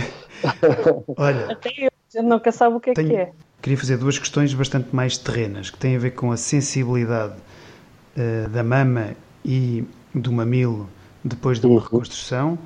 Olha, 1.17 1.53
até 1.53 1.71
eu, 1.79 1.89
a 1.89 2.19
gente 2.19 2.29
nunca 2.29 2.53
sabe 2.53 2.77
o 2.77 2.81
que 2.81 2.91
é 2.91 2.95
tenho, 2.95 3.09
que 3.09 3.17
é. 3.17 3.33
Queria 3.63 3.79
fazer 3.79 3.97
duas 3.97 4.19
questões 4.19 4.53
bastante 4.53 4.95
mais 4.95 5.17
terrenas, 5.17 5.71
que 5.71 5.79
têm 5.79 5.97
a 5.97 5.99
ver 5.99 6.11
com 6.13 6.31
a 6.31 6.37
sensibilidade 6.37 7.35
uh, 8.17 8.49
da 8.51 8.63
mama 8.63 9.17
e 9.45 9.85
do 10.15 10.33
mamilo 10.33 10.89
depois 11.25 11.59
de 11.59 11.67
uma 11.67 11.77
uhum. 11.77 11.81
reconstrução 11.81 12.59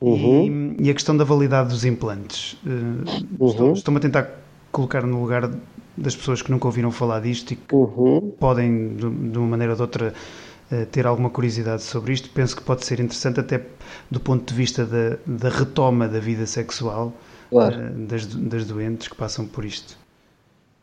uhum. 0.00 0.76
e, 0.78 0.86
e, 0.86 0.90
a 0.90 0.94
questão 0.94 1.16
da 1.16 1.24
validade 1.24 1.70
dos 1.70 1.84
implantes. 1.84 2.56
Uh, 2.64 3.44
uhum. 3.44 3.72
Estou-me 3.72 3.98
a 3.98 4.00
tentar 4.00 4.30
colocar 4.70 5.04
no 5.04 5.20
lugar 5.20 5.50
das 5.96 6.16
pessoas 6.16 6.40
que 6.40 6.50
nunca 6.50 6.66
ouviram 6.66 6.90
falar 6.90 7.20
disto 7.20 7.52
e 7.52 7.56
que 7.56 7.74
uhum. 7.74 8.32
podem, 8.38 8.94
de, 8.94 9.10
de, 9.10 9.38
uma 9.38 9.48
maneira 9.48 9.72
ou 9.72 9.76
de 9.76 9.82
outra, 9.82 10.08
uh, 10.08 10.49
ter 10.90 11.06
alguma 11.06 11.30
curiosidade 11.30 11.82
sobre 11.82 12.12
isto. 12.12 12.30
Penso 12.30 12.56
que 12.56 12.62
pode 12.62 12.84
ser 12.84 13.00
interessante 13.00 13.40
até 13.40 13.64
do 14.10 14.20
ponto 14.20 14.44
de 14.44 14.54
vista 14.54 14.84
da, 14.84 15.18
da 15.26 15.48
retoma 15.48 16.08
da 16.08 16.20
vida 16.20 16.46
sexual 16.46 17.12
claro. 17.50 17.76
uh, 17.76 18.06
das, 18.06 18.26
das 18.26 18.64
doentes 18.64 19.08
que 19.08 19.16
passam 19.16 19.46
por 19.46 19.64
isto. 19.64 19.98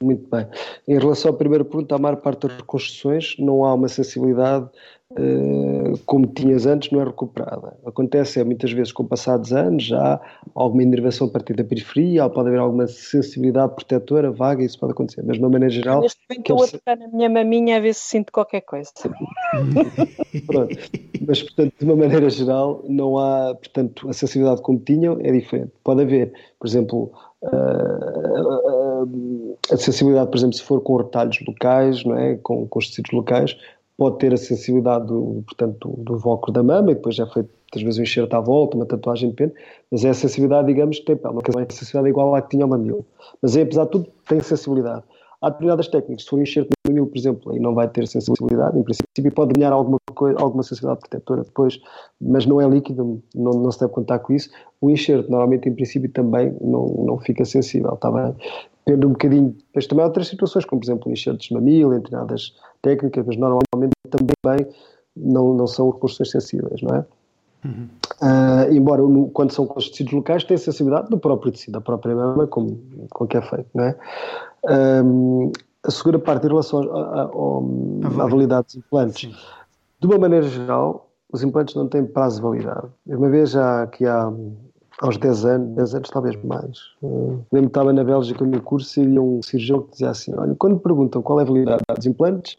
Muito 0.01 0.29
bem. 0.29 0.45
Em 0.87 0.99
relação 0.99 1.31
à 1.31 1.33
primeira 1.33 1.65
pergunta, 1.65 1.95
a 1.95 1.97
maior 1.97 2.17
parte 2.17 2.47
das 2.47 2.57
reconstruções 2.57 3.35
não 3.39 3.65
há 3.65 3.73
uma 3.73 3.87
sensibilidade 3.87 4.69
como 6.05 6.27
tinhas 6.27 6.65
antes, 6.65 6.91
não 6.91 7.01
é 7.01 7.05
recuperada. 7.05 7.77
Acontece 7.85 8.39
é, 8.39 8.43
muitas 8.43 8.71
vezes 8.71 8.91
com 8.91 9.05
passados 9.05 9.53
anos, 9.53 9.83
já 9.83 10.15
há 10.15 10.21
alguma 10.53 10.83
inervação 10.83 11.27
a 11.27 11.29
partir 11.29 11.55
da 11.55 11.63
periferia, 11.63 12.25
ou 12.25 12.29
pode 12.29 12.49
haver 12.49 12.59
alguma 12.59 12.87
sensibilidade 12.87 13.73
protetora 13.73 14.31
vaga, 14.31 14.63
isso 14.63 14.79
pode 14.79 14.91
acontecer. 14.91 15.23
Mas 15.25 15.37
de 15.37 15.43
uma 15.43 15.49
maneira 15.49 15.73
geral. 15.73 16.01
Neste 16.01 16.19
momento 16.29 16.51
estou 16.51 16.63
a 16.63 16.67
tocar 16.67 16.97
na 16.97 17.07
minha 17.07 17.29
maminha 17.29 17.77
a 17.77 17.79
ver 17.79 17.93
se 17.93 18.01
sinto 18.01 18.31
qualquer 18.31 18.61
coisa. 18.61 18.91
Pronto. 20.45 20.75
Mas, 21.25 21.41
portanto, 21.41 21.73
de 21.79 21.85
uma 21.85 21.95
maneira 21.95 22.29
geral, 22.29 22.83
não 22.87 23.17
há, 23.17 23.55
portanto, 23.55 24.09
a 24.09 24.13
sensibilidade 24.13 24.61
como 24.61 24.79
tinham 24.79 25.17
é 25.21 25.31
diferente. 25.31 25.71
Pode 25.83 26.01
haver, 26.01 26.33
por 26.59 26.67
exemplo, 26.67 27.11
a 29.71 29.77
sensibilidade, 29.77 30.29
por 30.29 30.37
exemplo, 30.37 30.55
se 30.55 30.63
for 30.63 30.81
com 30.81 30.97
retalhos 30.97 31.39
locais, 31.45 32.03
não 32.03 32.17
é? 32.17 32.35
com, 32.37 32.67
com 32.67 32.79
os 32.79 32.89
tecidos 32.89 33.11
locais, 33.11 33.57
pode 33.97 34.19
ter 34.19 34.33
a 34.33 34.37
sensibilidade 34.37 35.07
do, 35.07 35.43
portanto, 35.45 35.95
do, 35.97 36.17
do 36.17 36.51
da 36.51 36.63
mama, 36.63 36.91
e 36.91 36.95
depois 36.95 37.15
já 37.15 37.25
foi 37.25 37.41
muitas 37.43 37.81
vezes 37.81 37.99
um 37.99 38.03
enxerto 38.03 38.33
à 38.33 38.39
volta, 38.39 38.77
uma 38.77 38.85
tatuagem 38.85 39.29
de 39.29 39.35
pena, 39.35 39.51
mas 39.91 40.05
é 40.05 40.09
a 40.09 40.13
sensibilidade, 40.13 40.67
digamos, 40.67 40.99
que 40.99 41.05
tem 41.05 41.17
pele, 41.17 41.33
não 41.33 41.61
é 41.61 41.65
sensibilidade 41.69 42.09
igual 42.09 42.35
à 42.35 42.41
que 42.41 42.49
tinha 42.49 42.65
o 42.65 42.69
mamilo. 42.69 43.05
Mas 43.41 43.57
é, 43.57 43.63
apesar 43.63 43.85
de 43.85 43.91
tudo, 43.91 44.07
tem 44.27 44.39
sensibilidade. 44.39 45.03
Há 45.41 45.49
determinadas 45.49 45.87
técnicas, 45.87 46.23
se 46.23 46.29
for 46.29 46.39
um 46.39 46.41
enxerto 46.41 46.69
no 46.69 46.91
mamilo, 46.91 47.07
por 47.07 47.17
exemplo, 47.17 47.51
aí 47.51 47.59
não 47.59 47.75
vai 47.75 47.87
ter 47.87 48.07
sensibilidade, 48.07 48.77
em 48.77 48.83
princípio, 48.83 49.27
e 49.27 49.31
pode 49.31 49.53
ganhar 49.53 49.71
alguma, 49.71 49.99
coisa, 50.15 50.39
alguma 50.39 50.63
sensibilidade 50.63 51.01
protetora 51.01 51.43
depois, 51.43 51.79
mas 52.19 52.45
não 52.45 52.59
é 52.59 52.67
líquido, 52.67 53.21
não, 53.35 53.51
não 53.51 53.71
se 53.71 53.79
deve 53.79 53.93
contar 53.93 54.19
com 54.19 54.33
isso. 54.33 54.49
O 54.81 54.89
enxerto, 54.89 55.29
normalmente, 55.29 55.69
em 55.69 55.73
princípio, 55.73 56.09
também 56.11 56.55
não, 56.59 56.87
não 57.05 57.19
fica 57.19 57.45
sensível, 57.45 57.93
está 57.93 58.11
bem? 58.11 58.35
Depende 58.87 59.05
um 59.05 59.09
bocadinho, 59.09 59.55
mas 59.75 59.85
também 59.85 60.03
há 60.03 60.07
outras 60.07 60.27
situações, 60.27 60.65
como, 60.65 60.79
por 60.79 60.87
exemplo, 60.87 61.11
enxertos 61.11 61.47
de 61.47 61.53
mamilo, 61.53 61.93
em 61.93 61.97
determinadas 61.97 62.53
técnicas, 62.87 63.25
mas 63.25 63.37
normalmente 63.37 63.93
também 64.09 64.65
não, 65.15 65.53
não 65.53 65.67
são 65.67 65.89
reconstruções 65.89 66.31
sensíveis, 66.31 66.81
não 66.81 66.95
é? 66.95 67.05
Uhum. 67.65 67.87
Uh, 68.21 68.71
embora 68.71 69.01
quando 69.33 69.51
são 69.51 69.65
com 69.65 69.77
os 69.77 69.89
tecidos 69.89 70.13
locais 70.13 70.43
tem 70.43 70.57
sensibilidade 70.57 71.09
do 71.09 71.17
próprio 71.17 71.51
tecido, 71.51 71.73
da 71.73 71.81
própria 71.81 72.15
mama, 72.15 72.47
como, 72.47 72.79
como 73.09 73.29
é 73.33 73.41
feito, 73.41 73.69
não 73.73 73.83
é? 73.83 73.95
Um, 75.03 75.51
a 75.83 75.91
segunda 75.91 76.19
parte 76.19 76.45
em 76.45 76.49
relação 76.49 76.81
à 76.81 78.27
validade 78.27 78.67
dos 78.67 78.75
implantes. 78.75 79.29
Sim. 79.29 79.35
De 79.99 80.07
uma 80.07 80.17
maneira 80.17 80.47
geral, 80.47 81.09
os 81.31 81.43
implantes 81.43 81.75
não 81.75 81.87
têm 81.87 82.05
prazo 82.05 82.37
de 82.37 82.41
validade. 82.43 82.87
Uma 83.05 83.29
vez 83.29 83.51
já 83.51 83.83
aqui 83.83 84.05
há 84.05 84.31
aos 85.01 85.17
10 85.17 85.45
anos, 85.45 85.75
10 85.75 85.95
anos 85.95 86.09
talvez 86.09 86.35
mais. 86.43 86.79
Uh, 87.01 87.43
lembro 87.51 87.69
que 87.69 87.77
estava 87.77 87.93
na 87.93 88.03
Bélgica 88.03 88.43
no 88.43 88.61
curso 88.61 88.99
e 88.99 89.05
havia 89.05 89.21
um 89.21 89.41
cirurgião 89.41 89.81
que 89.83 89.91
dizia 89.91 90.09
assim: 90.09 90.33
Olha, 90.35 90.55
quando 90.55 90.79
perguntam 90.79 91.21
qual 91.21 91.39
é 91.39 91.43
a 91.43 91.45
validade 91.45 91.83
dos 91.95 92.05
implantes, 92.05 92.57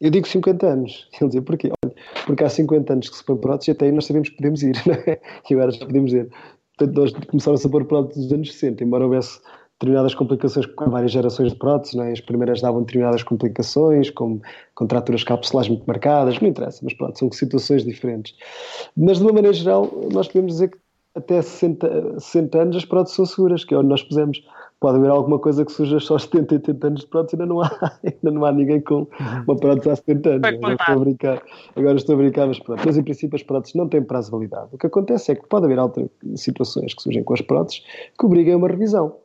eu 0.00 0.10
digo 0.10 0.26
50 0.26 0.66
anos. 0.66 1.08
Ele 1.20 1.28
dizia: 1.28 1.42
Porquê? 1.42 1.70
Olha, 1.84 1.94
porque 2.26 2.44
há 2.44 2.48
50 2.48 2.92
anos 2.92 3.08
que 3.08 3.16
se 3.16 3.24
põe 3.24 3.36
próteses 3.36 3.68
e 3.68 3.70
até 3.72 3.86
aí 3.86 3.92
nós 3.92 4.06
sabemos 4.06 4.28
que 4.28 4.36
podemos 4.36 4.62
ir, 4.62 4.74
não 4.86 4.94
é? 4.94 5.20
E 5.48 5.54
agora 5.54 5.70
já 5.70 5.86
podemos 5.86 6.12
ir. 6.12 6.28
Portanto, 6.76 6.96
nós 6.96 7.12
começaram 7.26 7.56
a 7.56 7.68
pôr 7.68 7.84
próteses 7.84 8.24
nos 8.24 8.32
anos 8.32 8.52
60, 8.52 8.82
embora 8.82 9.04
houvesse 9.04 9.40
determinadas 9.78 10.14
complicações 10.14 10.66
com 10.66 10.90
várias 10.90 11.12
gerações 11.12 11.52
de 11.52 11.58
próteses, 11.58 11.94
é? 11.96 12.12
as 12.12 12.20
primeiras 12.20 12.60
davam 12.60 12.80
determinadas 12.80 13.22
complicações, 13.22 14.10
como 14.10 14.40
contraturas 14.74 15.24
capsulares 15.24 15.68
muito 15.68 15.84
marcadas, 15.84 16.40
não 16.40 16.48
interessa, 16.48 16.80
mas 16.82 16.94
pronto, 16.94 17.18
são 17.18 17.30
situações 17.32 17.84
diferentes. 17.84 18.34
Mas 18.96 19.18
de 19.18 19.24
uma 19.24 19.32
maneira 19.32 19.52
geral, 19.52 19.90
nós 20.12 20.28
podemos 20.28 20.52
dizer 20.52 20.68
que 20.70 20.78
até 21.14 21.40
60, 21.40 22.18
60 22.18 22.58
anos 22.60 22.76
as 22.76 22.84
próteses 22.84 23.16
são 23.16 23.24
seguras, 23.24 23.64
que 23.64 23.74
é 23.74 23.78
onde 23.78 23.88
nós 23.88 24.02
pusemos. 24.02 24.42
Pode 24.80 24.98
haver 24.98 25.10
alguma 25.10 25.38
coisa 25.38 25.64
que 25.64 25.72
surja 25.72 25.98
só 26.00 26.14
aos 26.14 26.24
70, 26.24 26.56
80 26.56 26.86
anos 26.86 27.00
de 27.00 27.06
prótese, 27.06 27.36
ainda 27.36 27.46
não 27.46 27.62
há, 27.62 27.70
ainda 28.04 28.30
não 28.30 28.44
há 28.44 28.52
ninguém 28.52 28.80
com 28.80 29.06
uma 29.46 29.56
prótese 29.56 29.90
há 29.90 29.96
70 29.96 30.28
anos. 30.28 30.48
Agora 30.48 30.74
estou 30.74 30.94
a 30.94 30.98
brincar, 30.98 31.42
agora 31.76 31.96
estou 31.96 32.14
a 32.14 32.18
brincar, 32.18 32.46
mas 32.48 32.58
pronto. 32.58 32.82
Mas 32.84 32.96
em 32.96 33.02
princípio 33.02 33.36
as 33.36 33.42
próteses 33.42 33.74
não 33.74 33.88
têm 33.88 34.02
prazo 34.02 34.26
de 34.26 34.32
validade. 34.32 34.68
O 34.72 34.78
que 34.78 34.86
acontece 34.86 35.32
é 35.32 35.34
que 35.36 35.46
pode 35.46 35.64
haver 35.66 35.78
outras 35.78 36.08
situações 36.36 36.92
que 36.92 37.02
surgem 37.02 37.22
com 37.22 37.32
as 37.32 37.40
próteses 37.40 37.82
que 38.18 38.26
obriguem 38.26 38.54
a 38.54 38.56
uma 38.56 38.68
revisão. 38.68 39.16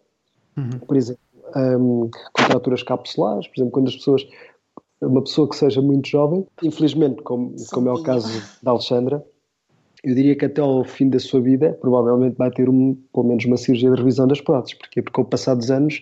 Uhum. 0.56 0.80
Por 0.88 0.96
exemplo, 0.96 1.22
um, 1.56 2.10
contraturas 2.32 2.84
capsulares, 2.84 3.48
por 3.48 3.56
exemplo, 3.58 3.72
quando 3.72 3.88
as 3.88 3.96
pessoas, 3.96 4.28
uma 5.02 5.22
pessoa 5.24 5.50
que 5.50 5.56
seja 5.56 5.82
muito 5.82 6.08
jovem, 6.08 6.46
infelizmente, 6.64 7.22
como, 7.24 7.56
como 7.72 7.90
é 7.90 7.94
o 7.94 8.04
caso 8.04 8.42
da 8.62 8.72
Alexandra, 8.72 9.26
eu 10.04 10.16
diria 10.16 10.36
que 10.36 10.46
até 10.46 10.62
ao 10.62 10.84
fim 10.84 11.10
da 11.10 11.20
sua 11.20 11.42
vida 11.42 11.78
provavelmente 11.82 12.36
vai 12.38 12.50
ter 12.52 12.70
um, 12.70 12.96
pelo 13.14 13.28
menos 13.28 13.46
uma 13.46 13.58
cirurgia 13.58 13.92
de 13.92 13.98
revisão 13.98 14.28
das 14.28 14.42
próteses. 14.42 14.78
Porquê? 14.78 15.02
Porque 15.02 15.20
ao 15.20 15.26
passar 15.26 15.56
dos 15.56 15.70
anos 15.70 16.02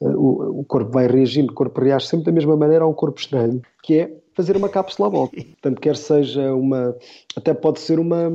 uh, 0.00 0.08
o, 0.08 0.60
o, 0.60 0.64
corpo 0.64 0.90
vai 0.92 1.06
reagindo, 1.06 1.52
o 1.52 1.54
corpo 1.54 1.80
reage 1.80 2.06
sempre 2.06 2.26
da 2.26 2.32
mesma 2.32 2.56
maneira 2.56 2.84
a 2.84 2.88
um 2.88 2.92
corpo 2.92 3.18
estranho, 3.18 3.62
que 3.82 3.94
é 3.94 4.16
fazer 4.34 4.56
uma 4.56 4.68
cápsula 4.68 5.08
à 5.08 5.10
volta. 5.10 5.36
Portanto, 5.42 5.80
quer 5.80 5.96
seja 5.96 6.54
uma... 6.54 6.94
até 7.36 7.54
pode 7.54 7.80
ser 7.80 7.98
uma 7.98 8.30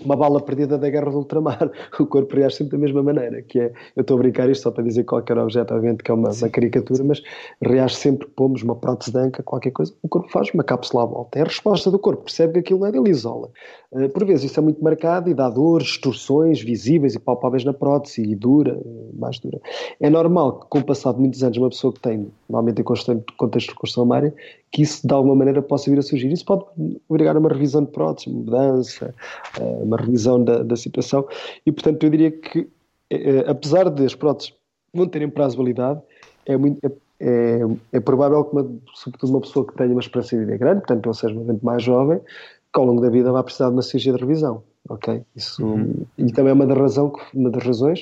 uma 0.00 0.16
bala 0.16 0.40
perdida 0.40 0.78
da 0.78 0.88
guerra 0.88 1.10
do 1.10 1.18
ultramar. 1.18 1.70
O 2.02 2.06
corpo 2.06 2.34
reage 2.34 2.56
sempre 2.56 2.72
da 2.72 2.78
mesma 2.78 3.02
maneira, 3.02 3.42
que 3.42 3.60
é, 3.60 3.72
eu 3.94 4.00
estou 4.00 4.16
a 4.16 4.22
brincar 4.22 4.50
isto 4.50 4.62
só 4.62 4.70
para 4.70 4.82
dizer 4.82 5.04
qualquer 5.04 5.38
objeto, 5.38 5.72
obviamente 5.72 6.02
que 6.02 6.10
é 6.10 6.14
uma, 6.14 6.30
uma 6.30 6.48
caricatura, 6.48 7.04
mas 7.04 7.22
reage 7.60 7.94
sempre, 7.94 8.26
pomos 8.28 8.62
uma 8.62 8.74
prótese 8.74 9.12
de 9.12 9.18
anca, 9.18 9.42
qualquer 9.42 9.70
coisa, 9.70 9.92
o 10.02 10.08
corpo 10.08 10.28
faz 10.30 10.50
uma 10.52 10.64
cápsula 10.64 11.04
à 11.04 11.06
volta. 11.06 11.38
É 11.38 11.42
a 11.42 11.44
resposta 11.44 11.90
do 11.90 11.98
corpo, 11.98 12.24
percebe 12.24 12.54
que 12.54 12.58
aquilo 12.58 12.84
é, 12.86 12.88
ele 12.88 13.10
isola. 13.10 13.50
Uh, 13.92 14.08
por 14.08 14.24
vezes 14.24 14.50
isso 14.50 14.58
é 14.58 14.62
muito 14.62 14.82
marcado 14.82 15.30
e 15.30 15.34
dá 15.34 15.48
dores, 15.48 15.88
distorções 15.88 16.60
visíveis 16.60 17.14
e 17.14 17.18
palpáveis 17.18 17.64
na 17.64 17.72
prótese 17.72 18.22
e 18.22 18.34
dura, 18.34 18.80
mais 19.14 19.38
dura. 19.38 19.60
É 20.00 20.10
normal 20.10 20.60
que 20.60 20.66
com 20.68 20.78
o 20.78 20.84
passado 20.84 21.16
de 21.16 21.20
muitos 21.20 21.42
anos 21.42 21.58
uma 21.58 21.68
pessoa 21.68 21.92
que 21.92 22.00
tem, 22.00 22.26
normalmente 22.48 22.80
em 22.80 22.84
contexto 22.84 23.66
de 23.66 23.72
reconstrução 23.72 24.04
mária, 24.04 24.34
que 24.72 24.82
isso 24.82 25.06
de 25.06 25.12
alguma 25.12 25.36
maneira 25.36 25.60
possa 25.60 25.90
vir 25.90 25.98
a 25.98 26.02
surgir. 26.02 26.32
Isso 26.32 26.46
pode 26.46 26.64
obrigar 27.08 27.36
a 27.36 27.38
uma 27.38 27.50
revisão 27.50 27.84
de 27.84 27.90
prótese, 27.90 28.30
mudança, 28.30 29.14
eh, 29.60 29.82
uma 29.82 29.98
revisão 29.98 30.42
da, 30.42 30.62
da 30.62 30.74
situação. 30.76 31.28
E, 31.66 31.70
portanto, 31.70 32.02
eu 32.02 32.10
diria 32.10 32.30
que, 32.30 32.66
é, 33.10 33.40
apesar 33.46 33.90
de 33.90 34.04
as 34.04 34.14
próteses 34.14 34.54
não 34.92 35.06
terem 35.06 35.28
prazo 35.28 35.56
de 35.56 35.58
validade, 35.58 36.00
é, 36.46 36.56
muito, 36.56 36.80
é, 36.84 36.90
é, 37.20 37.60
é 37.92 38.00
provável 38.00 38.42
que, 38.44 38.52
uma, 38.52 38.70
sobretudo, 38.94 39.30
uma 39.30 39.40
pessoa 39.42 39.66
que 39.66 39.74
tenha 39.74 39.92
uma 39.92 40.00
esperança 40.00 40.36
de 40.36 40.44
vida 40.44 40.56
grande, 40.56 40.80
portanto, 40.80 41.06
ou 41.06 41.14
seja, 41.14 41.38
uma 41.38 41.58
mais 41.62 41.82
jovem, 41.82 42.18
que 42.18 42.80
ao 42.80 42.86
longo 42.86 43.02
da 43.02 43.10
vida 43.10 43.30
vai 43.30 43.42
precisar 43.42 43.66
de 43.66 43.74
uma 43.74 43.82
cirurgia 43.82 44.14
de 44.14 44.20
revisão. 44.20 44.62
Ok? 44.88 45.22
Isso, 45.36 45.64
uhum. 45.64 46.06
E 46.16 46.32
também 46.32 46.50
é 46.50 46.54
uma 46.54 46.66
das, 46.66 46.78
razão, 46.78 47.12
uma 47.34 47.50
das 47.50 47.62
razões 47.62 48.00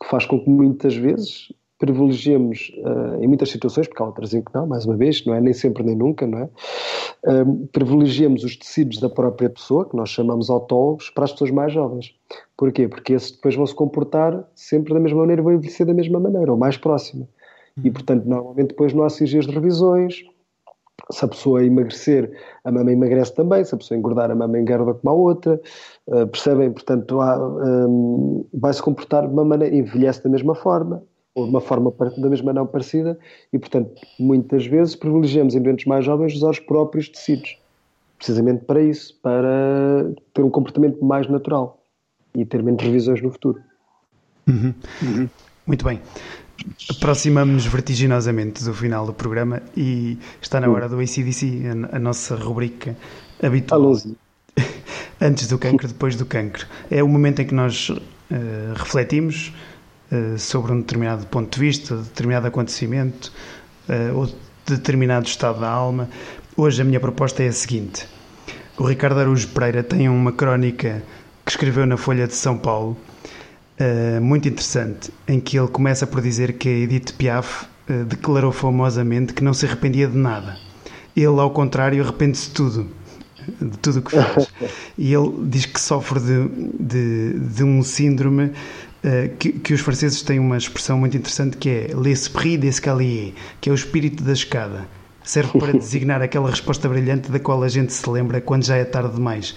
que 0.00 0.08
faz 0.08 0.24
com 0.26 0.40
que 0.40 0.48
muitas 0.48 0.94
vezes 0.94 1.52
privilegiemos, 1.84 2.72
uh, 2.78 3.22
em 3.22 3.28
muitas 3.28 3.50
situações, 3.50 3.86
porque 3.86 4.02
há 4.02 4.06
outras 4.06 4.32
em 4.32 4.40
que 4.40 4.54
não, 4.54 4.66
mais 4.66 4.86
uma 4.86 4.96
vez, 4.96 5.24
não 5.26 5.34
é 5.34 5.40
nem 5.40 5.52
sempre 5.52 5.82
nem 5.82 5.94
nunca, 5.94 6.26
não 6.26 6.38
é? 6.38 6.48
Uh, 7.26 7.66
privilegiemos 7.72 8.42
os 8.42 8.56
tecidos 8.56 8.98
da 9.00 9.10
própria 9.10 9.50
pessoa, 9.50 9.84
que 9.84 9.94
nós 9.94 10.08
chamamos 10.08 10.48
autólogos, 10.48 11.10
para 11.10 11.24
as 11.24 11.32
pessoas 11.32 11.50
mais 11.50 11.72
jovens. 11.74 12.14
Porquê? 12.56 12.88
Porque 12.88 13.12
esses 13.12 13.32
depois 13.32 13.54
vão 13.54 13.66
se 13.66 13.74
comportar 13.74 14.48
sempre 14.54 14.94
da 14.94 15.00
mesma 15.00 15.20
maneira, 15.20 15.42
vão 15.42 15.52
envelhecer 15.52 15.86
da 15.86 15.92
mesma 15.92 16.18
maneira, 16.18 16.50
ou 16.50 16.56
mais 16.56 16.78
próxima. 16.78 17.28
E, 17.82 17.90
portanto, 17.90 18.24
normalmente 18.24 18.68
depois 18.68 18.94
não 18.94 19.04
há 19.04 19.10
cirurgias 19.10 19.46
de 19.46 19.52
revisões, 19.52 20.24
se 21.10 21.24
a 21.24 21.28
pessoa 21.28 21.64
emagrecer, 21.64 22.30
a 22.64 22.72
mama 22.72 22.92
emagrece 22.92 23.34
também, 23.34 23.64
se 23.64 23.74
a 23.74 23.78
pessoa 23.78 23.98
engordar, 23.98 24.30
a 24.30 24.34
mama 24.34 24.58
engorda 24.58 24.94
como 24.94 25.10
a 25.10 25.12
outra, 25.12 25.60
uh, 26.06 26.26
percebem? 26.28 26.72
Portanto, 26.72 27.18
um, 27.20 28.46
vai 28.54 28.72
se 28.72 28.82
comportar 28.82 29.26
de 29.26 29.32
uma 29.32 29.44
maneira, 29.44 29.74
envelhece 29.74 30.22
da 30.22 30.30
mesma 30.30 30.54
forma, 30.54 31.02
ou 31.34 31.44
de 31.44 31.50
uma 31.50 31.60
forma 31.60 31.92
da 32.16 32.28
mesma 32.28 32.52
não 32.52 32.66
parecida, 32.66 33.18
e 33.52 33.58
portanto, 33.58 34.00
muitas 34.18 34.66
vezes 34.66 34.94
privilegiamos 34.94 35.54
em 35.54 35.60
doentes 35.60 35.86
mais 35.86 36.04
jovens 36.04 36.34
usar 36.34 36.50
os 36.50 36.60
próprios 36.60 37.08
tecidos, 37.08 37.58
precisamente 38.16 38.64
para 38.64 38.82
isso, 38.82 39.18
para 39.22 40.12
ter 40.32 40.42
um 40.42 40.50
comportamento 40.50 41.04
mais 41.04 41.28
natural 41.28 41.82
e 42.34 42.44
ter 42.44 42.62
menos 42.62 42.82
revisões 42.82 43.20
no 43.20 43.30
futuro. 43.30 43.60
Uhum. 44.46 44.74
Uhum. 45.02 45.28
Muito 45.66 45.84
bem. 45.84 46.00
Aproximamos-nos 46.96 47.66
vertiginosamente 47.66 48.62
do 48.62 48.72
final 48.72 49.04
do 49.04 49.12
programa 49.12 49.60
e 49.76 50.16
está 50.40 50.60
na 50.60 50.70
hora 50.70 50.88
do 50.88 51.00
ACDC, 51.00 51.62
a, 51.92 51.96
a 51.96 51.98
nossa 51.98 52.36
rubrica 52.36 52.96
habitual. 53.42 53.92
antes 55.20 55.48
do 55.48 55.58
cancro, 55.58 55.88
depois 55.88 56.16
do 56.16 56.26
cancro. 56.26 56.66
É 56.90 57.02
o 57.02 57.08
momento 57.08 57.42
em 57.42 57.46
que 57.46 57.54
nós 57.54 57.88
uh, 57.90 57.98
refletimos 58.76 59.52
sobre 60.38 60.72
um 60.72 60.80
determinado 60.80 61.26
ponto 61.26 61.54
de 61.54 61.60
vista, 61.60 61.96
determinado 61.96 62.46
acontecimento 62.46 63.32
uh, 63.88 64.16
ou 64.16 64.28
determinado 64.66 65.26
estado 65.26 65.60
da 65.60 65.68
alma. 65.68 66.08
Hoje 66.56 66.82
a 66.82 66.84
minha 66.84 67.00
proposta 67.00 67.42
é 67.42 67.48
a 67.48 67.52
seguinte. 67.52 68.06
O 68.76 68.84
Ricardo 68.84 69.20
Araújo 69.20 69.48
Pereira 69.48 69.82
tem 69.82 70.08
uma 70.08 70.32
crónica 70.32 71.02
que 71.44 71.50
escreveu 71.50 71.86
na 71.86 71.96
Folha 71.96 72.26
de 72.26 72.34
São 72.34 72.56
Paulo, 72.56 72.96
muito 74.22 74.48
interessante, 74.48 75.12
em 75.28 75.38
que 75.38 75.58
ele 75.58 75.68
começa 75.68 76.06
por 76.06 76.22
dizer 76.22 76.54
que 76.54 76.68
Edith 76.68 77.12
Piaf 77.16 77.66
declarou 78.08 78.50
famosamente 78.50 79.32
que 79.32 79.44
não 79.44 79.52
se 79.52 79.66
arrependia 79.66 80.08
de 80.08 80.16
nada. 80.16 80.56
Ele, 81.14 81.38
ao 81.38 81.50
contrário, 81.50 82.02
arrepende-se 82.02 82.48
de 82.48 82.54
tudo 82.54 82.88
de 83.60 83.78
tudo 83.78 83.98
o 83.98 84.02
que 84.02 84.10
faz. 84.10 84.48
e 84.96 85.12
ele 85.12 85.32
diz 85.44 85.66
que 85.66 85.80
sofre 85.80 86.20
de, 86.20 86.48
de, 86.80 87.38
de 87.38 87.64
um 87.64 87.82
síndrome 87.82 88.52
que, 89.38 89.52
que, 89.52 89.74
os 89.74 89.80
franceses 89.80 90.22
têm 90.22 90.38
uma 90.38 90.56
expressão 90.56 90.98
muito 90.98 91.16
interessante 91.16 91.56
que 91.56 91.68
é 91.68 91.94
l'esprit 91.94 92.56
d'escalier, 92.58 93.34
que 93.60 93.68
é 93.68 93.72
o 93.72 93.74
espírito 93.74 94.22
da 94.22 94.32
escada. 94.32 94.88
Serve 95.22 95.58
para 95.58 95.72
designar 95.76 96.22
aquela 96.22 96.48
resposta 96.48 96.88
brilhante 96.88 97.30
da 97.30 97.38
qual 97.38 97.62
a 97.62 97.68
gente 97.68 97.92
se 97.92 98.08
lembra 98.08 98.40
quando 98.40 98.64
já 98.64 98.76
é 98.76 98.84
tarde 98.84 99.14
demais. 99.14 99.54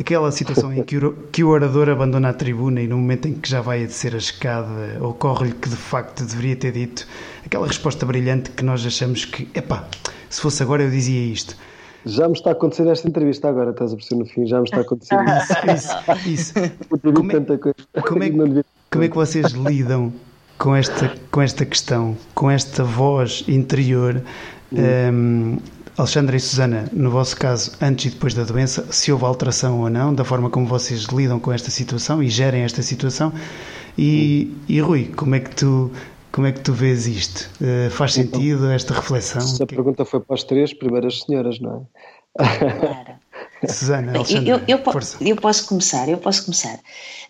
Aquela 0.00 0.32
situação 0.32 0.72
em 0.72 0.82
que 0.82 0.96
o, 0.96 1.12
que 1.30 1.44
o 1.44 1.48
orador 1.48 1.88
abandona 1.90 2.30
a 2.30 2.32
tribuna 2.32 2.80
e 2.80 2.88
no 2.88 2.96
momento 2.96 3.28
em 3.28 3.34
que 3.34 3.48
já 3.48 3.60
vai 3.60 3.84
a 3.84 3.86
descer 3.86 4.14
a 4.14 4.18
escada 4.18 4.98
ocorre-lhe 5.00 5.52
que 5.52 5.68
de 5.68 5.76
facto 5.76 6.24
deveria 6.24 6.56
ter 6.56 6.72
dito 6.72 7.06
aquela 7.44 7.66
resposta 7.66 8.06
brilhante 8.06 8.50
que 8.50 8.64
nós 8.64 8.84
achamos 8.86 9.26
que, 9.26 9.48
epá, 9.54 9.86
se 10.30 10.40
fosse 10.40 10.62
agora 10.62 10.82
eu 10.82 10.90
dizia 10.90 11.20
isto. 11.32 11.56
Já 12.04 12.26
me 12.26 12.34
está 12.34 12.50
a 12.50 12.52
acontecer 12.52 12.86
esta 12.88 13.08
entrevista 13.08 13.48
agora, 13.48 13.70
estás 13.70 13.92
a 13.92 13.96
perceber 13.96 14.20
no 14.20 14.26
fim, 14.26 14.46
já 14.46 14.58
me 14.58 14.64
está 14.64 14.78
a 14.78 14.80
acontecer 14.80 15.16
isso. 15.74 15.94
isso, 16.26 16.52
isso. 16.54 16.54
Como 17.02 17.32
é, 17.32 18.30
como, 18.30 18.58
é, 18.58 18.64
como 18.90 19.04
é 19.04 19.08
que 19.08 19.14
vocês 19.14 19.52
lidam 19.52 20.12
com 20.58 20.74
esta, 20.74 21.12
com 21.30 21.42
esta 21.42 21.64
questão, 21.64 22.16
com 22.34 22.50
esta 22.50 22.84
voz 22.84 23.44
interior? 23.48 24.22
Um, 24.72 25.58
Alexandra 25.96 26.36
e 26.36 26.40
Susana, 26.40 26.88
no 26.92 27.10
vosso 27.10 27.36
caso, 27.36 27.72
antes 27.80 28.06
e 28.06 28.10
depois 28.14 28.32
da 28.32 28.44
doença, 28.44 28.86
se 28.90 29.12
houve 29.12 29.24
alteração 29.26 29.80
ou 29.80 29.90
não, 29.90 30.14
da 30.14 30.24
forma 30.24 30.48
como 30.48 30.66
vocês 30.66 31.04
lidam 31.04 31.38
com 31.38 31.52
esta 31.52 31.70
situação 31.70 32.22
e 32.22 32.30
gerem 32.30 32.62
esta 32.62 32.82
situação? 32.82 33.32
E, 33.98 34.56
e 34.68 34.80
Rui, 34.80 35.10
como 35.14 35.34
é 35.34 35.40
que 35.40 35.54
tu 35.54 35.90
como 36.32 36.46
é 36.46 36.52
que 36.52 36.60
tu 36.60 36.72
vês 36.72 37.06
isto? 37.06 37.50
Uh, 37.60 37.90
faz 37.90 38.16
então, 38.16 38.40
sentido 38.40 38.70
esta 38.70 38.94
reflexão? 38.94 39.42
A 39.62 39.66
pergunta 39.66 40.04
foi 40.04 40.20
para 40.20 40.34
as 40.34 40.42
três 40.42 40.72
primeiras 40.72 41.20
senhoras, 41.20 41.60
não 41.60 41.86
é? 41.86 42.02
Claro. 42.34 43.22
Susana, 43.68 44.12
eu, 44.16 44.58
eu, 44.68 44.78
eu, 45.20 45.36
posso 45.36 45.66
começar, 45.66 46.08
eu 46.08 46.18
posso 46.18 46.44
começar. 46.44 46.80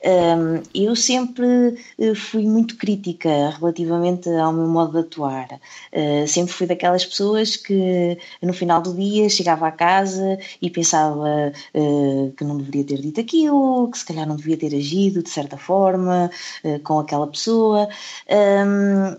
Um, 0.04 0.62
eu 0.74 0.96
sempre 0.96 1.78
eh, 1.98 2.14
fui 2.14 2.44
muito 2.44 2.76
crítica 2.76 3.50
relativamente 3.50 4.28
ao 4.28 4.52
meu 4.52 4.66
modo 4.66 4.92
de 4.92 4.98
atuar. 5.00 5.60
Uh, 5.92 6.26
sempre 6.26 6.52
fui 6.52 6.66
daquelas 6.66 7.04
pessoas 7.04 7.56
que 7.56 8.18
no 8.40 8.52
final 8.52 8.80
do 8.80 8.94
dia 8.94 9.28
chegava 9.28 9.66
a 9.68 9.72
casa 9.72 10.38
e 10.60 10.70
pensava 10.70 11.52
uh, 11.74 12.32
que 12.36 12.44
não 12.44 12.56
deveria 12.56 12.84
ter 12.84 13.00
dito 13.00 13.20
aquilo, 13.20 13.90
que 13.90 13.98
se 13.98 14.04
calhar 14.04 14.26
não 14.26 14.36
devia 14.36 14.56
ter 14.56 14.74
agido 14.74 15.22
de 15.22 15.30
certa 15.30 15.56
forma 15.56 16.30
uh, 16.64 16.80
com 16.80 16.98
aquela 16.98 17.26
pessoa. 17.26 17.88
Um, 18.28 19.16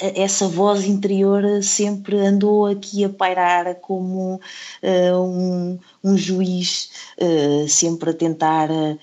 essa 0.00 0.48
voz 0.48 0.84
interior 0.84 1.62
sempre 1.62 2.16
andou 2.18 2.66
aqui 2.66 3.04
a 3.04 3.08
pairar 3.08 3.74
como 3.76 4.36
uh, 4.36 5.20
um, 5.20 5.78
um, 6.02 6.16
juiz, 6.16 6.90
uh, 7.18 7.68
sempre 7.68 8.10
a 8.10 8.14
tentar 8.14 8.70
uh, 8.70 8.98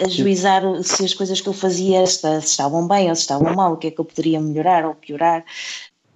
ajuizar 0.00 0.62
se 0.82 1.04
as 1.04 1.12
coisas 1.12 1.40
que 1.40 1.48
eu 1.48 1.52
fazia 1.52 2.02
estavam 2.04 2.86
bem 2.86 3.08
ou 3.08 3.14
se 3.16 3.22
estavam 3.22 3.54
mal, 3.54 3.72
o 3.72 3.76
que 3.76 3.88
é 3.88 3.90
que 3.90 4.00
eu 4.00 4.04
poderia 4.04 4.40
melhorar 4.40 4.86
ou 4.86 4.94
piorar. 4.94 5.44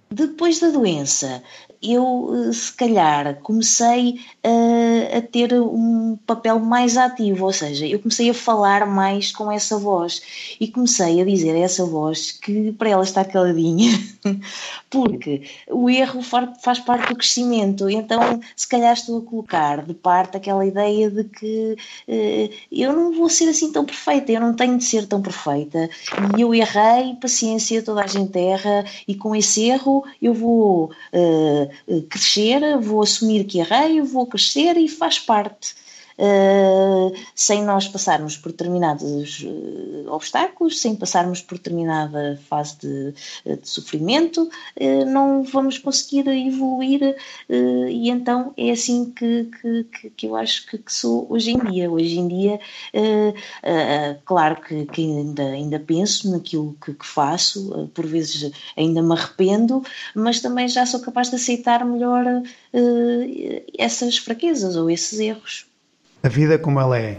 Depois 0.09 0.59
da 0.59 0.69
doença, 0.69 1.43
eu 1.81 2.49
eh, 2.49 2.53
se 2.53 2.73
calhar 2.73 3.39
comecei 3.41 4.19
a, 4.43 5.17
a, 5.17 5.21
ter 5.21 5.53
um 5.53 6.17
papel 6.25 6.59
mais 6.59 6.97
ativo, 6.97 7.45
ou 7.45 7.53
seja, 7.53 7.85
eu 7.85 7.99
comecei 7.99 8.29
a 8.29 8.33
falar 8.33 8.85
mais 8.85 9.31
com 9.31 9.51
essa 9.51 9.77
voz 9.77 10.21
e 10.59 10.67
comecei 10.67 11.21
a 11.21 11.25
dizer 11.25 11.55
a 11.55 11.59
essa 11.59 11.85
voz 11.85 12.31
que 12.31 12.71
para 12.73 12.89
ela 12.89 13.03
estar 13.03 13.25
caladinha, 13.25 13.91
porque 14.89 15.43
o 15.69 15.89
erro 15.89 16.21
faz 16.21 16.79
parte 16.79 17.09
do 17.09 17.15
crescimento, 17.15 17.89
então 17.89 18.39
se 18.55 18.67
calhar 18.67 18.93
estou 18.93 19.19
a 19.19 19.21
colocar 19.21 19.85
de 19.85 19.93
parte 19.93 20.37
aquela 20.37 20.65
ideia 20.65 21.09
de 21.09 21.23
que 21.23 21.77
uh, 22.07 22.53
eu 22.71 22.93
não 22.93 23.13
vou 23.13 23.29
ser 23.29 23.49
assim 23.49 23.71
tão 23.71 23.85
perfeita, 23.85 24.31
eu 24.31 24.41
não 24.41 24.53
tenho 24.53 24.77
de 24.77 24.83
ser 24.83 25.07
tão 25.07 25.21
perfeita. 25.21 25.89
E 26.37 26.41
eu 26.41 26.53
errei, 26.53 27.15
paciência, 27.21 27.83
toda 27.83 28.03
a 28.03 28.07
gente 28.07 28.37
erra 28.37 28.85
e 29.07 29.15
com 29.15 29.35
esse 29.35 29.65
erro 29.65 30.03
eu 30.21 30.33
vou 30.33 30.91
uh, 31.13 31.66
crescer, 32.09 32.77
vou 32.79 33.01
assumir 33.01 33.43
que 33.45 33.59
errei, 33.59 34.01
vou 34.01 34.25
crescer 34.27 34.77
e 34.77 34.87
faz 34.87 35.19
parte. 35.19 35.75
Uh, 36.19 37.15
sem 37.35 37.63
nós 37.63 37.87
passarmos 37.87 38.35
por 38.35 38.51
determinados 38.51 39.43
uh, 39.43 40.11
obstáculos, 40.11 40.81
sem 40.81 40.95
passarmos 40.95 41.43
por 41.43 41.59
determinada 41.59 42.39
fase 42.49 42.75
de, 42.79 43.13
de 43.55 43.69
sofrimento, 43.69 44.49
não 45.07 45.43
vamos 45.43 45.77
conseguir 45.77 46.27
evoluir 46.27 47.15
e 47.49 48.09
então 48.09 48.53
é 48.57 48.71
assim 48.71 49.11
que, 49.11 49.49
que, 49.61 50.09
que 50.11 50.25
eu 50.25 50.35
acho 50.35 50.65
que, 50.67 50.77
que, 50.77 50.91
sou 50.93 51.27
hoje 51.29 51.51
em 51.51 51.59
dia. 51.59 51.91
Hoje 51.91 52.19
em 52.19 52.27
dia, 52.27 52.59
claro 54.25 54.61
que, 54.61 54.85
que, 54.85 55.01
ainda, 55.01 55.43
ainda 55.43 55.79
penso 55.79 56.31
naquilo 56.31 56.75
que, 56.83 56.93
que 56.93 57.05
faço, 57.05 57.89
por 57.93 58.05
vezes 58.05 58.51
ainda 58.75 59.01
me 59.01 59.13
arrependo, 59.13 59.83
mas 60.15 60.39
também 60.39 60.67
já 60.67 60.85
sou 60.85 60.99
capaz 60.99 61.29
de 61.29 61.35
aceitar 61.35 61.85
melhor 61.85 62.25
essas 63.77 64.17
fraquezas 64.17 64.75
ou 64.75 64.89
esses 64.89 65.19
erros 65.19 65.66
a 66.27 66.29
vida 66.29 66.59
como 66.59 66.79
ela 66.79 66.99
é, 66.99 67.17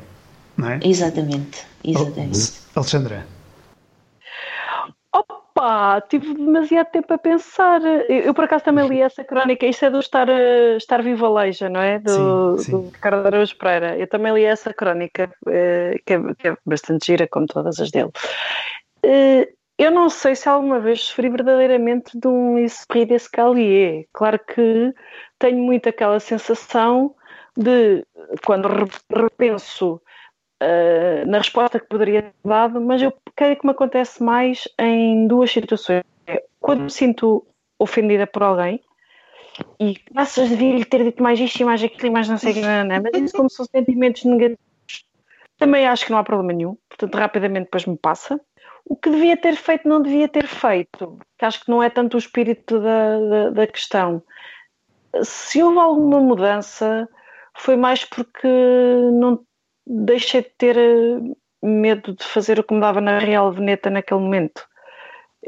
não 0.56 0.68
é? 0.68 0.80
Exatamente, 0.84 1.66
exatamente. 1.82 2.52
Alexandra. 2.76 3.26
Opa, 5.12 6.02
tive 6.02 6.34
demasiado 6.34 6.90
tempo 6.90 7.14
a 7.14 7.18
pensar. 7.18 7.80
Eu, 7.82 8.20
eu, 8.20 8.34
por 8.34 8.44
acaso 8.44 8.64
também 8.64 8.86
li 8.86 9.00
essa 9.00 9.24
crónica, 9.24 9.64
isto 9.66 9.86
é 9.86 9.90
do 9.90 9.98
Estar, 9.98 10.28
estar 10.76 11.02
Viva 11.02 11.28
Leija, 11.28 11.70
não 11.70 11.80
é? 11.80 11.98
Do, 11.98 12.58
sim, 12.58 12.64
sim. 12.64 12.70
do 12.70 12.90
Ricardo 12.90 13.26
Araújo 13.26 13.56
Pereira. 13.56 13.96
Eu 13.98 14.06
também 14.06 14.34
li 14.34 14.44
essa 14.44 14.74
crónica, 14.74 15.32
eh, 15.48 15.98
que 16.04 16.12
é, 16.12 16.34
que 16.34 16.48
é 16.48 16.56
bastante 16.66 17.06
gira, 17.06 17.26
como 17.26 17.46
todas 17.46 17.80
as 17.80 17.90
dele. 17.90 18.10
Eh, 19.02 19.48
eu 19.78 19.90
não 19.90 20.10
sei 20.10 20.36
se 20.36 20.48
alguma 20.48 20.80
vez 20.80 21.00
sofri 21.00 21.30
verdadeiramente 21.30 22.18
de 22.18 22.28
um 22.28 22.58
esprit 22.58 23.06
d'escalier. 23.06 24.06
Claro 24.12 24.38
que 24.38 24.92
tenho 25.38 25.62
muito 25.62 25.88
aquela 25.88 26.20
sensação 26.20 27.14
de 27.58 28.06
quando 28.46 28.68
repenso 29.12 30.00
uh, 30.62 31.26
na 31.26 31.38
resposta 31.38 31.80
que 31.80 31.88
poderia 31.88 32.22
ter 32.22 32.34
dado, 32.44 32.80
mas 32.80 33.02
eu 33.02 33.12
creio 33.34 33.56
que 33.56 33.66
me 33.66 33.72
acontece 33.72 34.22
mais 34.22 34.68
em 34.78 35.26
duas 35.26 35.50
situações. 35.50 36.04
Quando 36.60 36.82
me 36.82 36.90
sinto 36.90 37.44
ofendida 37.78 38.26
por 38.26 38.42
alguém 38.42 38.80
e 39.80 39.96
graças 40.12 40.48
devia 40.50 40.76
lhe 40.76 40.84
ter 40.84 41.02
dito 41.02 41.22
mais 41.22 41.40
isto 41.40 41.60
e 41.60 41.64
mais 41.64 41.82
aquilo 41.82 42.06
e 42.06 42.10
mais 42.10 42.28
não 42.28 42.38
sei 42.38 42.52
o 42.52 42.54
que, 42.54 42.60
não, 42.60 43.02
mas 43.02 43.22
isso 43.22 43.36
como 43.36 43.50
são 43.50 43.66
sentimentos 43.66 44.24
negativos, 44.24 44.62
também 45.56 45.86
acho 45.86 46.04
que 46.04 46.12
não 46.12 46.18
há 46.18 46.24
problema 46.24 46.52
nenhum, 46.52 46.76
portanto 46.88 47.14
rapidamente 47.16 47.64
depois 47.64 47.86
me 47.86 47.96
passa. 47.96 48.40
O 48.84 48.96
que 48.96 49.10
devia 49.10 49.36
ter 49.36 49.56
feito 49.56 49.88
não 49.88 50.00
devia 50.00 50.28
ter 50.28 50.46
feito, 50.46 51.18
que 51.36 51.44
acho 51.44 51.64
que 51.64 51.70
não 51.70 51.82
é 51.82 51.90
tanto 51.90 52.14
o 52.14 52.18
espírito 52.18 52.80
da, 52.80 53.20
da, 53.20 53.50
da 53.50 53.66
questão. 53.66 54.22
Se 55.22 55.62
houve 55.62 55.78
alguma 55.78 56.20
mudança, 56.20 57.08
foi 57.58 57.76
mais 57.76 58.04
porque 58.04 58.48
não 59.12 59.40
deixei 59.86 60.42
de 60.42 60.50
ter 60.56 60.76
eh, 60.76 61.18
medo 61.62 62.14
de 62.14 62.24
fazer 62.24 62.58
o 62.58 62.64
que 62.64 62.74
me 62.74 62.80
dava 62.80 63.00
na 63.00 63.18
Real 63.18 63.52
Veneta 63.52 63.90
naquele 63.90 64.20
momento. 64.20 64.66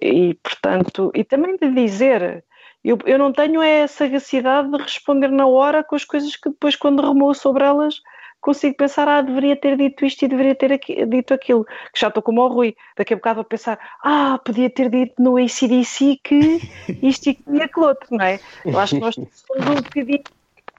E, 0.00 0.34
portanto, 0.34 1.10
e 1.14 1.24
também 1.24 1.56
de 1.56 1.70
dizer, 1.70 2.44
eu, 2.84 2.98
eu 3.04 3.18
não 3.18 3.32
tenho 3.32 3.62
é 3.62 3.82
a 3.82 3.88
sagacidade 3.88 4.70
de 4.70 4.82
responder 4.82 5.28
na 5.28 5.46
hora 5.46 5.84
com 5.84 5.94
as 5.96 6.04
coisas 6.04 6.34
que 6.36 6.48
depois, 6.48 6.76
quando 6.76 7.06
remoo 7.06 7.34
sobre 7.34 7.64
elas, 7.64 8.00
consigo 8.40 8.76
pensar, 8.76 9.06
ah, 9.06 9.20
deveria 9.20 9.54
ter 9.54 9.76
dito 9.76 10.04
isto 10.04 10.24
e 10.24 10.28
deveria 10.28 10.54
ter 10.54 10.72
aqui, 10.72 11.04
dito 11.06 11.34
aquilo. 11.34 11.64
Que 11.64 12.00
já 12.00 12.08
estou 12.08 12.22
como 12.22 12.40
o 12.40 12.48
Rui, 12.48 12.74
daqui 12.96 13.12
a 13.12 13.16
bocado 13.16 13.40
a 13.40 13.44
pensar, 13.44 13.78
ah, 14.02 14.38
podia 14.44 14.70
ter 14.70 14.88
dito 14.88 15.22
no 15.22 15.36
ACDC 15.36 16.20
que 16.24 16.60
isto 17.02 17.28
e 17.28 17.62
aquilo 17.62 17.86
outro, 17.86 18.08
não 18.10 18.24
é? 18.24 18.40
Eu 18.64 18.78
acho 18.78 18.94
que 18.94 19.00
nós 19.00 19.14
somos 19.14 19.66
um 19.66 19.82
bocadinho 19.82 20.22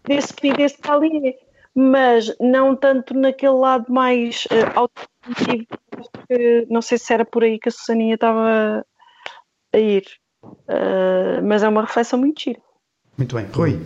desse 0.06 0.34
desse 0.58 0.78
ali, 0.88 1.36
mas 1.76 2.36
não 2.39 2.76
tanto 2.76 3.14
naquele 3.14 3.54
lado 3.54 3.91
mais 3.91 4.45
uh, 4.45 4.72
automotivo, 4.76 5.68
não 6.70 6.82
sei 6.82 6.97
se 6.97 7.14
era 7.14 7.26
por 7.26 7.43
aí 7.43 7.60
que 7.60 7.70
a 7.70 7.72
Susaninha 7.72 8.16
estava 8.16 8.86
a 9.74 9.78
ir, 9.78 10.06
uh, 10.43 11.43
mas 11.43 11.64
é 11.64 11.70
uma 11.70 11.82
reflexão 11.82 12.20
muito 12.20 12.41
gira. 12.41 12.60
Muito 13.18 13.36
bem, 13.36 13.45
Rui. 13.54 13.80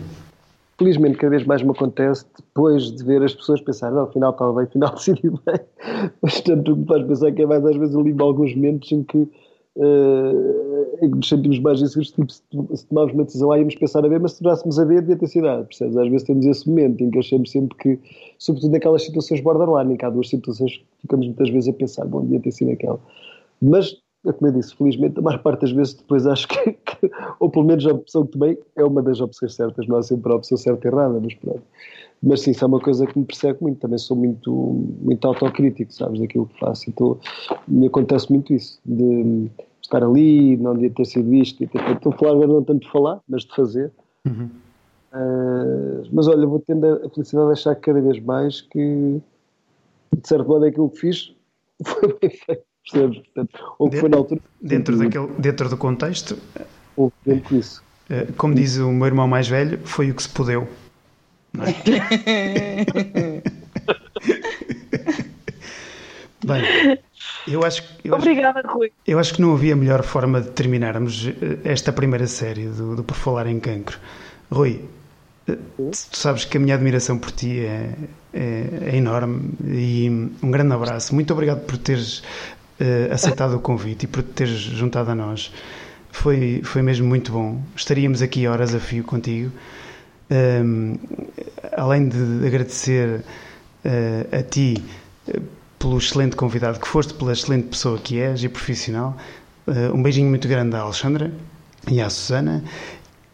felizmente 0.78 1.18
cada 1.18 1.30
vez 1.30 1.44
mais 1.44 1.62
me 1.62 1.70
acontece 1.70 2.24
depois 2.36 2.92
de 2.92 3.04
ver 3.04 3.22
as 3.22 3.34
pessoas 3.34 3.60
pensar, 3.60 3.90
não, 3.90 4.04
afinal 4.04 4.30
estava 4.30 4.52
bem, 4.54 4.64
afinal 4.64 4.92
decidi 4.94 5.30
bem. 5.30 6.10
Mas 6.22 6.40
tanto 6.40 6.76
me 6.76 6.86
faz 6.86 7.06
pensar 7.06 7.32
que 7.32 7.42
é 7.42 7.46
mais 7.46 7.64
às 7.64 7.76
vezes 7.76 7.96
ali 7.96 8.14
alguns 8.18 8.54
momentos 8.54 8.90
em 8.92 9.02
que, 9.02 9.28
uh, 9.76 11.04
em 11.04 11.10
que 11.10 11.16
nos 11.16 11.28
sentimos 11.28 11.58
mais 11.60 11.80
inseguros, 11.80 12.10
tipo, 12.10 12.32
se, 12.32 12.42
se 12.74 12.86
tomarmos 12.86 13.14
uma 13.14 13.24
decisão 13.24 13.48
lá 13.48 13.58
íamos 13.58 13.74
pensar 13.74 14.04
a 14.04 14.08
ver, 14.08 14.20
mas 14.20 14.32
se 14.32 14.38
tivéssemos 14.38 14.78
a 14.78 14.84
ver 14.84 15.00
devia 15.00 15.16
ter 15.16 15.26
sido 15.26 15.46
percebes? 15.64 15.96
Às 15.96 16.08
vezes 16.08 16.22
temos 16.26 16.46
esse 16.46 16.68
momento 16.68 17.02
em 17.02 17.10
que 17.10 17.18
achamos 17.18 17.50
sempre 17.50 17.76
que, 17.78 17.98
sobretudo 18.38 18.72
naquelas 18.72 19.02
situações 19.04 19.40
borderline, 19.40 19.94
em 19.94 19.96
que 19.96 20.04
há 20.04 20.10
duas 20.10 20.28
situações 20.28 20.76
que 20.76 20.84
ficamos 21.02 21.26
muitas 21.26 21.50
vezes 21.50 21.68
a 21.68 21.72
pensar, 21.72 22.06
bom, 22.06 22.22
devia 22.22 22.40
ter 22.40 22.50
sido 22.50 22.72
aquela. 22.72 22.98
Mas 23.60 23.96
é 24.26 24.32
como 24.32 24.48
eu 24.48 24.54
disse, 24.54 24.74
felizmente, 24.74 25.18
a 25.18 25.22
maior 25.22 25.38
parte 25.40 25.60
das 25.60 25.72
vezes 25.72 25.94
depois 25.94 26.26
acho 26.26 26.48
que, 26.48 26.72
que, 26.72 27.10
ou 27.38 27.48
pelo 27.48 27.64
menos 27.64 27.86
a 27.86 27.92
opção 27.92 28.26
que 28.26 28.32
tomei 28.32 28.58
é 28.76 28.84
uma 28.84 29.02
das 29.02 29.20
opções 29.20 29.54
certas, 29.54 29.86
não 29.86 29.96
há 29.96 30.02
sempre 30.02 30.32
a 30.32 30.36
opção 30.36 30.56
certa 30.56 30.88
e 30.88 30.90
errada, 30.90 31.20
mas 31.20 31.34
pronto. 31.34 31.62
Mas 32.22 32.40
sim, 32.40 32.50
isso 32.50 32.64
é 32.64 32.66
uma 32.66 32.80
coisa 32.80 33.06
que 33.06 33.18
me 33.18 33.24
persegue 33.24 33.62
muito, 33.62 33.78
também 33.78 33.98
sou 33.98 34.16
muito, 34.16 34.52
muito 35.00 35.26
autocrítico, 35.26 35.92
sabes, 35.92 36.20
daquilo 36.20 36.46
que 36.46 36.58
faço, 36.58 36.88
então 36.88 37.18
me 37.68 37.86
acontece 37.86 38.30
muito 38.30 38.54
isso, 38.54 38.80
de 38.84 39.50
estar 39.82 40.02
ali, 40.02 40.56
não 40.56 40.74
devia 40.74 40.90
ter 40.90 41.04
sido 41.04 41.32
isto, 41.34 41.58
de 41.58 41.66
ter 41.66 41.78
feito, 41.78 41.98
estou 41.98 42.12
a 42.12 42.16
falar, 42.16 42.46
não 42.46 42.64
tanto 42.64 42.84
de 42.84 42.90
falar, 42.90 43.20
mas 43.28 43.42
de 43.42 43.54
fazer. 43.54 43.92
Uhum. 44.26 44.48
Uh, 45.12 46.08
mas 46.12 46.26
olha, 46.26 46.46
vou 46.46 46.58
tendo 46.58 46.86
a 46.86 47.08
felicidade 47.10 47.46
de 47.46 47.52
achar 47.52 47.76
cada 47.76 48.00
vez 48.00 48.18
mais 48.20 48.60
que, 48.60 49.20
de 50.16 50.28
certo 50.28 50.48
modo, 50.48 50.64
aquilo 50.64 50.90
que 50.90 50.98
fiz 50.98 51.34
foi 51.84 52.18
bem 52.20 52.30
feito 52.30 52.64
Percebes? 52.90 53.18
Portanto, 53.18 53.74
ou 53.78 53.90
que 53.90 53.96
foi 53.96 54.08
na 54.08 54.16
altura. 54.16 54.40
Dentro, 54.62 54.96
daquele, 54.96 55.26
dentro 55.38 55.68
do 55.68 55.76
contexto. 55.76 56.38
Ou 56.96 57.12
dentro 57.24 57.56
disso. 57.56 57.82
Eh, 58.08 58.28
como 58.36 58.54
diz 58.54 58.78
o 58.78 58.90
meu 58.92 59.06
irmão 59.06 59.26
mais 59.26 59.48
velho, 59.48 59.78
foi 59.84 60.10
o 60.10 60.14
que 60.14 60.22
se 60.22 60.28
podeu. 60.28 60.68
É? 61.58 63.42
Bem, 66.44 66.62
eu 67.46 67.64
acho, 67.64 67.82
eu 68.04 68.14
Obrigada, 68.14 68.60
acho, 68.60 68.68
Rui. 68.68 68.92
Eu 69.06 69.18
acho 69.18 69.34
que 69.34 69.40
não 69.40 69.52
havia 69.54 69.74
melhor 69.74 70.02
forma 70.02 70.40
de 70.40 70.50
terminarmos 70.50 71.26
eh, 71.26 71.58
esta 71.64 71.92
primeira 71.92 72.26
série 72.26 72.68
do, 72.68 72.96
do 72.96 73.04
Por 73.04 73.16
Falar 73.16 73.46
em 73.46 73.58
Cancro. 73.58 73.98
Rui, 74.50 74.84
eh, 75.48 75.56
tu 75.76 76.16
sabes 76.16 76.44
que 76.44 76.56
a 76.56 76.60
minha 76.60 76.74
admiração 76.74 77.18
por 77.18 77.30
ti 77.30 77.60
é, 77.60 77.94
é, 78.32 78.90
é 78.92 78.96
enorme 78.96 79.54
e 79.64 80.08
um 80.42 80.50
grande 80.50 80.74
abraço. 80.74 81.14
Muito 81.14 81.32
obrigado 81.32 81.64
por 81.64 81.78
teres 81.78 82.18
uh, 82.80 83.12
aceitado 83.12 83.54
o 83.56 83.60
convite 83.60 84.04
e 84.04 84.06
por 84.06 84.22
teres 84.22 84.58
juntado 84.58 85.10
a 85.10 85.14
nós. 85.14 85.52
Foi, 86.10 86.62
foi 86.64 86.82
mesmo 86.82 87.06
muito 87.06 87.32
bom. 87.32 87.62
Estaríamos 87.74 88.22
aqui 88.22 88.46
horas 88.46 88.74
a 88.74 88.80
fio 88.80 89.04
contigo. 89.04 89.52
Um, 90.28 90.96
além 91.76 92.08
de 92.08 92.46
agradecer 92.46 93.20
uh, 93.84 94.36
a 94.36 94.42
ti 94.42 94.82
uh, 95.28 95.40
pelo 95.78 95.98
excelente 95.98 96.34
convidado 96.34 96.80
que 96.80 96.88
foste, 96.88 97.14
pela 97.14 97.32
excelente 97.32 97.68
pessoa 97.68 97.96
que 97.98 98.18
és 98.18 98.42
e 98.42 98.48
profissional, 98.48 99.16
um 99.92 100.00
beijinho 100.00 100.28
muito 100.28 100.46
grande 100.46 100.76
à 100.76 100.80
Alexandra 100.80 101.32
e 101.90 102.00
à 102.00 102.08
Susana. 102.08 102.64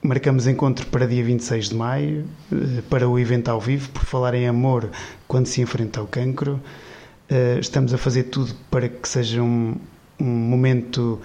Marcamos 0.02 0.46
encontro 0.46 0.86
para 0.86 1.06
dia 1.06 1.22
26 1.22 1.68
de 1.68 1.74
maio 1.74 2.26
para 2.88 3.06
o 3.08 3.18
evento 3.18 3.48
ao 3.50 3.60
vivo 3.60 3.90
por 3.90 4.02
falar 4.04 4.34
em 4.34 4.48
amor 4.48 4.90
quando 5.28 5.46
se 5.46 5.60
enfrenta 5.60 6.00
ao 6.00 6.06
cancro. 6.06 6.58
Estamos 7.60 7.92
a 7.92 7.98
fazer 7.98 8.24
tudo 8.24 8.54
para 8.70 8.88
que 8.88 9.06
seja 9.06 9.42
um, 9.42 9.76
um 10.18 10.24
momento 10.24 11.20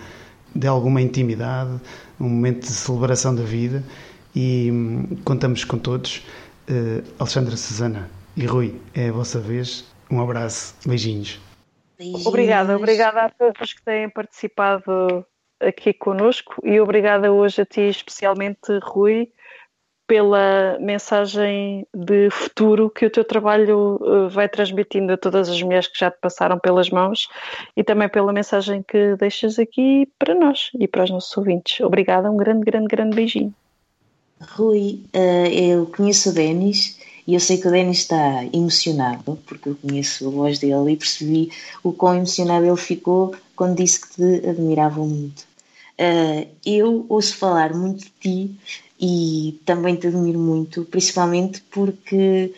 de 0.54 0.68
alguma 0.68 1.02
intimidade, 1.02 1.72
um 2.20 2.28
momento 2.28 2.68
de 2.68 2.72
celebração 2.74 3.34
da 3.34 3.44
vida 3.44 3.84
e 4.38 4.70
hum, 4.72 5.18
contamos 5.26 5.64
com 5.64 5.80
todos. 5.80 6.24
Uh, 6.70 7.04
Alexandra 7.18 7.58
Susana 7.58 8.08
e 8.36 8.46
Rui, 8.46 8.80
é 8.94 9.10
a 9.10 9.12
vossa 9.12 9.40
vez. 9.40 9.92
Um 10.12 10.22
abraço, 10.22 10.76
beijinhos. 10.86 11.40
beijinhos. 11.98 12.26
Obrigada, 12.28 12.76
obrigada 12.76 13.22
a 13.22 13.30
todos 13.32 13.74
que 13.74 13.82
têm 13.82 14.08
participado 14.08 15.26
aqui 15.60 15.92
conosco 15.92 16.62
e 16.64 16.80
obrigada 16.80 17.32
hoje 17.32 17.64
a 17.64 17.66
ti 17.66 17.82
especialmente, 17.82 18.78
Rui, 18.84 19.32
pela 20.06 20.78
mensagem 20.80 21.88
de 21.92 22.30
futuro 22.30 22.92
que 22.92 23.08
o 23.08 23.10
teu 23.10 23.26
trabalho 23.26 24.00
eh, 24.00 24.30
vai 24.30 24.48
transmitindo 24.48 25.14
a 25.14 25.18
todas 25.18 25.50
as 25.50 25.60
mulheres 25.64 25.88
que 25.88 25.98
já 25.98 26.12
te 26.12 26.20
passaram 26.22 26.60
pelas 26.60 26.92
mãos 26.92 27.28
e 27.76 27.84
também 27.84 28.08
pela 28.08 28.32
mensagem 28.32 28.84
que 28.84 29.16
deixas 29.16 29.58
aqui 29.58 30.08
para 30.20 30.36
nós 30.36 30.70
e 30.80 30.88
para 30.88 31.06
os 31.06 31.10
nossos 31.10 31.36
ouvintes. 31.36 31.82
Obrigada, 31.82 32.30
um 32.30 32.38
grande, 32.38 32.64
grande, 32.64 32.88
grande 32.88 33.16
beijinho. 33.16 33.54
Rui, 34.42 35.04
eh, 35.14 35.72
eu 35.72 35.88
conheço 35.88 36.30
o 36.30 36.34
Denis 36.34 36.98
e 37.26 37.34
eu 37.34 37.40
sei 37.40 37.58
que 37.58 37.68
o 37.68 37.72
Denis 37.72 38.00
está 38.00 38.46
emocionado, 38.54 39.38
porque 39.46 39.70
eu 39.70 39.76
conheço 39.76 40.28
a 40.28 40.32
voz 40.32 40.60
dele 40.60 40.94
e 40.94 40.98
percebi 40.98 41.52
o 41.84 41.92
quão 41.92 42.16
emocionado 42.16 42.66
ele 42.66 42.78
ficou 42.78 43.36
quando 43.56 43.78
disse 43.78 44.02
que 44.02 44.16
te 44.16 44.48
admirava 44.48 45.04
muito. 45.04 45.46
Eh, 45.98 46.48
eu 46.66 47.06
ouço 47.10 47.36
falar 47.36 47.74
muito 47.74 48.06
de 48.06 48.12
ti 48.20 48.56
e 49.00 49.60
também 49.66 49.96
te 49.96 50.08
admiro 50.08 50.40
muito, 50.40 50.86
principalmente 50.86 51.62
porque 51.72 52.54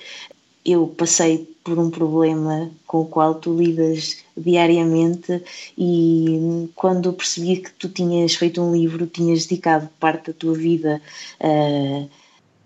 eu 0.65 0.87
passei 0.87 1.48
por 1.63 1.77
um 1.77 1.89
problema 1.89 2.71
com 2.87 3.01
o 3.01 3.05
qual 3.05 3.35
tu 3.35 3.55
lidas 3.55 4.23
diariamente 4.35 5.43
e 5.77 6.69
quando 6.75 7.13
percebi 7.13 7.57
que 7.57 7.71
tu 7.73 7.89
tinhas 7.89 8.35
feito 8.35 8.61
um 8.61 8.73
livro, 8.73 9.05
tinhas 9.07 9.45
dedicado 9.45 9.89
parte 9.99 10.27
da 10.27 10.33
tua 10.33 10.53
vida 10.53 11.01
uh, 11.41 12.09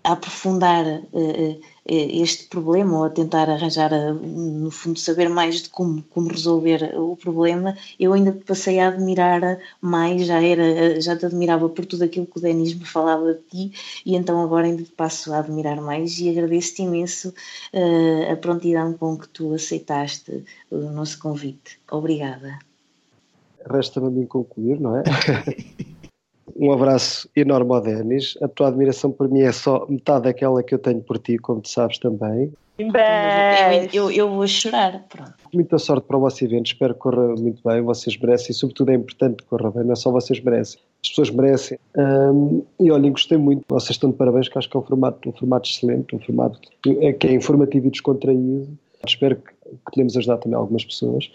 a 0.02 0.12
aprofundar 0.12 0.84
uh, 1.12 1.60
este 1.86 2.44
problema 2.46 2.98
ou 2.98 3.04
a 3.04 3.10
tentar 3.10 3.48
arranjar, 3.50 3.92
eh, 3.92 4.12
no 4.12 4.70
fundo, 4.70 4.98
saber 4.98 5.28
mais 5.28 5.62
de 5.62 5.68
como, 5.68 6.02
como 6.10 6.28
resolver 6.28 6.94
o 6.98 7.16
problema, 7.16 7.76
eu 8.00 8.12
ainda 8.12 8.32
te 8.32 8.44
passei 8.44 8.80
a 8.80 8.88
admirar 8.88 9.58
mais, 9.80 10.26
já 10.26 10.42
era, 10.42 10.64
eh, 10.64 11.00
já 11.00 11.16
te 11.16 11.26
admirava 11.26 11.68
por 11.68 11.84
tudo 11.84 12.04
aquilo 12.04 12.26
que 12.26 12.38
o 12.38 12.40
Denis 12.40 12.74
me 12.74 12.86
falava 12.86 13.34
de 13.34 13.40
ti 13.50 14.02
e 14.06 14.16
então 14.16 14.42
agora 14.42 14.66
ainda 14.66 14.82
te 14.82 14.92
passo 14.92 15.32
a 15.32 15.38
admirar 15.40 15.80
mais 15.80 16.18
e 16.18 16.30
agradeço-te 16.30 16.82
imenso 16.82 17.28
uh, 17.72 18.32
a 18.32 18.36
prontidão 18.36 18.94
com 18.94 19.16
que 19.18 19.28
tu 19.28 19.52
aceitaste 19.54 20.44
o 20.70 20.78
nosso 20.90 21.18
convite. 21.18 21.78
Obrigada. 21.90 22.58
Resta-me 23.70 24.08
a 24.08 24.10
mim 24.10 24.26
concluir, 24.26 24.80
não 24.80 24.96
é? 24.96 25.02
Um 26.56 26.72
abraço 26.72 27.28
enorme 27.34 27.72
ao 27.72 27.80
Denis. 27.80 28.36
A 28.42 28.48
tua 28.48 28.68
admiração 28.68 29.10
por 29.10 29.28
mim 29.28 29.40
é 29.40 29.52
só 29.52 29.86
metade 29.88 30.24
daquela 30.24 30.62
que 30.62 30.74
eu 30.74 30.78
tenho 30.78 31.00
por 31.00 31.18
ti, 31.18 31.38
como 31.38 31.60
tu 31.60 31.68
sabes 31.68 31.98
também. 31.98 32.52
Eu, 32.76 33.88
eu, 33.92 34.10
eu, 34.10 34.30
vou 34.30 34.46
chorar. 34.48 35.04
Pronto. 35.08 35.32
Muita 35.52 35.78
sorte 35.78 36.06
para 36.08 36.16
o 36.16 36.20
vosso 36.20 36.44
evento. 36.44 36.66
Espero 36.66 36.92
que 36.92 37.00
corra 37.00 37.28
muito 37.36 37.62
bem. 37.64 37.80
Vocês 37.82 38.16
merecem. 38.16 38.50
E, 38.50 38.54
sobretudo, 38.54 38.90
é 38.90 38.94
importante 38.94 39.36
que 39.36 39.44
corra 39.44 39.70
bem. 39.70 39.84
Não 39.84 39.92
é 39.92 39.96
só 39.96 40.10
vocês 40.10 40.40
merecem. 40.40 40.80
As 41.02 41.08
pessoas 41.10 41.30
merecem. 41.30 41.78
Um, 41.96 42.64
e 42.80 42.90
olhem, 42.90 43.12
gostei 43.12 43.38
muito. 43.38 43.64
Vocês 43.68 43.90
estão 43.90 44.10
de 44.10 44.16
parabéns, 44.16 44.48
que 44.48 44.58
acho 44.58 44.68
que 44.68 44.76
é 44.76 44.80
um 44.80 44.82
formato, 44.82 45.28
um 45.28 45.32
formato 45.32 45.68
excelente. 45.68 46.16
Um 46.16 46.18
formato 46.18 46.58
que 46.82 46.90
é, 47.00 47.32
informativo 47.32 47.86
e 47.86 47.90
descontraído. 47.90 48.68
Espero 49.06 49.36
que, 49.36 49.52
que 49.52 49.92
tenhamos 49.92 50.16
ajudado 50.16 50.40
também 50.42 50.58
algumas 50.58 50.84
pessoas. 50.84 51.30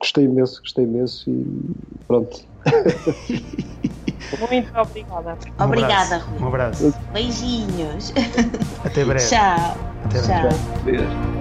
Gostei 0.00 0.24
imenso, 0.24 0.60
gostei 0.62 0.84
imenso. 0.84 1.30
E 1.30 1.46
pronto. 2.06 2.40
Muito 4.50 4.78
obrigada. 4.78 5.38
Um 5.58 5.64
obrigada, 5.64 6.16
abraço. 6.16 6.30
Rui. 6.30 6.40
Um 6.40 6.46
abraço. 6.48 6.94
Beijinhos. 7.12 8.12
Até 8.84 9.04
breve. 9.04 9.26
Tchau. 9.26 9.76
Até 10.04 10.20
breve. 10.22 10.48
Tchau. 10.48 11.37